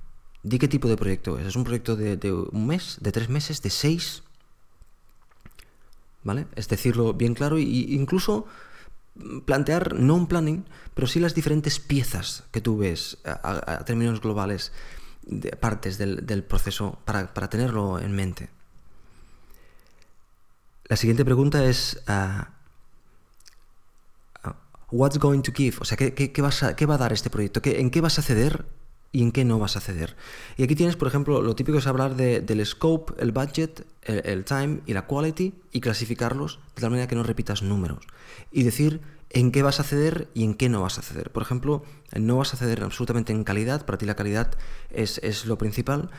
Di 0.42 0.58
qué 0.58 0.66
tipo 0.66 0.88
de 0.88 0.96
proyecto 0.96 1.38
es. 1.38 1.46
¿Es 1.46 1.54
un 1.54 1.62
proyecto 1.62 1.94
de, 1.94 2.16
de 2.16 2.32
un 2.32 2.66
mes, 2.66 2.98
de 3.00 3.12
tres 3.12 3.28
meses, 3.28 3.62
de 3.62 3.70
seis? 3.70 4.24
¿Vale? 6.24 6.46
Es 6.56 6.68
decirlo 6.68 7.14
bien 7.14 7.34
claro 7.34 7.56
e 7.56 7.62
incluso 7.62 8.46
plantear 9.44 9.94
no 9.94 10.14
un 10.14 10.26
planning, 10.26 10.64
pero 10.94 11.06
sí 11.06 11.20
las 11.20 11.34
diferentes 11.34 11.78
piezas 11.78 12.44
que 12.50 12.60
tú 12.60 12.78
ves 12.78 13.18
a, 13.24 13.84
términos 13.84 14.20
globales, 14.20 14.72
de 15.22 15.50
partes 15.50 15.98
del, 15.98 16.44
proceso, 16.44 16.98
para, 17.04 17.32
tenerlo 17.48 17.98
en 17.98 18.12
mente. 18.12 18.50
La 20.84 20.96
siguiente 20.96 21.24
pregunta 21.24 21.64
es, 21.64 22.02
uh, 22.08 22.44
what's 24.90 25.18
going 25.18 25.42
to 25.42 25.52
give? 25.52 25.78
O 25.80 25.84
sea, 25.84 25.96
¿qué, 25.96 26.12
qué, 26.14 26.42
vas 26.42 26.64
¿qué, 26.76 26.86
va 26.86 26.94
a 26.96 26.98
dar 26.98 27.12
este 27.12 27.30
proyecto? 27.30 27.60
¿En 27.64 27.90
qué 27.90 28.00
vas 28.00 28.18
a 28.18 28.22
ceder 28.22 28.66
y 29.12 29.22
en 29.22 29.30
qué 29.30 29.44
no 29.44 29.58
vas 29.58 29.76
a 29.76 29.80
ceder. 29.80 30.16
Y 30.56 30.62
aquí 30.62 30.74
tienes, 30.74 30.96
por 30.96 31.06
ejemplo, 31.06 31.42
lo 31.42 31.54
típico 31.54 31.78
es 31.78 31.86
hablar 31.86 32.16
del 32.16 32.66
scope, 32.66 33.12
el 33.22 33.30
budget, 33.30 33.86
el, 34.02 34.44
time 34.44 34.80
y 34.86 34.94
la 34.94 35.06
quality 35.06 35.54
y 35.70 35.80
clasificarlos 35.80 36.58
de 36.74 36.80
tal 36.80 36.90
manera 36.90 37.06
que 37.06 37.14
no 37.14 37.22
repitas 37.22 37.62
números. 37.62 38.06
Y 38.50 38.62
decir 38.62 39.02
en 39.30 39.52
qué 39.52 39.62
vas 39.62 39.80
a 39.80 39.84
ceder 39.84 40.28
y 40.34 40.44
en 40.44 40.54
qué 40.54 40.68
no 40.68 40.82
vas 40.82 40.98
a 40.98 41.02
ceder. 41.02 41.30
Por 41.30 41.42
ejemplo, 41.42 41.84
no 42.14 42.38
vas 42.38 42.54
a 42.54 42.56
ceder 42.56 42.82
absolutamente 42.82 43.32
en 43.32 43.44
calidad, 43.44 43.84
para 43.84 43.98
ti 43.98 44.06
la 44.06 44.16
calidad 44.16 44.52
es, 44.90 45.18
es 45.18 45.46
lo 45.46 45.58
principal, 45.58 46.10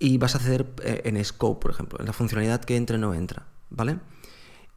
y 0.00 0.18
vas 0.18 0.34
a 0.34 0.38
ceder 0.38 0.66
eh, 0.82 1.02
en 1.04 1.24
scope, 1.24 1.60
por 1.60 1.70
ejemplo, 1.70 1.98
en 2.00 2.06
la 2.06 2.12
funcionalidad 2.12 2.64
que 2.64 2.76
entra 2.76 2.96
o 2.96 3.00
no 3.00 3.14
entra, 3.14 3.46
¿vale? 3.70 3.98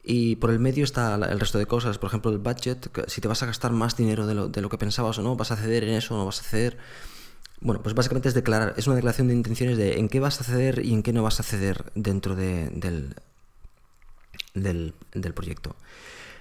Y 0.04 0.36
por 0.36 0.50
el 0.50 0.58
medio 0.58 0.82
está 0.82 1.14
el 1.14 1.38
resto 1.38 1.58
de 1.58 1.66
cosas, 1.66 1.98
por 1.98 2.08
ejemplo 2.08 2.32
el 2.32 2.38
budget, 2.38 2.90
si 3.06 3.20
te 3.20 3.28
vas 3.28 3.42
a 3.44 3.46
gastar 3.46 3.70
más 3.70 3.96
dinero 3.96 4.26
de 4.26 4.34
lo, 4.34 4.48
de 4.48 4.60
lo 4.60 4.68
que 4.68 4.78
pensabas 4.78 5.18
o 5.18 5.22
no, 5.22 5.36
vas 5.36 5.52
a 5.52 5.56
ceder 5.56 5.84
en 5.84 5.94
eso 5.94 6.14
o 6.14 6.18
no 6.18 6.26
vas 6.26 6.40
a 6.40 6.42
ceder. 6.42 6.78
Bueno, 7.62 7.80
pues 7.80 7.94
básicamente 7.94 8.28
es 8.28 8.34
declarar, 8.34 8.74
es 8.76 8.88
una 8.88 8.96
declaración 8.96 9.28
de 9.28 9.34
intenciones 9.34 9.78
de 9.78 9.98
en 9.98 10.08
qué 10.08 10.18
vas 10.18 10.40
a 10.40 10.44
ceder 10.44 10.84
y 10.84 10.92
en 10.92 11.02
qué 11.04 11.12
no 11.12 11.22
vas 11.22 11.38
a 11.38 11.44
ceder 11.44 11.92
dentro 11.94 12.34
del, 12.34 13.14
del, 14.54 14.94
proyecto. 15.32 15.76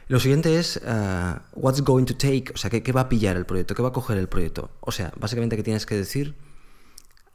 Lo 0.08 0.20
siguiente 0.20 0.58
es 0.58 0.78
uh, 0.78 1.40
what's 1.54 1.82
going 1.84 2.06
to 2.06 2.18
take, 2.18 2.46
o 2.54 2.58
sea, 2.58 2.72
¿qué, 2.72 2.92
va 2.92 3.02
a 3.02 3.10
pillar 3.10 3.38
el 3.38 3.46
proyecto, 3.46 3.76
qué 3.76 3.84
va 3.84 3.90
a 3.90 3.94
coger 3.94 4.18
el 4.18 4.28
proyecto. 4.28 4.72
O 4.80 4.92
sea, 4.92 5.14
básicamente 5.16 5.56
que 5.56 5.64
tienes 5.64 5.86
que 5.86 5.96
decir 5.96 6.34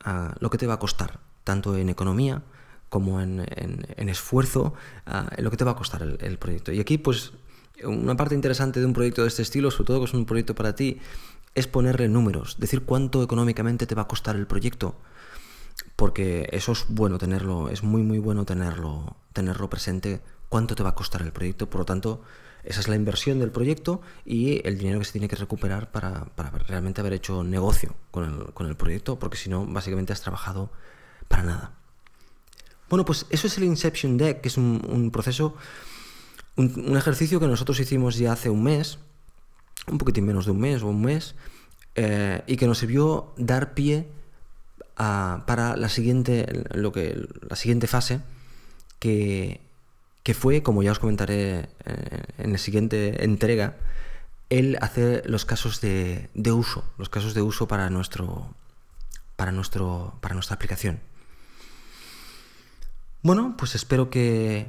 uh, 0.05 0.34
lo 0.41 0.51
que 0.51 0.59
te 0.59 0.66
va 0.66 0.74
a 0.74 0.78
costar, 0.80 1.20
tanto 1.45 1.76
en 1.76 1.89
economía 1.89 2.43
como 2.89 3.20
en, 3.20 3.47
esfuerzo, 3.97 4.74
uh, 5.07 5.41
lo 5.41 5.51
que 5.53 5.57
te 5.57 5.64
va 5.64 5.72
a 5.72 5.76
costar 5.76 6.03
el, 6.03 6.18
el 6.20 6.39
proyecto. 6.39 6.72
Y 6.72 6.80
aquí, 6.80 6.99
pues, 6.99 7.32
una 7.84 8.16
parte 8.16 8.34
interesante 8.34 8.80
de 8.80 8.87
un 8.87 8.93
proyecto 8.93 9.22
de 9.22 9.28
este 9.28 9.43
estilo, 9.43 9.70
sobre 9.70 9.87
todo 9.87 9.99
que 10.01 10.07
es 10.07 10.14
un 10.14 10.26
proyecto 10.26 10.55
para 10.57 10.74
ti, 10.74 10.99
es 11.57 11.66
ponerle 11.66 12.09
números, 12.09 12.57
decir 12.61 12.82
cuánto 12.84 13.22
económicamente 13.22 13.86
te 13.86 13.96
va 13.96 14.02
a 14.02 14.09
costar 14.09 14.36
el 14.36 14.46
proyecto. 14.46 14.94
Porque 15.96 16.48
eso 16.52 16.72
es 16.72 16.86
bueno 16.88 17.18
tenerlo, 17.18 17.68
es 17.68 17.82
muy 17.82 18.02
muy 18.02 18.18
bueno 18.18 18.44
tenerlo, 18.44 19.16
tenerlo 19.32 19.68
presente 19.68 20.20
cuánto 20.48 20.74
te 20.74 20.82
va 20.82 20.90
a 20.90 20.94
costar 20.94 21.22
el 21.22 21.32
proyecto. 21.32 21.68
Por 21.68 21.80
lo 21.80 21.84
tanto, 21.84 22.22
esa 22.64 22.80
es 22.80 22.88
la 22.88 22.96
inversión 22.96 23.38
del 23.38 23.50
proyecto 23.50 24.00
y 24.24 24.66
el 24.66 24.78
dinero 24.78 24.98
que 24.98 25.04
se 25.04 25.12
tiene 25.12 25.28
que 25.28 25.36
recuperar 25.36 25.90
para, 25.90 26.26
para 26.36 26.50
realmente 26.50 27.00
haber 27.00 27.14
hecho 27.14 27.42
negocio 27.42 27.94
con 28.11 28.24
el, 28.24 28.52
con 28.52 28.66
el 28.66 28.76
proyecto, 28.76 29.18
porque 29.18 29.36
si 29.36 29.50
no, 29.50 29.66
básicamente 29.66 30.12
has 30.12 30.20
trabajado 30.20 30.70
para 31.28 31.42
nada. 31.42 31.72
Bueno, 32.88 33.04
pues 33.04 33.26
eso 33.30 33.46
es 33.46 33.59
el 33.59 33.64
Inception 33.64 34.16
Deck, 34.16 34.40
que 34.40 34.48
es 34.48 34.57
un, 34.57 35.11
proceso, 35.12 35.57
un, 36.57 36.96
ejercicio 36.96 37.40
que 37.40 37.46
nosotros 37.46 37.80
hicimos 37.80 38.16
ya 38.16 38.32
hace 38.32 38.48
un 38.48 38.62
mes, 38.62 38.98
un 39.86 39.98
poquitín 39.98 40.26
menos 40.26 40.46
de 40.46 40.52
un 40.52 40.60
mes 40.60 40.82
o 40.82 40.88
un 40.88 41.02
mes, 41.02 41.34
eh, 41.94 42.42
y 42.46 42.56
que 42.56 42.66
nos 42.66 42.78
sirvió 42.78 43.32
dar 43.36 43.74
pie 43.74 44.08
para 44.96 45.76
la 45.76 45.88
siguiente, 45.88 46.46
lo 46.72 46.90
que, 46.92 47.28
la 47.48 47.56
siguiente 47.56 47.86
fase, 47.86 48.20
que, 48.98 49.60
que 50.22 50.34
fue, 50.34 50.62
como 50.62 50.82
ya 50.82 50.92
os 50.92 50.98
comentaré 50.98 51.68
eh, 51.84 52.22
en 52.38 52.52
la 52.52 52.58
siguiente 52.58 53.24
entrega, 53.24 53.76
el 54.48 54.78
hacer 54.80 55.28
los 55.28 55.44
casos 55.44 55.80
de, 55.80 56.30
de 56.34 56.52
uso, 56.52 56.84
los 56.98 57.08
casos 57.08 57.34
de 57.34 57.42
uso 57.42 57.68
para 57.68 57.90
nuestro, 57.90 58.54
para 59.36 59.52
nuestro, 59.52 60.18
para 60.20 60.34
nuestra 60.34 60.54
aplicación. 60.54 61.00
Bueno, 63.22 63.56
pues 63.58 63.74
espero 63.74 64.08
que 64.08 64.66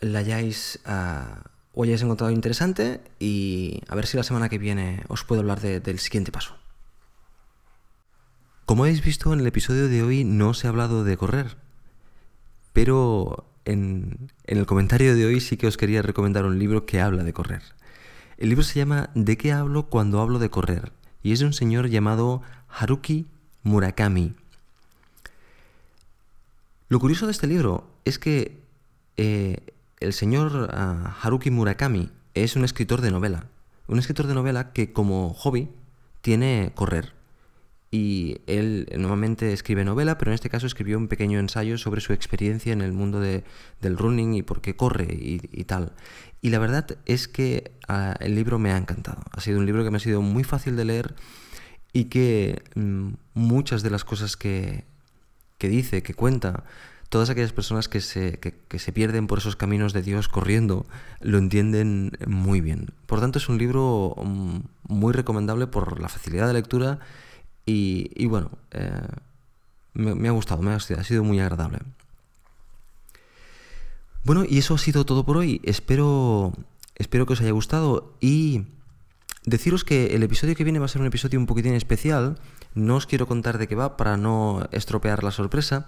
la 0.00 0.18
hayáis 0.18 0.80
ah, 0.84 1.44
o 1.74 1.84
hayáis 1.84 2.02
encontrado 2.02 2.32
interesante 2.32 3.00
y 3.18 3.80
a 3.88 3.94
ver 3.94 4.06
si 4.06 4.16
la 4.16 4.22
semana 4.22 4.48
que 4.48 4.58
viene 4.58 5.04
os 5.08 5.24
puedo 5.24 5.40
hablar 5.40 5.60
del 5.60 5.98
siguiente 5.98 6.32
paso. 6.32 6.56
Como 8.64 8.84
habéis 8.84 9.02
visto 9.02 9.32
en 9.32 9.40
el 9.40 9.46
episodio 9.46 9.88
de 9.88 10.02
hoy 10.02 10.24
no 10.24 10.50
os 10.50 10.64
he 10.64 10.68
hablado 10.68 11.04
de 11.04 11.16
correr, 11.16 11.56
pero 12.72 13.46
en, 13.64 14.30
en 14.44 14.58
el 14.58 14.66
comentario 14.66 15.14
de 15.14 15.26
hoy 15.26 15.40
sí 15.40 15.56
que 15.56 15.66
os 15.66 15.76
quería 15.76 16.02
recomendar 16.02 16.44
un 16.44 16.58
libro 16.58 16.86
que 16.86 17.00
habla 17.00 17.24
de 17.24 17.32
correr. 17.32 17.62
El 18.38 18.48
libro 18.48 18.64
se 18.64 18.78
llama 18.78 19.10
¿De 19.14 19.36
qué 19.36 19.52
hablo 19.52 19.88
cuando 19.88 20.20
hablo 20.20 20.38
de 20.38 20.50
correr? 20.50 20.92
y 21.22 21.32
es 21.32 21.40
de 21.40 21.46
un 21.46 21.52
señor 21.52 21.88
llamado 21.88 22.42
Haruki 22.68 23.26
Murakami. 23.62 24.34
Lo 26.88 27.00
curioso 27.00 27.26
de 27.26 27.32
este 27.32 27.46
libro 27.46 27.88
es 28.04 28.18
que 28.18 28.60
eh, 29.16 29.74
el 30.02 30.12
señor 30.12 30.70
ah, 30.72 31.16
Haruki 31.22 31.50
Murakami 31.50 32.10
es 32.34 32.56
un 32.56 32.64
escritor 32.64 33.00
de 33.00 33.10
novela. 33.10 33.46
Un 33.86 33.98
escritor 33.98 34.26
de 34.26 34.34
novela 34.34 34.72
que 34.72 34.92
como 34.92 35.32
hobby 35.34 35.68
tiene 36.20 36.72
correr. 36.74 37.12
Y 37.90 38.38
él 38.46 38.88
normalmente 38.96 39.52
escribe 39.52 39.84
novela, 39.84 40.16
pero 40.16 40.30
en 40.30 40.34
este 40.34 40.48
caso 40.48 40.66
escribió 40.66 40.96
un 40.96 41.08
pequeño 41.08 41.38
ensayo 41.38 41.76
sobre 41.76 42.00
su 42.00 42.14
experiencia 42.14 42.72
en 42.72 42.80
el 42.80 42.92
mundo 42.92 43.20
del 43.20 43.98
running 43.98 44.34
y 44.34 44.42
por 44.42 44.62
qué 44.62 44.76
corre 44.76 45.08
y, 45.10 45.64
tal. 45.64 45.92
Y 46.40 46.50
la 46.50 46.58
verdad 46.58 46.96
es 47.04 47.28
que 47.28 47.72
ah, 47.88 48.14
el 48.20 48.34
libro 48.34 48.58
me 48.58 48.72
ha 48.72 48.78
encantado. 48.78 49.22
Ha 49.32 49.40
sido 49.42 49.58
un 49.58 49.66
libro 49.66 49.84
que 49.84 49.90
me 49.90 49.98
ha 49.98 50.00
sido 50.00 50.22
muy 50.22 50.42
fácil 50.42 50.74
de 50.74 50.86
leer 50.86 51.14
y 51.92 52.04
que 52.04 52.62
mm, 52.74 53.10
muchas 53.34 53.82
de 53.82 53.90
las 53.90 54.04
cosas 54.04 54.38
que, 54.38 54.84
que 55.58 55.68
dice, 55.68 56.02
que 56.02 56.14
cuenta, 56.14 56.64
todas 57.12 57.28
aquellas 57.28 57.52
personas 57.52 57.90
que 57.90 58.00
se, 58.00 58.40
se 58.74 58.92
pierden 58.92 59.26
por 59.26 59.36
esos 59.36 59.54
caminos 59.54 59.92
de 59.92 60.00
Dios 60.00 60.28
corriendo, 60.28 60.86
lo 61.20 61.36
entienden 61.36 62.12
muy 62.26 62.62
bien. 62.62 62.88
Por 63.04 63.20
tanto, 63.20 63.38
es 63.38 63.50
un 63.50 63.58
libro 63.58 64.14
mm, 64.16 64.60
muy 64.88 65.12
recomendable 65.12 65.66
por 65.66 66.00
la 66.00 66.08
facilidad 66.08 66.46
de 66.46 66.54
lectura 66.54 67.00
y, 67.66 68.24
bueno, 68.24 68.50
eh, 68.70 68.90
me, 69.92 70.26
ha 70.26 70.30
gustado, 70.30 70.62
me 70.62 70.72
ha, 70.72 70.76
ha 70.76 71.04
sido 71.04 71.22
muy 71.22 71.38
agradable. 71.38 71.80
Bueno, 74.24 74.44
y 74.48 74.56
eso 74.56 74.74
ha 74.74 74.78
sido 74.78 75.04
todo 75.04 75.26
por 75.26 75.36
hoy. 75.36 75.60
Espero, 75.64 76.54
espero 76.94 77.26
que 77.26 77.34
os 77.34 77.42
haya 77.42 77.50
gustado 77.50 78.14
y 78.22 78.64
deciros 79.44 79.84
que 79.84 80.16
el 80.16 80.22
episodio 80.22 80.54
que 80.54 80.64
viene 80.64 80.78
va 80.78 80.86
a 80.86 80.88
ser 80.88 81.02
un 81.02 81.08
episodio 81.08 81.38
un 81.38 81.46
poquitín 81.46 81.74
especial 81.74 82.38
no 82.74 82.96
os 82.96 83.06
quiero 83.06 83.26
contar 83.26 83.58
de 83.58 83.68
qué 83.68 83.74
va 83.74 83.96
para 83.96 84.16
no 84.16 84.66
estropear 84.72 85.24
la 85.24 85.30
sorpresa, 85.30 85.86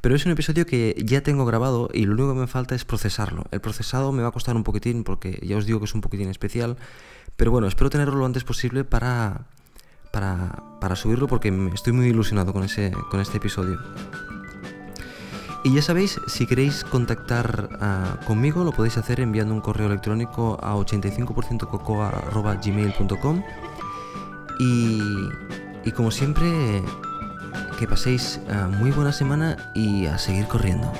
pero 0.00 0.14
es 0.14 0.26
un 0.26 0.32
episodio 0.32 0.66
que 0.66 0.94
ya 1.04 1.22
tengo 1.22 1.44
grabado 1.44 1.90
y 1.92 2.06
lo 2.06 2.12
único 2.12 2.34
que 2.34 2.40
me 2.40 2.46
falta 2.46 2.74
es 2.74 2.84
procesarlo. 2.84 3.44
El 3.50 3.60
procesado 3.60 4.12
me 4.12 4.22
va 4.22 4.28
a 4.28 4.32
costar 4.32 4.56
un 4.56 4.64
poquitín 4.64 5.04
porque 5.04 5.38
ya 5.42 5.56
os 5.56 5.66
digo 5.66 5.78
que 5.78 5.86
es 5.86 5.94
un 5.94 6.00
poquitín 6.00 6.28
especial, 6.28 6.76
pero 7.36 7.50
bueno, 7.50 7.66
espero 7.66 7.90
tenerlo 7.90 8.16
lo 8.16 8.26
antes 8.26 8.44
posible 8.44 8.84
para, 8.84 9.46
para, 10.12 10.96
subirlo 10.96 11.26
porque 11.26 11.48
estoy 11.74 11.92
muy 11.92 12.06
ilusionado 12.06 12.52
con, 12.52 12.64
ese, 12.64 12.92
con 13.10 13.20
este 13.20 13.38
episodio. 13.38 13.78
Y 15.64 15.74
ya 15.74 15.82
sabéis, 15.82 16.20
si 16.28 16.46
queréis 16.46 16.84
contactar 16.84 17.68
ah, 17.80 18.20
conmigo, 18.26 18.64
lo 18.64 18.72
podéis 18.72 18.96
hacer 18.96 19.20
enviando 19.20 19.52
un 19.52 19.60
correo 19.60 19.88
electrónico 19.88 20.58
a 20.62 20.76
85%cocoa.gmail.com 20.76 23.42
y 24.60 25.00
y 25.88 25.92
como 25.92 26.10
siempre, 26.10 26.82
que 27.78 27.86
paséis 27.86 28.40
eh, 28.46 28.54
muy 28.78 28.90
buena 28.90 29.10
semana 29.10 29.56
y 29.72 30.04
a 30.04 30.18
seguir 30.18 30.46
corriendo. 30.46 30.92